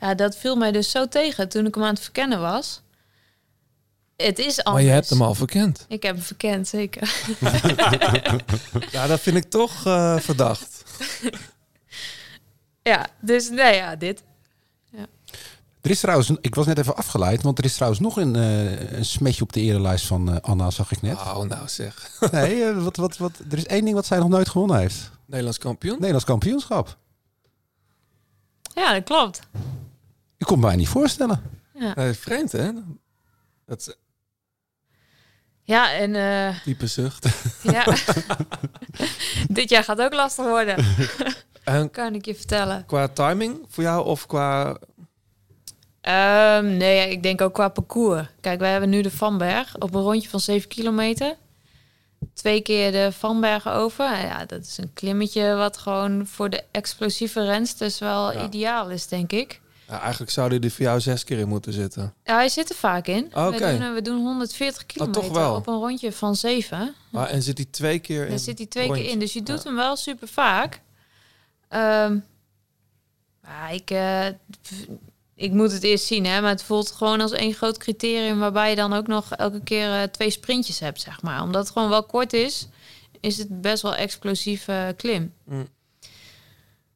[0.00, 2.82] Ja, dat viel mij dus zo tegen toen ik hem aan het verkennen was.
[4.22, 4.64] Het is anders.
[4.64, 5.84] Maar je hebt hem al verkend.
[5.88, 7.14] Ik heb hem verkend, zeker.
[8.90, 10.84] Ja, dat vind ik toch eh, verdacht.
[12.82, 14.22] ja, dus nee, ja, dit.
[15.80, 18.92] Er is trouwens, ik was net even afgeleid, want er is trouwens nog een, eh,
[18.92, 21.16] een smetje op de erenlijst van eh, Anna, zag ik net.
[21.16, 22.10] Oh, nou zeg.
[22.32, 25.10] Nee, wat, wat, wat, er is één ding wat zij nog nooit gewonnen heeft.
[25.26, 25.94] Nederlands kampioen.
[25.94, 26.96] Nederlands kampioenschap.
[28.74, 29.40] Ja, dat klopt.
[30.36, 31.42] Ik kon me mij niet voorstellen.
[31.74, 32.70] Ja, vreemd, hè?
[33.66, 33.96] Dat
[35.70, 37.26] ja en eh, diepe zucht.
[37.62, 37.84] ja.
[39.48, 40.84] dit jaar gaat ook lastig worden,
[41.64, 42.84] En kan ik je vertellen.
[42.86, 44.76] qua timing voor jou of qua...
[46.00, 48.26] Ehm, nee, ik denk ook qua parcours.
[48.40, 51.34] Kijk, wij hebben nu de Vanberg op een rondje van 7 kilometer.
[52.34, 54.04] Twee keer de Vanbergen over.
[54.04, 58.44] Ja, dat is een klimmetje wat gewoon voor de explosieve rensters wel Ja.
[58.44, 59.60] ideaal is, denk ik.
[59.90, 62.14] Ja, eigenlijk zou die er voor jou zes keer in moeten zitten.
[62.24, 63.24] Ja, hij zit er vaak in.
[63.34, 63.50] Oké.
[63.50, 65.54] We, doen, we doen 140 kilometer toch wel?
[65.54, 66.94] op een rondje van 7.
[67.10, 68.28] Maar, en zit hij twee keer in?
[68.28, 69.02] Daar zit hij twee rondje?
[69.02, 69.18] keer in.
[69.18, 69.64] Dus je doet Ja.
[69.64, 70.80] hem wel super vaak.
[71.68, 72.18] Ehm,
[73.42, 74.26] maar ik, eh,
[75.34, 78.70] ik moet het eerst zien, hè, maar het voelt gewoon als één groot criterium waarbij
[78.70, 81.42] je dan ook nog elke keer eh, twee sprintjes hebt, zeg maar.
[81.42, 82.68] Omdat het gewoon wel kort is,
[83.20, 85.32] is het best wel explosieve klim.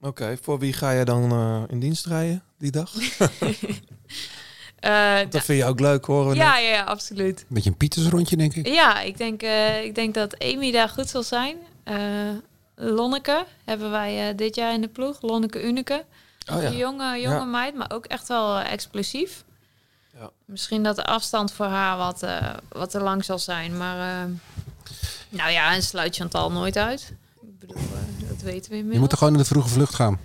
[0.05, 2.93] Oké, voor wie ga je dan eh, in dienst rijden die dag?
[4.81, 7.41] Eh, Dat vind je ook leuk, horen we ja, ja, ja, absoluut.
[7.41, 8.67] Een beetje een Pietersrondje, denk ik.
[8.67, 11.57] Ja, ik denk, eh, ik denk dat Amy daar goed zal zijn.
[11.85, 11.97] Eh,
[12.75, 15.23] Lonneke hebben wij eh, dit jaar in de ploeg.
[15.23, 16.05] Lonneke Uneke.
[16.53, 16.69] Oh ja.
[16.69, 17.45] Een jonge, jonge Ja.
[17.45, 19.45] meid, maar ook echt wel explosief.
[20.19, 20.31] Ja.
[20.45, 23.77] Misschien dat de afstand voor haar wat, eh, wat te lang zal zijn.
[23.77, 24.31] Maar eh,
[25.29, 27.13] nou ja, en sluit Chantal nooit uit.
[27.43, 27.77] Ik bedoel,
[28.45, 30.19] weten we Je moet er gewoon in de vroege vlucht gaan.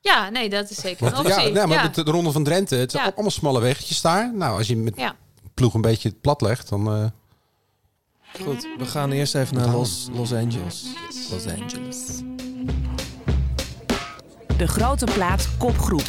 [0.00, 1.28] Ja, nee, dat is zeker een optie.
[1.28, 2.02] ja, nee, maar ja.
[2.02, 3.10] de Ronde van Drenthe, het zijn Ja.
[3.14, 4.34] allemaal smalle weggetjes daar.
[4.34, 5.16] Nou, als je met Ja.
[5.54, 6.86] ploeg een beetje het plat legt, dan...
[6.94, 7.04] eh,
[8.44, 10.84] Goed, we gaan eerst even naar Los, Los Angeles.
[11.30, 11.96] Los Angeles.
[14.56, 16.08] De grote plaat kopgroep.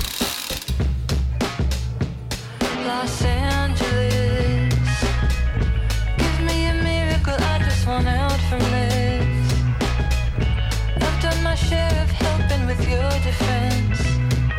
[2.85, 4.12] Los Angeles.
[11.69, 14.03] Helping with your defense,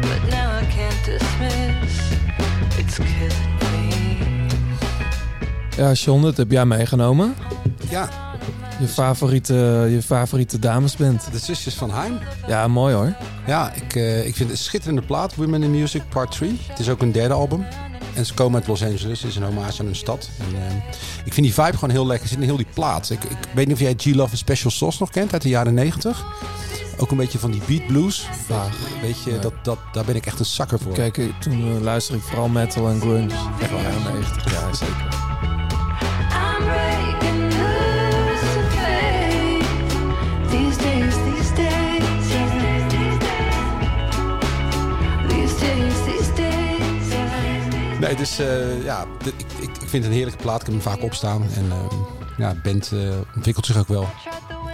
[0.01, 2.13] but now I can't dismiss.
[2.79, 4.47] It's killing me.
[5.77, 7.35] Ja, John, dat heb jij meegenomen.
[7.91, 8.09] ja,
[8.81, 9.55] Je favoriete,
[9.91, 11.29] je favoriete damesband.
[11.33, 12.19] de zusjes van Heim.
[12.47, 13.13] Ja, mooi hoor.
[13.47, 16.59] Ja, ik, eh, ik vind het een schitterende plaat, Women in Music Part 3.
[16.69, 17.65] Het is ook een derde album.
[18.15, 20.29] En ze komen uit Los Angeles, het is een hommage aan hun stad.
[20.39, 20.75] En, eh,
[21.25, 23.11] ik vind die vibe gewoon heel lekker, zit in heel die plaat.
[23.11, 26.25] Ik, ik weet niet of jij G-Love Special Sauce nog kent uit de jaren 90.
[26.99, 28.29] Ook een beetje van die beat blues.
[28.47, 28.77] Vaag.
[29.03, 29.39] Weet je, Nee.
[29.41, 30.93] dat, dat, daar ben ik echt een zakker voor.
[30.93, 33.33] Kijk, eh, toen eh, luisterde ik vooral metal en grunge.
[33.61, 34.53] Echt wel jaren 90.
[34.53, 34.95] Ja, zeker.
[34.97, 39.67] I'm breaking loose to faith.
[40.51, 42.05] These days, these days,
[45.29, 47.99] these days, these days.
[48.01, 50.61] Nee, dus eh, ja, ik, ik, ik vind het een heerlijke plaat.
[50.61, 51.43] Ik heb hem vaak opstaan.
[51.55, 51.77] En eh,
[52.37, 52.99] ja, de band eh,
[53.35, 54.09] ontwikkelt zich ook wel.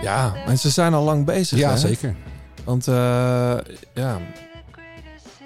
[0.02, 1.58] Ja, en ze zijn al lang bezig.
[1.58, 1.76] Ja, hè?
[1.78, 2.14] zeker.
[2.64, 2.94] Want eh,
[3.94, 4.18] ja,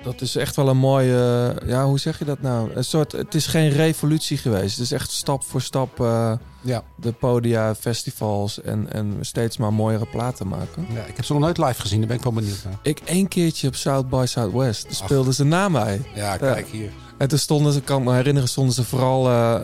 [0.02, 1.54] dat is echt wel een mooie.
[1.66, 2.70] Ja, hoe zeg je dat nou?
[2.74, 3.12] Een soort.
[3.12, 4.76] Het is geen revolutie geweest.
[4.76, 6.82] Het is echt stap voor stap eh, Ja.
[6.96, 10.86] de podia, festivals en, en steeds maar mooiere platen maken.
[10.92, 11.98] ja, ik heb ze nog nooit live gezien.
[11.98, 12.78] Daar ben ik wel benieuwd naar.
[12.82, 14.86] Ik één keertje op South by Southwest.
[14.94, 16.02] Speelden ze na mij.
[16.14, 16.90] Ja, kijk hier.
[17.18, 19.62] En toen stonden ze, kan ik me herinneren, stonden ze vooral, eh, eh,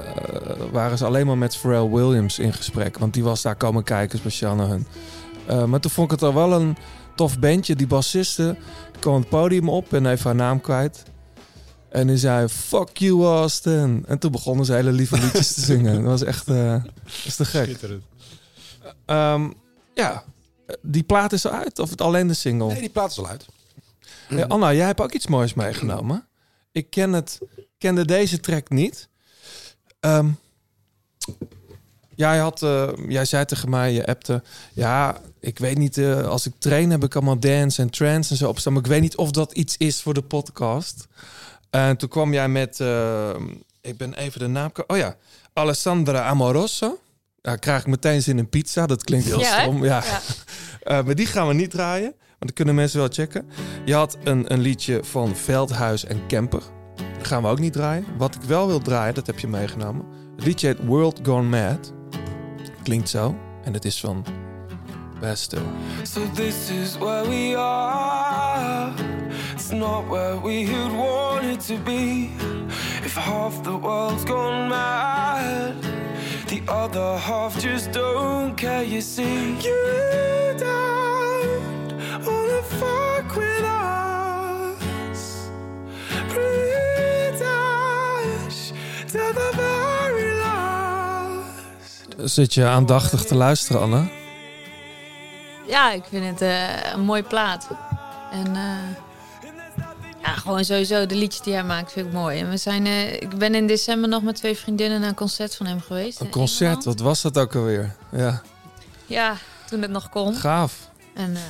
[0.72, 2.98] waren ze alleen maar met Pharrell Williams in gesprek.
[2.98, 4.86] Want die was daar komen kijken, speciaal naar hun.
[5.46, 6.76] Eh, maar toen vond ik het al wel een
[7.16, 7.76] tof bandje.
[7.76, 8.57] Die bassiste
[8.98, 11.03] kwam het podium op en even haar naam kwijt.
[11.88, 14.05] En die zei, fuck you Austin.
[14.07, 15.94] En toen begonnen ze hele lieve liedjes te zingen.
[15.94, 16.82] Dat was echt, dat
[17.24, 17.78] is te gek.
[19.07, 19.51] Ehm,
[19.94, 20.24] ja,
[20.82, 22.66] die plaat is eruit of het alleen de single?
[22.66, 23.46] Nee, die plaat is al uit.
[24.28, 26.28] Ja, Anna, jij hebt ook iets moois meegenomen.
[26.73, 27.39] Ik ken het,
[27.79, 29.09] kende deze track niet.
[30.01, 30.29] Ehm,
[32.14, 34.43] jij, had, eh, jij zei tegen mij, je appte...
[34.73, 38.37] Ja, ik weet niet, eh, als ik train heb ik allemaal dance en trance en
[38.37, 38.73] zo opstaan.
[38.73, 41.07] Maar ik weet niet of dat iets is voor de podcast.
[41.71, 42.81] En toen kwam jij met...
[42.81, 43.31] eh,
[43.81, 44.71] ik ben even de naam...
[44.87, 45.16] Oh ja,
[45.53, 46.99] Alessandra Amoroso.
[47.41, 48.87] Daar krijg ik meteen zin in pizza.
[48.87, 49.62] Dat klinkt heel Ja, hè?
[49.62, 49.85] stom.
[49.85, 50.03] Ja.
[50.05, 50.21] Ja.
[51.05, 52.14] Maar die gaan we niet draaien.
[52.41, 53.49] Want dat kunnen mensen wel checken.
[53.84, 56.62] Je had een, een liedje van Veldhuis en Kemper.
[57.18, 58.05] Dat gaan we ook niet draaien.
[58.16, 60.05] Wat ik wel wil draaien, dat heb je meegenomen.
[60.36, 61.93] Het liedje heet World Gone Mad.
[62.82, 63.36] Klinkt zo.
[63.64, 64.24] En het is van
[65.20, 65.62] Bastille.
[66.03, 68.93] So this is where we are.
[69.55, 72.28] It's not where we had wanted to be.
[73.05, 75.74] If half the world's gone mad,
[76.47, 78.87] the other half just don't care.
[78.87, 80.11] You see, you
[92.25, 94.11] Zit je aandachtig te luisteren, Anne?
[95.67, 97.68] Ja, ik vind het eh, een mooie plaat.
[98.33, 98.63] En eh,
[100.22, 102.38] ja, gewoon sowieso de liedjes die hij maakt vind ik mooi.
[102.41, 105.57] En we zijn, eh, ik ben in december nog met twee vriendinnen naar een concert
[105.57, 106.21] van hem geweest.
[106.21, 107.95] Een concert, wat was dat ook alweer?
[108.13, 108.42] Ja,
[109.07, 109.37] Ja,
[109.67, 110.34] toen het nog kon.
[110.34, 110.88] gaaf.
[111.14, 111.42] En, eh,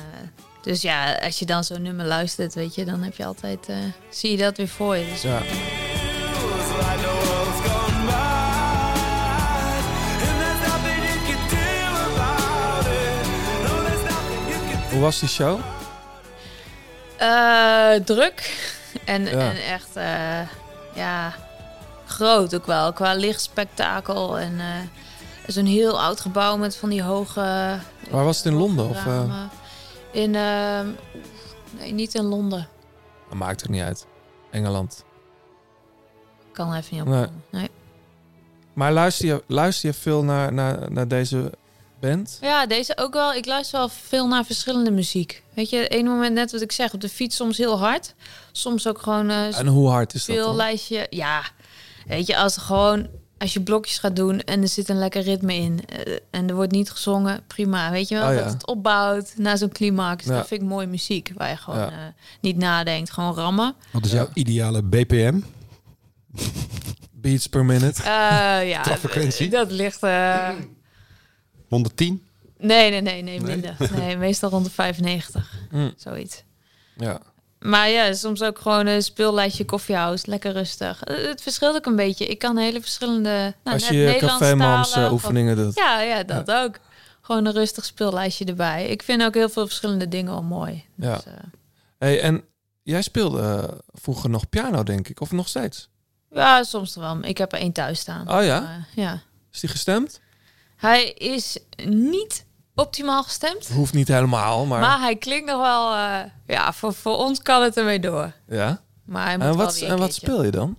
[0.61, 3.75] dus ja, als je dan zo'n nummer luistert, weet je, dan heb je altijd, eh,
[4.09, 5.05] zie je dat weer voor je.
[5.05, 5.41] Dus Ja.
[14.91, 15.59] Hoe was die show?
[17.17, 18.69] Eh, druk
[19.05, 19.29] en, Ja.
[19.31, 20.39] en echt, eh,
[20.95, 21.33] ja,
[22.05, 22.93] groot ook wel.
[22.93, 24.65] Qua lichtspektakel en eh,
[25.47, 27.39] zo'n heel oud gebouw met van die hoge...
[28.09, 28.89] Waar was het in Londen?
[28.89, 28.97] Of.
[30.11, 30.87] In, ehm,
[31.77, 32.67] nee, niet in Londen.
[33.29, 34.05] Dat maakt het niet uit.
[34.51, 35.03] Engeland.
[36.53, 37.19] kan even niet Nee.
[37.21, 37.43] opkomen.
[37.49, 37.69] Nee.
[38.73, 41.51] Maar luister je, luister je veel naar, naar, naar deze
[41.99, 42.37] band?
[42.41, 43.33] Ja, deze ook wel.
[43.33, 45.43] Ik luister wel veel naar verschillende muziek.
[45.53, 48.15] Weet je, één moment net wat ik zeg, op de fiets soms heel hard.
[48.51, 51.07] Soms ook gewoon eh En hoe hard is dat veel lijstje.
[51.09, 51.41] Ja,
[52.05, 53.09] weet je, als gewoon
[53.41, 56.55] als je blokjes gaat doen en er zit een lekker ritme in eh, en er
[56.55, 57.91] wordt niet gezongen, prima.
[57.91, 58.43] Weet je wel, Oh, ja.
[58.43, 60.25] dat het opbouwt naar zo'n climax.
[60.25, 60.31] Ja.
[60.35, 61.89] Dat vind ik mooie muziek, waar je gewoon Ja.
[61.91, 61.97] eh,
[62.41, 63.75] niet nadenkt, gewoon rammen.
[63.91, 65.39] Wat is jouw ideale BPM?
[67.21, 68.01] Beats per minute.
[68.03, 69.49] Eh, ja, Trapfrequentie?
[69.49, 70.03] dat ligt...
[70.03, 70.49] eh,
[71.69, 72.23] 110?
[72.57, 73.75] nee, nee, nee, nee, minder.
[73.97, 75.93] Nee, meestal rond de 95, Mm.
[75.97, 76.43] zoiets.
[76.97, 77.21] Ja.
[77.61, 81.03] Maar ja, soms ook gewoon een speellijstje koffiehouse, lekker rustig.
[81.03, 82.25] Eh, Het verschilt ook een beetje.
[82.25, 83.53] Ik kan hele verschillende...
[83.63, 85.75] Nou, Als je cafémams eh, oefeningen doet.
[85.75, 86.75] Ja, ja, dat ook.
[87.21, 88.87] Gewoon een rustig speellijstje erbij.
[88.87, 90.85] Ik vind ook heel veel verschillende dingen wel mooi.
[90.95, 91.15] Ja.
[91.15, 91.33] Dus, eh,
[91.97, 92.43] Hey, en
[92.83, 95.21] jij speelde vroeger nog piano, denk ik.
[95.21, 95.89] Of nog steeds?
[96.31, 97.17] ja, soms wel.
[97.21, 98.31] Ik heb er één thuis staan.
[98.31, 98.59] Oh ja?
[98.59, 99.21] Maar, ja.
[99.51, 100.19] Is die gestemd?
[100.75, 102.45] Hij is niet
[102.75, 103.67] optimaal gestemd.
[103.69, 104.79] Hoeft niet helemaal, maar...
[104.79, 105.93] Maar, hij klinkt nog wel...
[105.93, 108.31] eh, ja, voor, voor ons kan het ermee door.
[108.47, 108.81] ja?
[109.05, 110.77] Maar hij moet En wat, en wat speel je dan?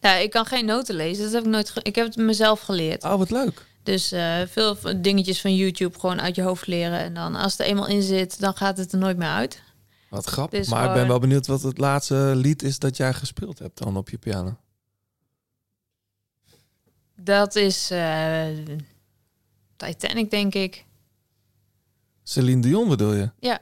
[0.00, 1.24] Nou, ik kan geen noten lezen.
[1.24, 1.70] Dat heb ik nooit...
[1.70, 3.04] ge- Ik heb het mezelf geleerd.
[3.04, 3.66] Oh, wat leuk.
[3.82, 6.98] Dus eh, veel dingetjes van YouTube gewoon uit je hoofd leren.
[6.98, 9.62] En dan als het er eenmaal in zit, dan gaat het er nooit meer uit.
[10.10, 10.58] Wat grappig.
[10.60, 13.78] Is maar ik ben wel benieuwd wat het laatste lied is dat jij gespeeld hebt
[13.78, 14.56] dan op je piano.
[17.16, 18.46] Dat is eh,
[19.78, 20.84] Titanic, denk ik.
[22.22, 23.30] Celine Dion bedoel je?
[23.38, 23.58] Ja.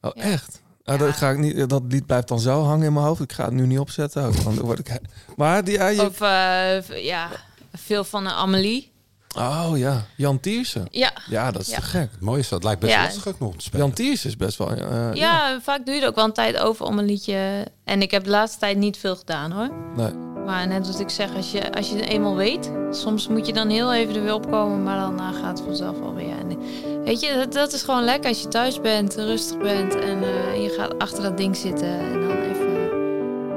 [0.00, 0.22] Oh, Ja.
[0.22, 0.62] echt?
[0.84, 3.20] Ah, dat, ga ik niet, dat lied blijft dan zo hangen in mijn hoofd.
[3.20, 4.34] Ik ga het nu niet opzetten ook.
[4.34, 5.00] Want dan word ik...
[5.36, 5.74] Maar die...
[5.74, 7.30] ja, je- Of eh, ja,
[7.72, 8.92] veel van uh, Amelie.
[9.36, 10.86] Oh ja, Jan Tiersen.
[10.90, 11.10] Ja.
[11.30, 11.76] Ja, dat is Ja.
[11.76, 12.08] te gek.
[12.10, 13.02] Het mooie is, dat lijkt best Ja.
[13.02, 13.86] lastig ook nog te spelen.
[13.86, 14.70] Jan Tiersen is best wel...
[14.70, 17.66] eh, ja, vaak doe je er ook wel een tijd over om een liedje.
[17.84, 19.68] En ik heb de laatste tijd niet veel gedaan hoor.
[19.96, 20.12] Nee.
[20.44, 23.52] Maar net wat ik zeg, als je, als je het eenmaal weet, soms moet je
[23.52, 26.38] dan heel even er weer opkomen, maar dan uh, gaat het vanzelf alweer.
[26.38, 26.58] En,
[27.04, 30.62] weet je, dat, dat is gewoon lekker als je thuis bent, rustig bent en uh,
[30.62, 32.90] je gaat achter dat ding zitten en dan even,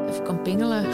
[0.10, 0.86] even kan pingelen.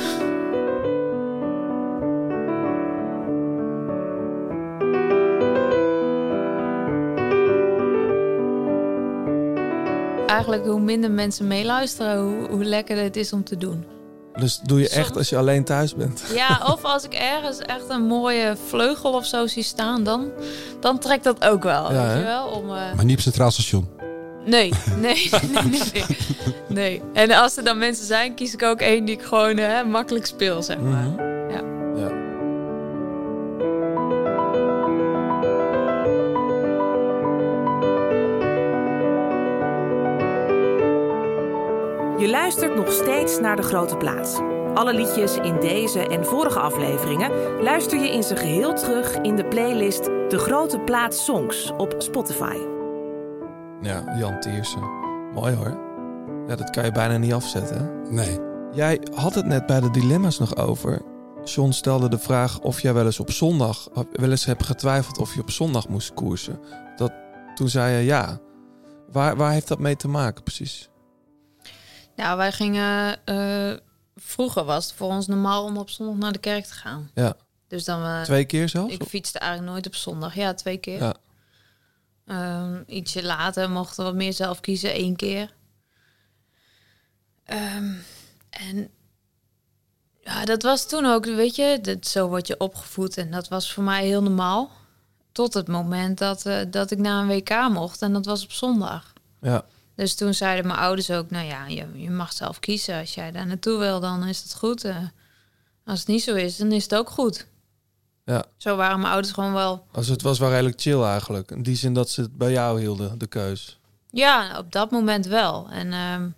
[10.33, 13.85] Eigenlijk hoe minder mensen meeluisteren, hoe, hoe lekkerder het is om te doen.
[14.33, 16.23] Dus doe je echt als je alleen thuis bent?
[16.33, 20.31] Ja, of als ik ergens echt een mooie vleugel of zo zie staan, dan,
[20.79, 21.93] dan trekt dat ook wel.
[21.93, 22.47] Ja, weet je wel?
[22.47, 23.89] Om, eh, Maar niet op Centraal Station.
[24.45, 26.05] Nee, nee, nee, nee,
[26.67, 27.01] nee.
[27.13, 30.25] En als er dan mensen zijn, kies ik ook één die ik gewoon eh, makkelijk
[30.25, 31.03] speel, zeg maar.
[31.03, 31.32] Mhm.
[42.17, 44.39] Je luistert nog steeds naar De Grote Plaats.
[44.73, 49.45] Alle liedjes in deze en vorige afleveringen luister je in zijn geheel terug in de
[49.45, 52.57] playlist De Grote Plaats Songs op Spotify.
[53.81, 54.81] Ja, Jan Tiersen.
[55.33, 55.77] Mooi hoor.
[56.47, 57.77] Ja, dat kan je bijna niet afzetten.
[57.77, 58.11] hè?
[58.11, 58.39] Nee.
[58.71, 61.01] Jij had het net bij de dilemma's nog over.
[61.43, 65.33] John stelde de vraag of jij wel eens op zondag, wel eens hebt getwijfeld of
[65.33, 66.59] je op zondag moest koersen.
[66.95, 67.11] Dat,
[67.55, 68.39] toen zei je ja.
[69.11, 70.91] Waar, waar heeft dat mee te maken precies?
[72.15, 73.25] Nou, wij gingen...
[73.25, 73.73] eh,
[74.15, 77.11] vroeger was het voor ons normaal om op zondag naar de kerk te gaan.
[77.13, 77.33] Ja.
[77.67, 78.03] Dus dan...
[78.03, 78.93] eh, Twee keer zelfs?
[78.93, 80.35] Ik fietste eigenlijk nooit op zondag.
[80.35, 80.99] Ja, twee keer.
[80.99, 81.13] Ja.
[82.25, 85.53] Ehm, ietsje later mochten we wat meer zelf kiezen, één keer.
[87.43, 87.93] Ehm,
[88.49, 88.89] en
[90.21, 93.17] ja, dat was toen ook, weet je, dat, zo word je opgevoed.
[93.17, 94.71] En dat was voor mij heel normaal.
[95.31, 98.01] Tot het moment dat, eh, dat ik naar een WK mocht.
[98.01, 99.13] En dat was op zondag.
[99.41, 99.65] Ja.
[99.95, 102.99] Dus toen zeiden mijn ouders ook, nou ja, je, je mag zelf kiezen.
[102.99, 104.83] Als jij daar naartoe wil, dan is het goed.
[104.83, 104.97] Eh,
[105.85, 107.47] als het niet zo is, dan is het ook goed.
[108.25, 108.45] Ja.
[108.57, 111.51] Zo waren mijn ouders gewoon wel Als het was wel redelijk chill eigenlijk.
[111.51, 113.79] In die zin dat ze het bij jou hielden, de keus.
[114.11, 115.67] Ja, op dat moment wel.
[115.69, 116.29] En ehm,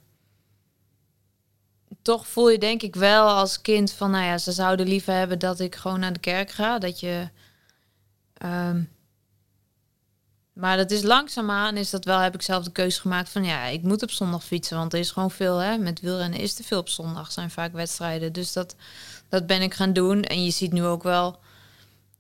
[2.01, 5.39] toch voel je denk ik wel als kind van, nou ja, ze zouden liever hebben
[5.39, 6.79] dat ik gewoon naar de kerk ga.
[6.79, 7.29] Dat je.
[8.33, 8.81] ehm,
[10.55, 13.65] maar dat is langzaamaan, is dat wel, heb ik zelf de keuze gemaakt van, ja,
[13.65, 15.77] ik moet op zondag fietsen, want er is gewoon veel, hè.
[15.77, 18.33] Met wielrennen is te veel op zondag, zijn vaak wedstrijden.
[18.33, 18.75] Dus dat,
[19.29, 20.23] dat ben ik gaan doen.
[20.23, 21.39] En je ziet nu ook wel,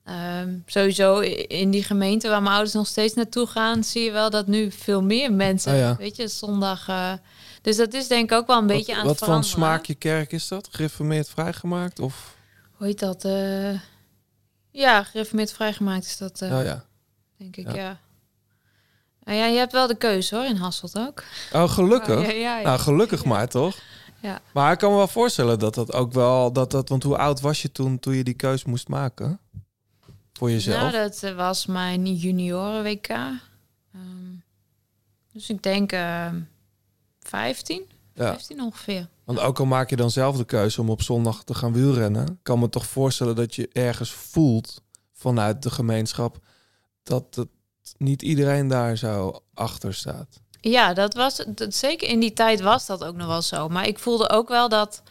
[0.05, 4.29] Ehm, sowieso in die gemeente waar mijn ouders nog steeds naartoe gaan, zie je wel
[4.29, 5.95] dat nu veel meer mensen, ja.
[5.95, 6.87] weet je, zondag.
[6.87, 7.13] eh,
[7.61, 9.57] dus dat is denk ik ook wel een beetje wat, aan wat het voor veranderen.
[9.57, 10.67] smaakje kerk is dat?
[10.71, 11.99] Gereformeerd vrijgemaakt?
[11.99, 12.35] Of?
[12.71, 13.25] Hoe heet dat?
[13.25, 13.79] eh
[14.71, 16.85] ja, gereformeerd vrijgemaakt is dat, eh, Oh ja.
[17.37, 17.75] denk ik, Ja.
[17.75, 17.99] ja.
[19.25, 21.23] Nou ja, je hebt wel de keuze hoor, in Hasselt ook.
[21.53, 22.21] Oh, gelukkig.
[22.21, 22.63] Ja, ja, ja.
[22.63, 23.77] Nou, gelukkig maar toch?
[24.21, 24.41] Ja.
[24.53, 26.51] Maar ik kan me wel voorstellen dat dat ook wel...
[26.53, 29.39] Dat dat, want hoe oud was je toen, toen je die keus moest maken?
[30.33, 30.91] Voor jezelf?
[30.91, 33.07] Nou, dat eh, was mijn junioren WK.
[33.07, 33.39] Ehm,
[35.33, 36.27] dus ik denk eh
[37.19, 37.83] 15,
[38.13, 38.31] Ja.
[38.31, 39.07] 15 ongeveer.
[39.23, 42.39] Want ook al maak je dan zelf de keuze om op zondag te gaan wielrennen...
[42.43, 44.81] kan me toch voorstellen dat je ergens voelt
[45.13, 46.39] vanuit de gemeenschap...
[47.03, 47.49] dat het
[47.97, 50.39] niet iedereen daar zo achter staat.
[50.61, 53.69] Ja, dat was dat, zeker in die tijd was dat ook nog wel zo.
[53.69, 55.03] Maar ik voelde ook wel dat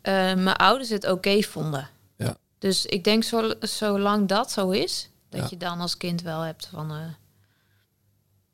[0.00, 1.88] eh, mijn ouders het oké vonden.
[2.16, 2.36] Ja.
[2.58, 5.46] Dus ik denk zo, zolang dat zo is, dat Ja.
[5.50, 6.90] je dan als kind wel hebt van.
[6.90, 6.96] eh,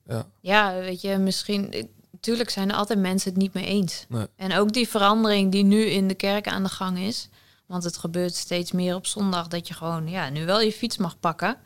[0.07, 0.27] Ja.
[0.41, 1.89] ja, weet je, misschien.
[2.21, 4.05] Tuurlijk zijn er altijd mensen het niet mee eens.
[4.09, 4.27] Nee.
[4.37, 7.29] En ook die verandering die nu in de kerk aan de gang is.
[7.67, 10.97] Want het gebeurt steeds meer op zondag dat je gewoon ja, nu wel je fiets
[10.97, 11.57] mag pakken.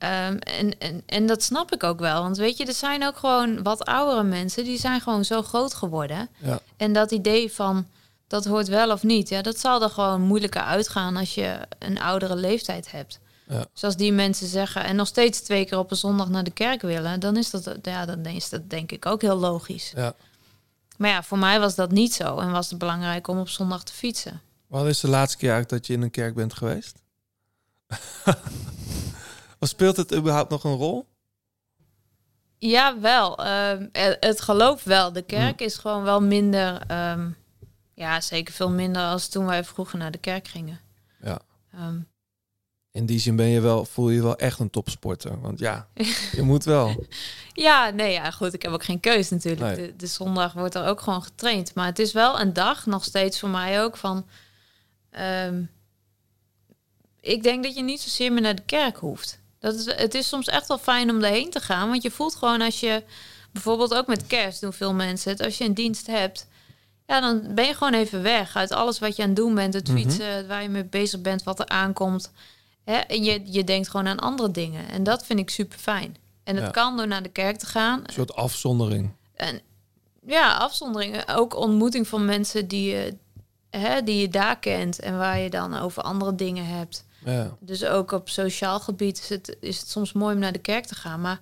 [0.00, 2.22] Ehm, en, en, en dat snap ik ook wel.
[2.22, 5.74] Want weet je, er zijn ook gewoon wat oudere mensen die zijn gewoon zo groot
[5.74, 6.28] geworden.
[6.38, 6.60] Ja.
[6.76, 7.86] En dat idee van
[8.26, 12.00] dat hoort wel of niet, ja, dat zal er gewoon moeilijker uitgaan als je een
[12.00, 13.20] oudere leeftijd hebt.
[13.48, 13.66] Ja.
[13.72, 16.50] Dus als die mensen zeggen en nog steeds twee keer op een zondag naar de
[16.50, 19.92] kerk willen, dan is dat, ja, dan is dat denk ik ook heel logisch.
[19.96, 20.14] Ja.
[20.96, 23.84] Maar ja, voor mij was dat niet zo en was het belangrijk om op zondag
[23.84, 24.40] te fietsen.
[24.66, 26.98] Wat is de laatste keer dat je in een kerk bent geweest?
[29.60, 31.08] of speelt het überhaupt nog een rol?
[32.58, 33.44] Ja, wel.
[33.44, 33.86] Ehm,
[34.20, 35.12] het, geloof wel.
[35.12, 36.82] De kerk is gewoon wel minder.
[36.86, 37.30] ehm,
[37.94, 40.80] ja, zeker veel minder als toen wij vroeger naar de kerk gingen.
[41.22, 41.40] Ja.
[41.72, 42.00] Ehm,
[42.90, 45.40] In die zin ben je wel, voel je wel echt een topsporter.
[45.40, 45.88] Want ja,
[46.32, 47.04] je moet wel.
[47.52, 48.54] ja, nee, ja, goed.
[48.54, 49.76] Ik heb ook geen keus natuurlijk.
[49.76, 49.86] Nee.
[49.86, 51.74] De, de zondag wordt er ook gewoon getraind.
[51.74, 54.26] Maar het is wel een dag, nog steeds voor mij ook, van...
[57.20, 59.39] ik denk dat je niet zozeer meer naar de kerk hoeft.
[59.60, 61.88] Dat is, het is soms echt wel fijn om daarheen te gaan.
[61.88, 63.02] Want je voelt gewoon als je...
[63.52, 65.42] Bijvoorbeeld ook met kerst doen veel mensen het.
[65.44, 66.46] Als je een dienst hebt...
[67.06, 69.74] Ja, dan ben je gewoon even weg uit alles wat je aan het doen bent.
[69.74, 69.96] Het Mhm.
[69.96, 72.32] fietsen, waar je mee bezig bent, wat er aankomt.
[72.84, 72.96] Hè?
[72.96, 74.88] En je, je denkt gewoon aan andere dingen.
[74.88, 76.16] En dat vind ik super fijn.
[76.44, 76.70] En het Ja.
[76.70, 78.00] kan door naar de kerk te gaan.
[78.06, 79.10] Een soort afzondering.
[79.34, 79.60] En
[80.26, 81.28] ja, afzonderingen.
[81.28, 83.16] Ook ontmoeting van mensen die je,
[83.70, 84.98] hè, die je daar kent.
[85.00, 87.04] En waar je dan over andere dingen hebt.
[87.24, 87.56] Ja.
[87.60, 90.86] Dus ook op sociaal gebied is het, is het soms mooi om naar de kerk
[90.86, 91.20] te gaan.
[91.20, 91.38] Maar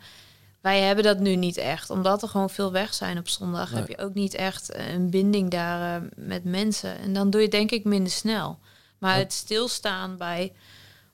[0.61, 1.91] wij hebben dat nu niet echt.
[1.91, 3.71] Omdat er gewoon veel weg zijn op zondag.
[3.71, 3.81] Nee.
[3.81, 6.99] Heb je ook niet echt eh, een binding daar eh, met mensen.
[6.99, 8.59] En dan doe je denk ik minder snel.
[8.99, 9.19] Maar Ja.
[9.23, 10.53] het stilstaan bij...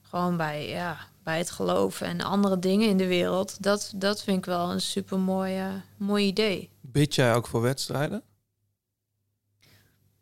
[0.03, 3.63] Gewoon bij, ja, bij het geloven en andere dingen in de wereld.
[3.63, 5.63] Dat, dat vind ik wel een super mooi,
[5.97, 6.71] mooi idee.
[6.81, 8.23] Bid jij ook voor wedstrijden?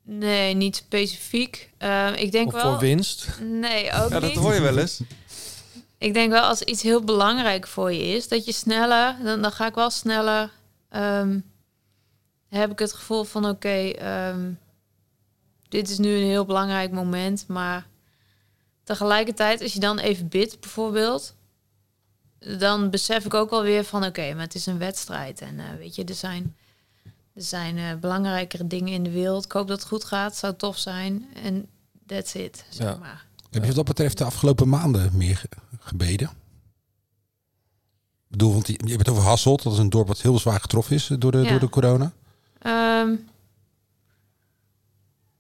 [0.02, 1.70] Nee, niet specifiek.
[1.78, 2.70] Eh, ik denk Of wel.
[2.70, 3.28] voor winst?
[3.40, 4.36] Nee, ook Ja, dat niet.
[4.38, 5.00] hoor je wel eens.
[5.98, 9.52] Ik denk wel als iets heel belangrijk voor je is, dat je sneller, dan, dan
[9.52, 10.50] ga ik wel sneller.
[10.88, 11.38] ehm,
[12.48, 14.50] heb ik het gevoel van oké, ehm,
[15.68, 17.86] dit is nu een heel belangrijk moment, maar
[18.84, 21.34] tegelijkertijd als je dan even bidt bijvoorbeeld,
[22.58, 25.66] dan besef ik ook wel weer van oké, maar het is een wedstrijd en eh,
[25.78, 26.56] weet je, er zijn
[27.34, 29.44] er zijn eh, belangrijkere dingen in de wereld.
[29.44, 31.66] Ik hoop dat het goed gaat, zou tof zijn en
[32.06, 32.64] that's it.
[32.68, 32.96] Zeg Ja.
[32.96, 33.26] maar.
[33.50, 35.48] Heb je wat dat betreft de afgelopen maanden meer ge-
[35.78, 36.28] gebeden?
[36.28, 39.62] Ik bedoel, want je hebt het over Hasselt.
[39.62, 41.50] Dat is een dorp wat heel zwaar getroffen is door de, Ja.
[41.50, 42.12] door de corona.
[42.58, 43.14] Ehm,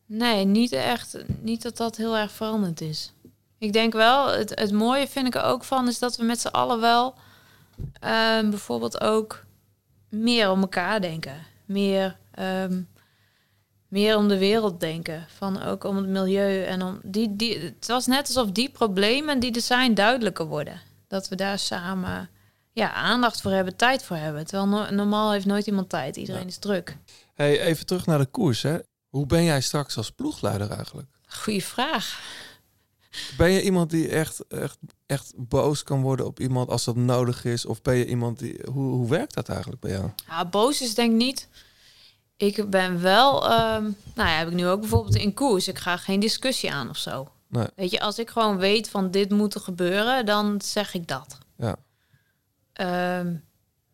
[0.06, 1.16] nee, niet echt.
[1.40, 3.12] Niet dat dat heel erg veranderd is.
[3.58, 6.40] Ik denk wel, het, het mooie vind ik er ook van, is dat we met
[6.40, 7.14] z'n allen wel
[8.00, 9.44] ehm, bijvoorbeeld ook
[10.08, 11.36] meer om elkaar denken.
[11.72, 12.82] Meer, ehm,
[13.88, 15.26] meer om de wereld denken.
[15.36, 17.58] Van ook om het milieu en om die, die.
[17.58, 20.80] Het was net alsof die problemen die er zijn duidelijker worden.
[21.08, 22.30] Dat we daar samen
[22.72, 24.46] ja, aandacht voor hebben, tijd voor hebben.
[24.46, 26.16] Terwijl no- normaal heeft nooit iemand tijd.
[26.16, 26.96] Iedereen is druk.
[27.34, 28.62] Hey, even terug naar de koers.
[28.62, 28.78] Hè.
[29.08, 31.08] Hoe ben jij straks als ploegleider eigenlijk?
[31.26, 32.20] Goeie vraag.
[33.36, 37.44] Ben je iemand die echt, echt, echt boos kan worden op iemand als dat nodig
[37.44, 37.66] is?
[37.66, 38.60] Of ben je iemand die...
[38.70, 40.10] Hoe, hoe werkt dat eigenlijk bij jou?
[40.28, 41.48] Ja, boos is denk ik niet.
[42.36, 43.82] Ik ben wel, ehm,
[44.14, 45.68] nou ja, heb ik nu ook bijvoorbeeld in koers.
[45.68, 47.28] Ik ga geen discussie aan of zo.
[47.48, 47.66] Nee.
[47.76, 51.38] Weet je, als ik gewoon weet van dit moet er gebeuren, dan zeg ik dat.
[51.56, 51.76] Ja.
[52.72, 53.34] Ehm,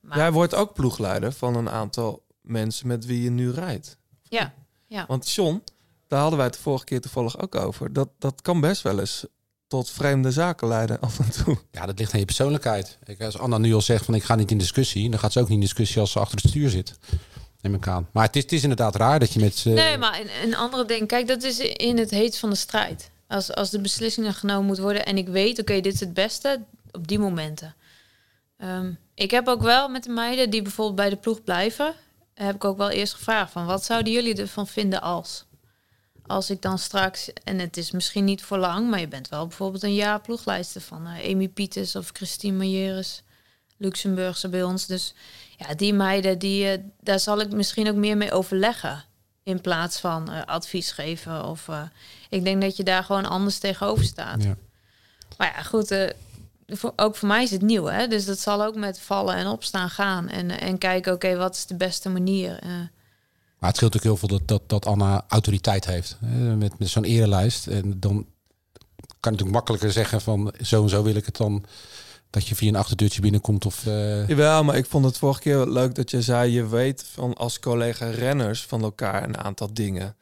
[0.00, 3.98] maar, Jij wordt ook ploegleider van een aantal mensen met wie je nu rijdt.
[4.22, 4.54] ja,
[4.86, 5.04] ja.
[5.08, 5.62] Want John,
[6.08, 7.92] daar hadden wij het de vorige keer toevallig ook over.
[7.92, 9.24] Dat, dat kan best wel eens
[9.66, 11.58] tot vreemde zaken leiden af en toe.
[11.70, 12.98] Ja, dat ligt aan je persoonlijkheid.
[13.04, 15.38] Kijk, als Anna nu al zegt van ik ga niet in discussie, dan gaat ze
[15.40, 16.98] ook niet in discussie als ze achter het stuur zit.
[17.60, 18.08] Neem ik aan.
[18.12, 19.62] Maar het is, het is inderdaad raar dat je met...
[19.66, 21.08] eh, Nee, maar een, een andere ding.
[21.08, 23.10] Kijk, dat is in het heet van de strijd.
[23.28, 26.60] Als, als de beslissingen genomen moet worden en ik weet, oké, dit is het beste
[26.90, 27.74] op die momenten.
[28.56, 31.94] Ehm, ik heb ook wel met de meiden die bijvoorbeeld bij de ploeg blijven.
[32.34, 35.44] heb ik ook wel eerst gevraagd van wat zouden jullie ervan vinden als?
[36.28, 39.46] Als ik dan straks, en het is misschien niet voor lang, maar je bent wel
[39.46, 43.22] bijvoorbeeld een jaar ploeglijster van eh, Amy Pieters of Christine Majeres,
[43.76, 44.86] Luxemburgse bij ons.
[44.86, 45.14] Dus
[45.56, 49.04] ja, die meiden, die, eh, daar zal ik misschien ook meer mee overleggen.
[49.42, 51.44] In plaats van eh, advies geven.
[51.44, 51.68] Of
[52.28, 54.42] ik denk dat je daar gewoon anders tegenover staat.
[54.42, 54.56] Ja.
[55.36, 56.14] Maar ja, goed.
[56.66, 58.06] voor, ook voor mij is het nieuw, hè?
[58.06, 60.28] Dus dat zal ook met vallen en opstaan gaan.
[60.28, 62.58] En, en kijken, oké, wat is de beste manier?
[63.58, 66.16] Maar het scheelt ook heel veel dat, dat, dat Anna autoriteit heeft.
[66.24, 67.66] Hè, met met zo'n erelijst.
[67.66, 68.26] En dan
[69.06, 71.64] kan je natuurlijk makkelijker zeggen van zo en zo wil ik het dan.
[72.30, 73.86] Dat je via een achterdeurtje binnenkomt of...
[73.86, 76.52] eh, Jawel, maar ik vond het vorige keer leuk dat je zei...
[76.52, 80.16] je weet van als collega renners van elkaar een aantal dingen.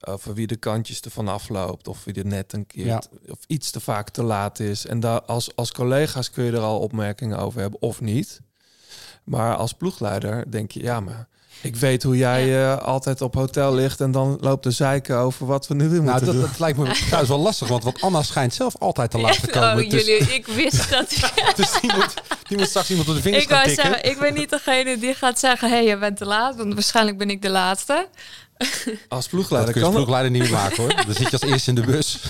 [0.00, 1.88] Over wie de kantjes ervan afloopt.
[1.88, 2.86] Of wie er net een keer...
[2.86, 3.02] Ja.
[3.28, 4.86] of iets te vaak te laat is.
[4.86, 8.40] En daar als, als collega's kun je er al opmerkingen over hebben of niet.
[9.24, 10.82] Maar als ploegleider denk je...
[10.82, 11.28] ja, maar
[11.64, 14.00] ik weet hoe jij eh, altijd op hotel ligt...
[14.00, 16.44] en dan loopt de zeiken over wat we nu weer nou, moeten dat, doen.
[16.44, 17.68] dat lijkt me trouwens wel lastig.
[17.68, 19.84] Want, want Anna schijnt zelf altijd te laat te komen.
[19.84, 21.08] oh, dus, jullie, ik wist dat.
[21.56, 22.14] dus die, moet,
[22.48, 25.14] die moet straks iemand op de vingers ik gaan zeggen, ik ben niet degene die
[25.14, 26.56] gaat zeggen: hé, hey, je bent te laat.
[26.56, 28.08] Want waarschijnlijk ben ik de laatste.
[29.08, 30.94] Als dat ploegleider kun je ploegleider niet meer maken hoor.
[31.06, 32.18] Dan zit je als eerste in de bus.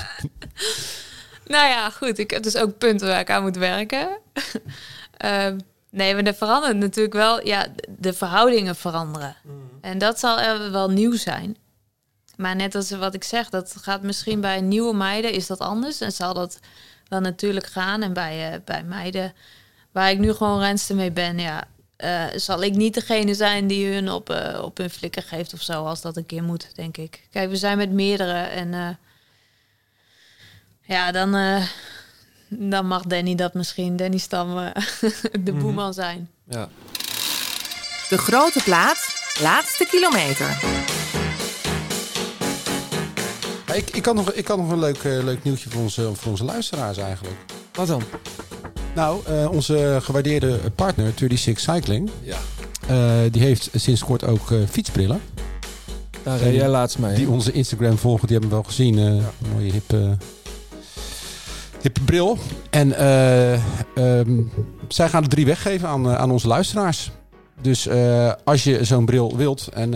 [1.47, 2.19] Nou ja, goed.
[2.19, 4.19] Ik heb dus ook punten waar ik aan moet werken.
[5.16, 5.59] Ehm,
[5.95, 7.47] nee, maar er verandert natuurlijk wel.
[7.47, 7.66] Ja,
[7.99, 9.37] de- verhoudingen veranderen.
[9.81, 11.57] En dat zal er wel nieuw zijn.
[12.37, 16.01] Maar net als wat ik zeg, dat gaat misschien bij nieuwe meiden is dat anders.
[16.01, 16.59] En zal dat
[17.09, 18.03] wel natuurlijk gaan.
[18.03, 19.33] En bij, eh, bij meiden
[19.93, 21.65] waar ik nu gewoon renster mee ben, ja,
[21.97, 25.62] eh, zal ik niet degene zijn die hun op, eh, op hun flikker geeft of
[25.62, 27.27] zo, als dat een keer moet, denk ik.
[27.31, 28.99] Kijk, we zijn met meerdere en
[30.83, 31.35] ja, dan,
[32.59, 34.70] dan mag Danny dat misschien, Danny Stam, eh,
[35.44, 35.60] de Mhm.
[35.60, 36.28] boeman zijn.
[36.48, 36.68] Ja.
[38.09, 39.06] De grote plaat,
[39.43, 40.59] laatste kilometer.
[43.74, 46.31] Ik, ik, had nog, ik had nog een leuk, eh, leuk nieuwtje voor onze, voor
[46.31, 47.36] onze luisteraars eigenlijk.
[47.72, 48.02] Wat dan?
[48.94, 52.10] Nou, eh, onze gewaardeerde partner 36 Cycling...
[52.22, 52.36] Ja.
[52.86, 55.20] eh, die heeft sinds kort ook eh, fietsbrillen.
[56.22, 57.14] Daar reed jij laatst mee.
[57.14, 59.22] Die onze Instagram volgen, die hebben we wel gezien.
[59.55, 60.16] mooie hippe,
[61.85, 62.39] hippe bril.
[62.70, 64.43] En ehm,
[64.89, 67.11] zij gaan er drie weggeven aan, eh, aan onze luisteraars.
[67.61, 69.90] Dus eh, als je zo'n bril wilt en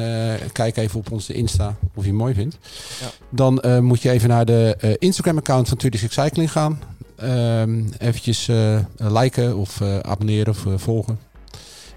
[0.53, 2.59] kijk even op onze Insta of je hem mooi vindt.
[3.01, 3.07] Ja.
[3.31, 6.81] Dan moet je even naar de Instagram-account van 36 Cycling gaan.
[7.17, 8.49] Ehm eventjes
[8.97, 11.19] liken of abonneren of volgen.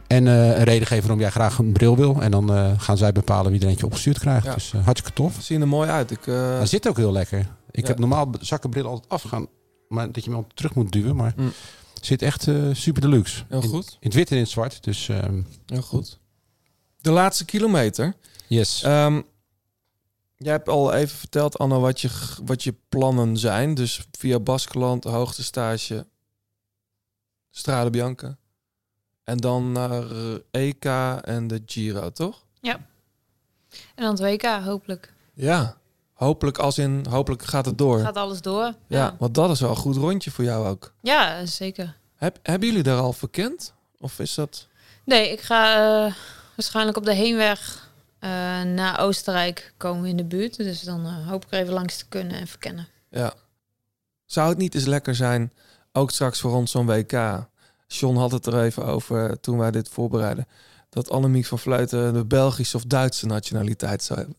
[0.07, 2.21] En een reden geven waarom jij graag een bril wil.
[2.21, 4.45] En dan gaan zij bepalen wie er eentje opgestuurd krijgt.
[4.45, 4.53] Ja.
[4.53, 5.35] Dus hartstikke tof.
[5.39, 6.11] Zien er mooi uit.
[6.11, 7.39] Ik, Hij zit ook heel lekker.
[7.71, 7.87] Ik Ja.
[7.87, 9.47] heb normaal zakkenbril altijd afgaan.
[9.91, 11.15] Maar dat je hem terug moet duwen.
[11.15, 11.51] Maar Mm.
[12.01, 13.43] zit echt eh, super deluxe.
[13.49, 13.89] Heel goed.
[13.91, 14.83] In, het wit en in het zwart.
[14.83, 16.19] Dus ehm, Heel goed.
[17.01, 18.13] De laatste kilometer.
[18.47, 18.83] yes.
[18.83, 19.21] Ehm,
[20.37, 22.09] jij hebt al even verteld, Anna, wat je,
[22.43, 23.73] wat je plannen zijn.
[23.73, 26.05] Dus via Baskeland, hoogtestage,
[27.51, 28.37] Strade Bianca.
[29.23, 30.85] En dan naar eh, EK
[31.21, 32.43] en de Giro, toch?
[33.95, 35.13] En dan het WK, hopelijk.
[35.33, 35.77] Ja.
[36.21, 37.99] Hopelijk als in, hopelijk gaat het door.
[37.99, 38.63] Gaat alles door.
[38.63, 38.73] ja.
[38.87, 40.93] Ja, want dat is wel een goed rondje voor jou ook.
[41.01, 41.97] ja zeker.
[42.15, 43.73] Heb, hebben jullie daar al verkend?
[43.99, 44.67] Of is dat...
[45.05, 46.13] Nee, ik ga eh,
[46.55, 47.89] waarschijnlijk op de heenweg
[48.19, 48.29] eh,
[48.61, 50.57] naar Oostenrijk komen in de buurt.
[50.57, 52.87] Dus dan eh, hoop ik er even langs te kunnen en verkennen.
[53.09, 53.33] Ja.
[54.25, 55.53] Zou het niet eens lekker zijn,
[55.91, 57.47] ook straks voor ons zo'n WK?
[57.87, 60.47] John had het er even over toen wij dit voorbereiden.
[60.89, 64.37] Dat Annemiek van Vleuten de Belgische of Duitse nationaliteit zou hebben.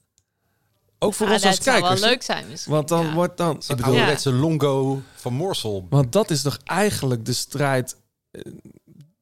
[1.02, 2.00] Ook voor Ah, ons als dat zou kijkers.
[2.00, 2.14] wel hè?
[2.14, 2.72] leuk zijn misschien.
[2.72, 3.12] Want dan ja.
[3.14, 3.56] wordt dan.
[3.56, 5.86] Ik bedoel, ouderwetse Longo van Morsel.
[5.90, 7.96] Want dat is toch eigenlijk de strijd
[8.30, 8.42] eh,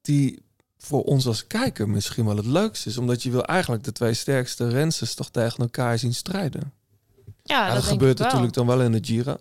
[0.01, 0.41] die
[0.77, 2.97] voor ons als kijker misschien wel het leukste is.
[2.97, 6.73] Omdat je wil eigenlijk de twee sterkste rensters toch tegen elkaar zien strijden.
[7.43, 8.25] Ja, Ja, dat, gebeurt ik wel.
[8.27, 9.37] natuurlijk dan wel in de Giro.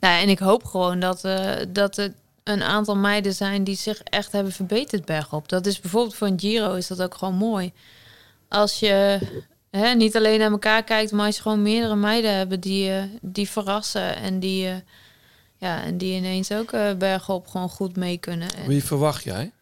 [0.00, 2.12] Nou, en ik hoop gewoon dat, eh, dat er
[2.44, 5.48] een aantal meiden zijn die zich echt hebben verbeterd bergop.
[5.48, 7.72] Dat is bijvoorbeeld voor een Giro is dat ook gewoon mooi.
[8.48, 9.18] Als je
[9.70, 13.02] hè, niet alleen naar elkaar kijkt, maar als je gewoon meerdere meiden hebben die, eh,
[13.20, 14.76] die verrassen en die, eh,
[15.56, 18.54] ja, en die ineens ook eh, bergop gewoon goed mee kunnen.
[18.54, 19.52] En, Wie verwacht jij?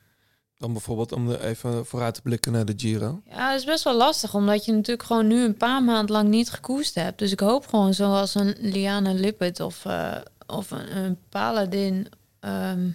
[0.59, 3.23] Dan bijvoorbeeld om er even vooruit te blikken naar de Giro.
[3.31, 6.29] Ja, het is best wel lastig, omdat je natuurlijk gewoon nu een paar maanden lang
[6.29, 7.19] niet gekoest hebt.
[7.19, 10.17] Dus ik hoop gewoon zoals een Liana Lippert of, eh,
[10.47, 12.09] of een, een Paladin
[12.41, 12.87] ehm,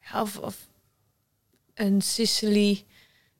[0.00, 0.68] ja, of, of
[1.74, 2.84] een Sicily.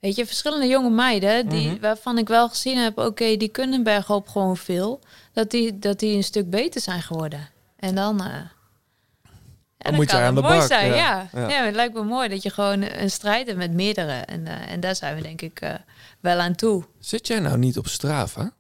[0.01, 1.81] Weet je, verschillende jonge meiden die, Mhm.
[1.81, 5.01] waarvan ik wel gezien heb, oké, die kunnen bergop gewoon veel.
[5.33, 7.49] Dat die, dat die een stuk beter zijn geworden.
[7.77, 8.35] En dan, eh,
[9.79, 10.67] dan moet jij aan de mooi bak.
[10.67, 10.95] zijn, ja.
[10.97, 11.29] ja.
[11.33, 11.41] Ja.
[11.41, 11.47] Ja.
[11.57, 14.13] maar het lijkt me mooi dat je gewoon een strijd hebt met meerdere.
[14.13, 15.75] En, eh, en daar zijn we denk ik eh,
[16.21, 16.85] wel aan toe.
[16.99, 18.53] Zit jij nou niet op Strava?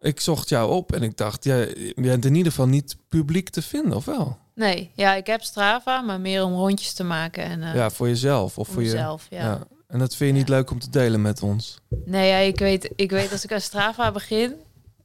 [0.00, 3.48] Ik zocht jou op en ik dacht, jij je bent in ieder geval niet publiek
[3.48, 4.38] te vinden, of wel?
[4.54, 7.44] Nee, ja, ik heb Strava, maar meer om rondjes te maken.
[7.44, 8.90] En, ja, voor jezelf of voor je.
[8.92, 9.58] mezelf, ja.
[9.90, 11.78] En dat vind je niet leuk om te delen met ons?
[12.04, 14.54] Nee, ja, ik, weet, ik weet als ik aan Strava begin,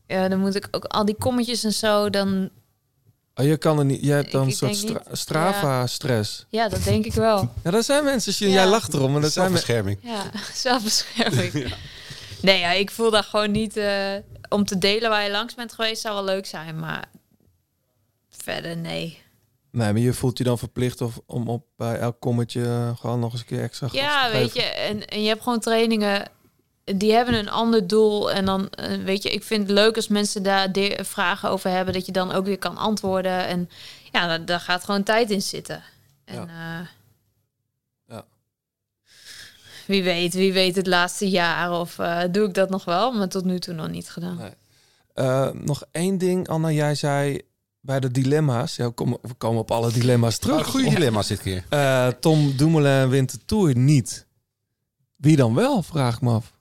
[0.08, 2.50] ja, dan moet ik ook al die kommetjes en zo, dan...
[3.36, 4.02] Oh, je kan er niet.
[4.04, 6.46] Je hebt dan Ik een soort stra- Strava-stress.
[6.50, 7.52] Ja, dat denk ik wel.
[7.64, 8.34] Ja, dat zijn mensen.
[8.38, 8.54] je- Ja.
[8.54, 10.00] Jij lacht erom, maar dat zijn Zelfbescherming.
[10.02, 11.74] Ja, zelfbescherming.
[12.42, 13.78] Nee, ja, ik voel daar gewoon niet...
[13.78, 14.14] eh,
[14.50, 17.06] om te delen waar je langs bent geweest zou wel leuk zijn, maar
[18.30, 19.24] verder nee.
[19.76, 23.20] Nee, maar je voelt je dan verplicht of, om op bij elk kommetje eh, gewoon
[23.20, 26.30] nog eens een keer extra Ja, weet je, en, en je hebt gewoon trainingen
[26.86, 28.32] die hebben een ander doel.
[28.32, 30.70] En dan, eh, weet je, ik vind het leuk als mensen daar
[31.02, 33.46] vragen over hebben, dat je dan ook weer kan antwoorden.
[33.48, 33.70] En
[34.12, 35.84] ja, daar, daar gaat gewoon tijd in zitten.
[36.26, 36.88] En ja.
[38.08, 38.26] Ja.
[39.86, 43.30] wie weet, wie weet het laatste jaar of eh, doe ik dat nog wel, maar
[43.30, 44.38] tot nu toe nog niet gedaan.
[44.38, 44.54] Nee.
[45.14, 46.72] Eh, nog één ding, Anna.
[46.72, 47.42] Jij zei
[47.86, 48.76] bij de dilemma's.
[48.76, 50.60] Ja, we, komen, we komen op alle dilemma's terug.
[50.60, 51.64] Oh, goede dilemma's dit keer.
[51.70, 54.26] Eh, Tom Dumoulin wint de Tour niet.
[55.16, 56.54] Wie dan wel, vraag ik me af.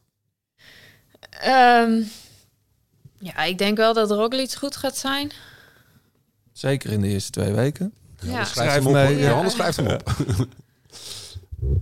[1.30, 2.02] Ehm,
[3.18, 5.32] ja, ik denk wel dat Roglic goed gaat zijn.
[6.52, 7.92] Zeker in de eerste twee weken.
[8.20, 8.44] Ja.
[8.44, 8.94] Schrijf hem op.
[8.94, 9.08] Ja.
[9.10, 10.02] Johannes schrijft hem op.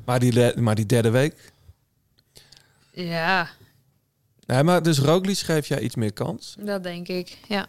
[0.05, 1.53] Maar die, maar die derde week.
[2.91, 3.49] Ja,
[4.47, 6.57] Nee, maar dus Roglic geeft jij iets meer kans.
[6.59, 7.39] dat denk ik.
[7.49, 7.67] Ja.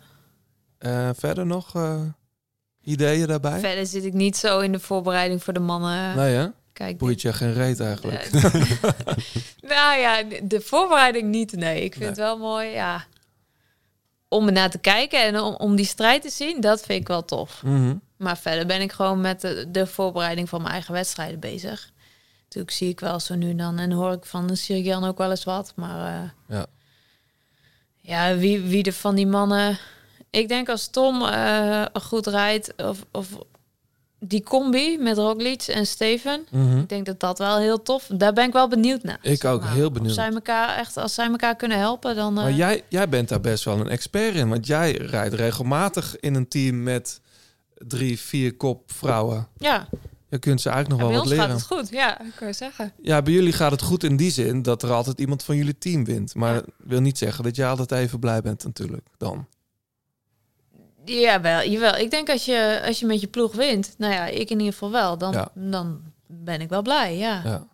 [0.84, 2.01] Eh, verder nog eh,
[2.81, 3.60] ideeën daarbij?
[3.60, 6.15] Verder zit ik niet zo in de voorbereiding voor de mannen.
[6.15, 6.47] Nee hè?
[6.73, 8.31] Kijk, Boeit je geen reet eigenlijk.
[9.73, 11.51] nou ja, de- voorbereiding niet.
[11.51, 12.69] Nee, ik vind het wel mooi.
[12.69, 13.05] Ja.
[14.27, 17.07] Om er naar te kijken en om, om die strijd te zien, dat vind ik
[17.07, 17.64] wel tof.
[17.64, 17.95] Mhm.
[18.18, 21.91] Maar verder ben ik gewoon met de, de voorbereiding van mijn eigen wedstrijden bezig.
[22.43, 25.18] Natuurlijk zie ik wel zo nu en dan en hoor ik van de Sirian ook
[25.18, 25.73] wel eens wat.
[25.76, 26.65] Maar eh, Ja.
[27.99, 29.77] ja, wie, wie er van die mannen...
[30.34, 33.27] Ik denk als Tom eh, goed rijdt, of, of
[34.19, 36.45] die combi met Roglic en Steven...
[36.51, 36.77] Mhm.
[36.77, 38.07] Ik denk dat dat wel heel tof...
[38.14, 39.18] Daar ben ik wel benieuwd naar.
[39.22, 40.14] Ik ook, heel benieuwd.
[40.14, 42.38] zij elkaar echt, als zij elkaar kunnen helpen, dan...
[42.38, 44.49] eh, Maar jij, jij bent daar best wel een expert in.
[44.49, 47.22] Want jij rijdt regelmatig in een team met
[47.76, 49.47] drie, vier kop vrouwen.
[49.57, 49.88] Ja,
[50.30, 51.80] Je kunt ze eigenlijk en nog bij wel ons wat gaat leren.
[51.80, 51.97] het goed.
[51.99, 52.93] Ja, ik kan je zeggen.
[53.01, 55.77] Ja, bij jullie gaat het goed in die zin dat er altijd iemand van jullie
[55.77, 56.35] team wint.
[56.35, 59.47] Maar dat wil niet zeggen dat je altijd even blij bent natuurlijk dan.
[61.06, 61.96] Ja, wel, jawel.
[61.96, 64.74] Ik denk als je, als je met je ploeg wint, nou ja, ik in ieder
[64.74, 65.48] geval wel, dan, Ja.
[65.54, 67.42] dan ben ik wel blij, ja.
[67.44, 67.68] Ja,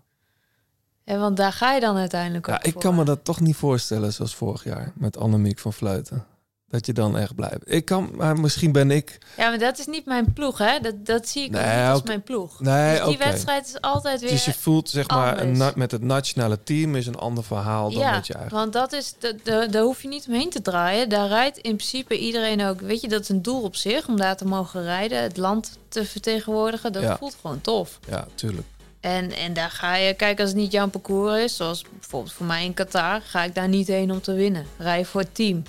[1.04, 2.82] En want daar ga je dan uiteindelijk ook ja ik voor.
[2.82, 6.26] kan me dat toch niet voorstellen zoals vorig jaar met Annemiek van Vleuten.
[6.70, 7.62] Dat je dan echt blij bent.
[7.66, 9.18] Ik kan, maar misschien ben ik...
[9.38, 10.80] Ja, maar dat is niet mijn ploeg, hè.
[10.80, 12.60] Dat, dat zie ik Nee, niet als mijn ploeg.
[12.60, 16.02] Nee, dus die wedstrijd is altijd weer Dus je voelt zeg maar een met het
[16.02, 18.58] nationale team is een ander verhaal dan ja, met je eigen.
[18.58, 21.10] want dat is, de, de, daar hoef je niet omheen te draaien.
[21.10, 22.82] Daar rijdt in principe iedereen ook.
[22.82, 25.78] Weet je, dat is een doel op zich om daar te mogen rijden, het land
[25.88, 26.92] te vertegenwoordigen.
[26.94, 27.18] Dat Ja.
[27.18, 28.00] voelt gewoon tof.
[28.08, 28.68] Ja, tuurlijk.
[29.00, 32.46] En, en daar ga je, kijk, als het niet jouw parcours is, zoals bijvoorbeeld voor
[32.46, 34.66] mij in Qatar, ga ik daar niet heen om te winnen.
[34.78, 35.64] Rij voor het team.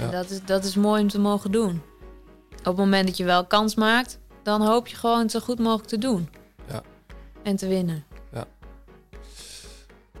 [0.00, 0.10] En Ja.
[0.12, 1.82] dat is, dat is mooi om te mogen doen.
[2.58, 5.58] Op het moment dat je wel kans maakt, dan hoop je gewoon het zo goed
[5.58, 6.28] mogelijk te doen.
[6.68, 6.82] Ja.
[7.42, 8.04] En te winnen.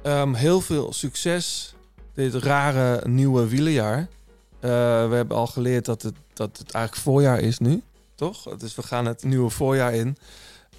[0.02, 1.74] Ehm, heel veel succes
[2.14, 3.98] dit rare nieuwe wielerjaar.
[3.98, 4.08] Eh,
[5.08, 7.82] we hebben al geleerd dat het, dat het eigenlijk voorjaar is nu,
[8.14, 8.56] toch?
[8.56, 10.16] Dus we gaan het nieuwe voorjaar in.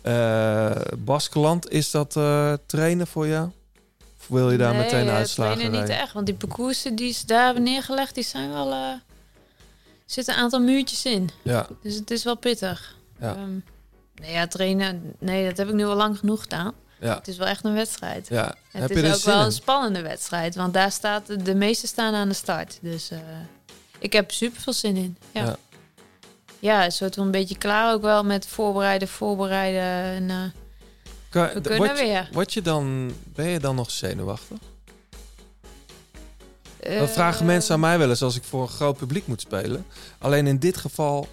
[0.02, 3.49] Eh Baskeland, is dat eh, trainen voor jou?
[4.22, 7.26] Of wil je daar Nee, meteen uitslagen trainen niet echt, want die parcoursen die ze
[7.26, 8.73] daar hebben neergelegd, die zijn wel...
[8.73, 9.02] er
[10.06, 11.30] zitten een aantal muurtjes in.
[11.41, 12.95] Ja, Dus het is wel pittig.
[13.19, 13.35] Ja.
[13.35, 13.52] Ehm,
[14.15, 16.73] nee, ja, trainen, nee, dat heb ik nu al lang genoeg gedaan.
[16.99, 18.27] ja, Het is wel echt een wedstrijd.
[18.27, 18.56] ja.
[18.72, 19.45] Het Heb je is er ook wel in?
[19.45, 22.80] een spannende wedstrijd, want daar staat de meeste staan aan de start.
[22.81, 23.19] Dus eh,
[23.99, 25.18] ik heb super veel zin in.
[25.31, 25.43] Ja.
[25.45, 25.56] Ja.
[26.60, 26.85] ja.
[26.85, 29.81] een soort van een beetje klaar ook wel met voorbereiden, voorbereiden.
[30.15, 30.61] En, eh,
[31.32, 32.30] Kan- we kunnen je- weer.
[32.32, 34.58] word je dan, ben je dan nog zenuwachtig?
[36.80, 39.41] Dat eh, vragen mensen aan mij wel eens als ik voor een groot publiek moet
[39.41, 39.86] spelen.
[40.20, 41.28] Alleen in dit geval,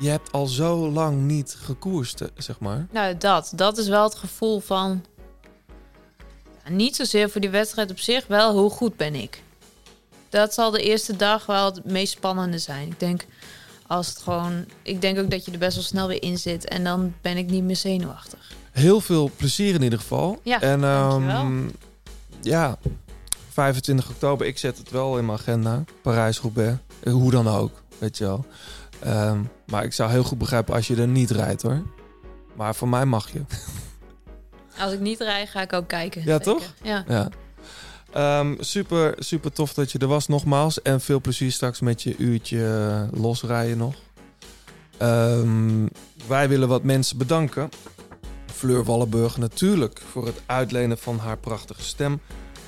[0.00, 2.86] je hebt al zo lang niet gekoerst, eh, zeg maar.
[2.90, 3.52] Nou, dat.
[3.54, 5.04] Dat is wel het gevoel van...
[6.64, 9.42] ja, niet zozeer voor die wedstrijd op zich, wel hoe goed ben ik.
[10.28, 12.88] Dat zal de eerste dag wel het meest spannende zijn.
[12.88, 13.26] Ik denk,
[13.86, 14.64] als het gewoon...
[14.82, 16.68] Ik denk ook dat je er best wel snel weer in zit.
[16.68, 18.52] En dan ben ik niet meer zenuwachtig.
[18.76, 20.40] Heel veel plezier in ieder geval.
[20.42, 21.52] Ja, en dankjewel.
[22.40, 22.78] ja,
[23.52, 25.84] 25 oktober, ik zet het wel in mijn agenda.
[26.02, 26.78] Parijs-Roubaix.
[27.02, 28.46] Eh, Hoe dan ook, weet je wel.
[29.00, 31.82] Ehm, maar ik zou heel goed begrijpen als je er niet rijdt hoor.
[32.54, 33.40] Maar voor mij mag je.
[34.80, 36.20] Als ik niet rij, ga ik ook kijken.
[36.20, 36.44] Ja, zeker.
[36.44, 36.62] toch?
[36.82, 37.04] Ja.
[37.08, 37.28] Ja.
[38.12, 40.82] Ehm, super, super tof dat je er was nogmaals.
[40.82, 42.66] En veel plezier straks met je uurtje
[43.12, 43.94] eh, losrijden nog.
[46.26, 47.68] Wij willen wat mensen bedanken.
[48.56, 52.20] Fleur Wallenburg natuurlijk voor het uitlenen van haar prachtige stem.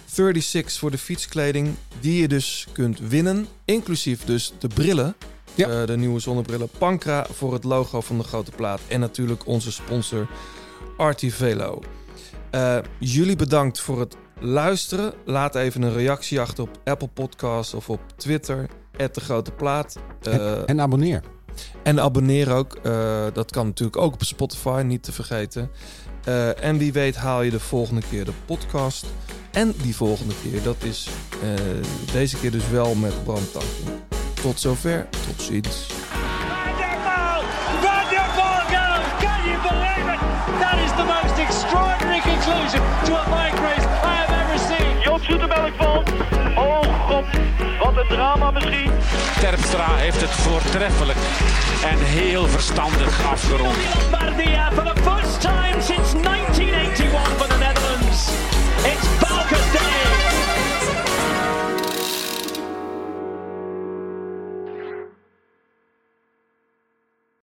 [0.06, 3.46] 36 voor de fietskleding, die je dus kunt winnen.
[3.64, 5.14] Inclusief dus de brillen.
[5.54, 5.68] Ja.
[5.68, 6.68] Eh, de nieuwe zonnebrillen.
[6.78, 8.80] Pankra voor het logo van de grote plaat.
[8.88, 10.28] En natuurlijk onze sponsor
[10.96, 11.82] Artivelo.
[12.50, 15.12] Eh, jullie bedankt voor het luisteren.
[15.24, 18.68] Laat even een reactie achter op Apple Podcasts of op Twitter.
[18.96, 19.98] de Grote Plaat.
[20.22, 21.22] Eh, En, en abonneer.
[21.82, 22.74] En abonneer ook.
[22.82, 25.70] Eh, dat kan natuurlijk ook op Spotify, niet te vergeten.
[26.24, 29.06] Eh, en wie weet haal je de volgende keer de podcast.
[29.50, 31.08] En die volgende keer, dat is
[31.42, 31.48] eh,
[32.12, 33.42] deze keer dus wel met Bram.
[34.42, 35.86] Tot zover, tot ziens.
[46.56, 47.67] Oh
[48.08, 48.90] drama misschien.
[49.40, 51.18] Terpstra heeft het voortreffelijk
[51.84, 53.76] en heel verstandig afgerond.
[54.10, 58.30] Bardia for the first time since 1981 for the Netherlands.
[58.84, 60.07] It's Balkan Day.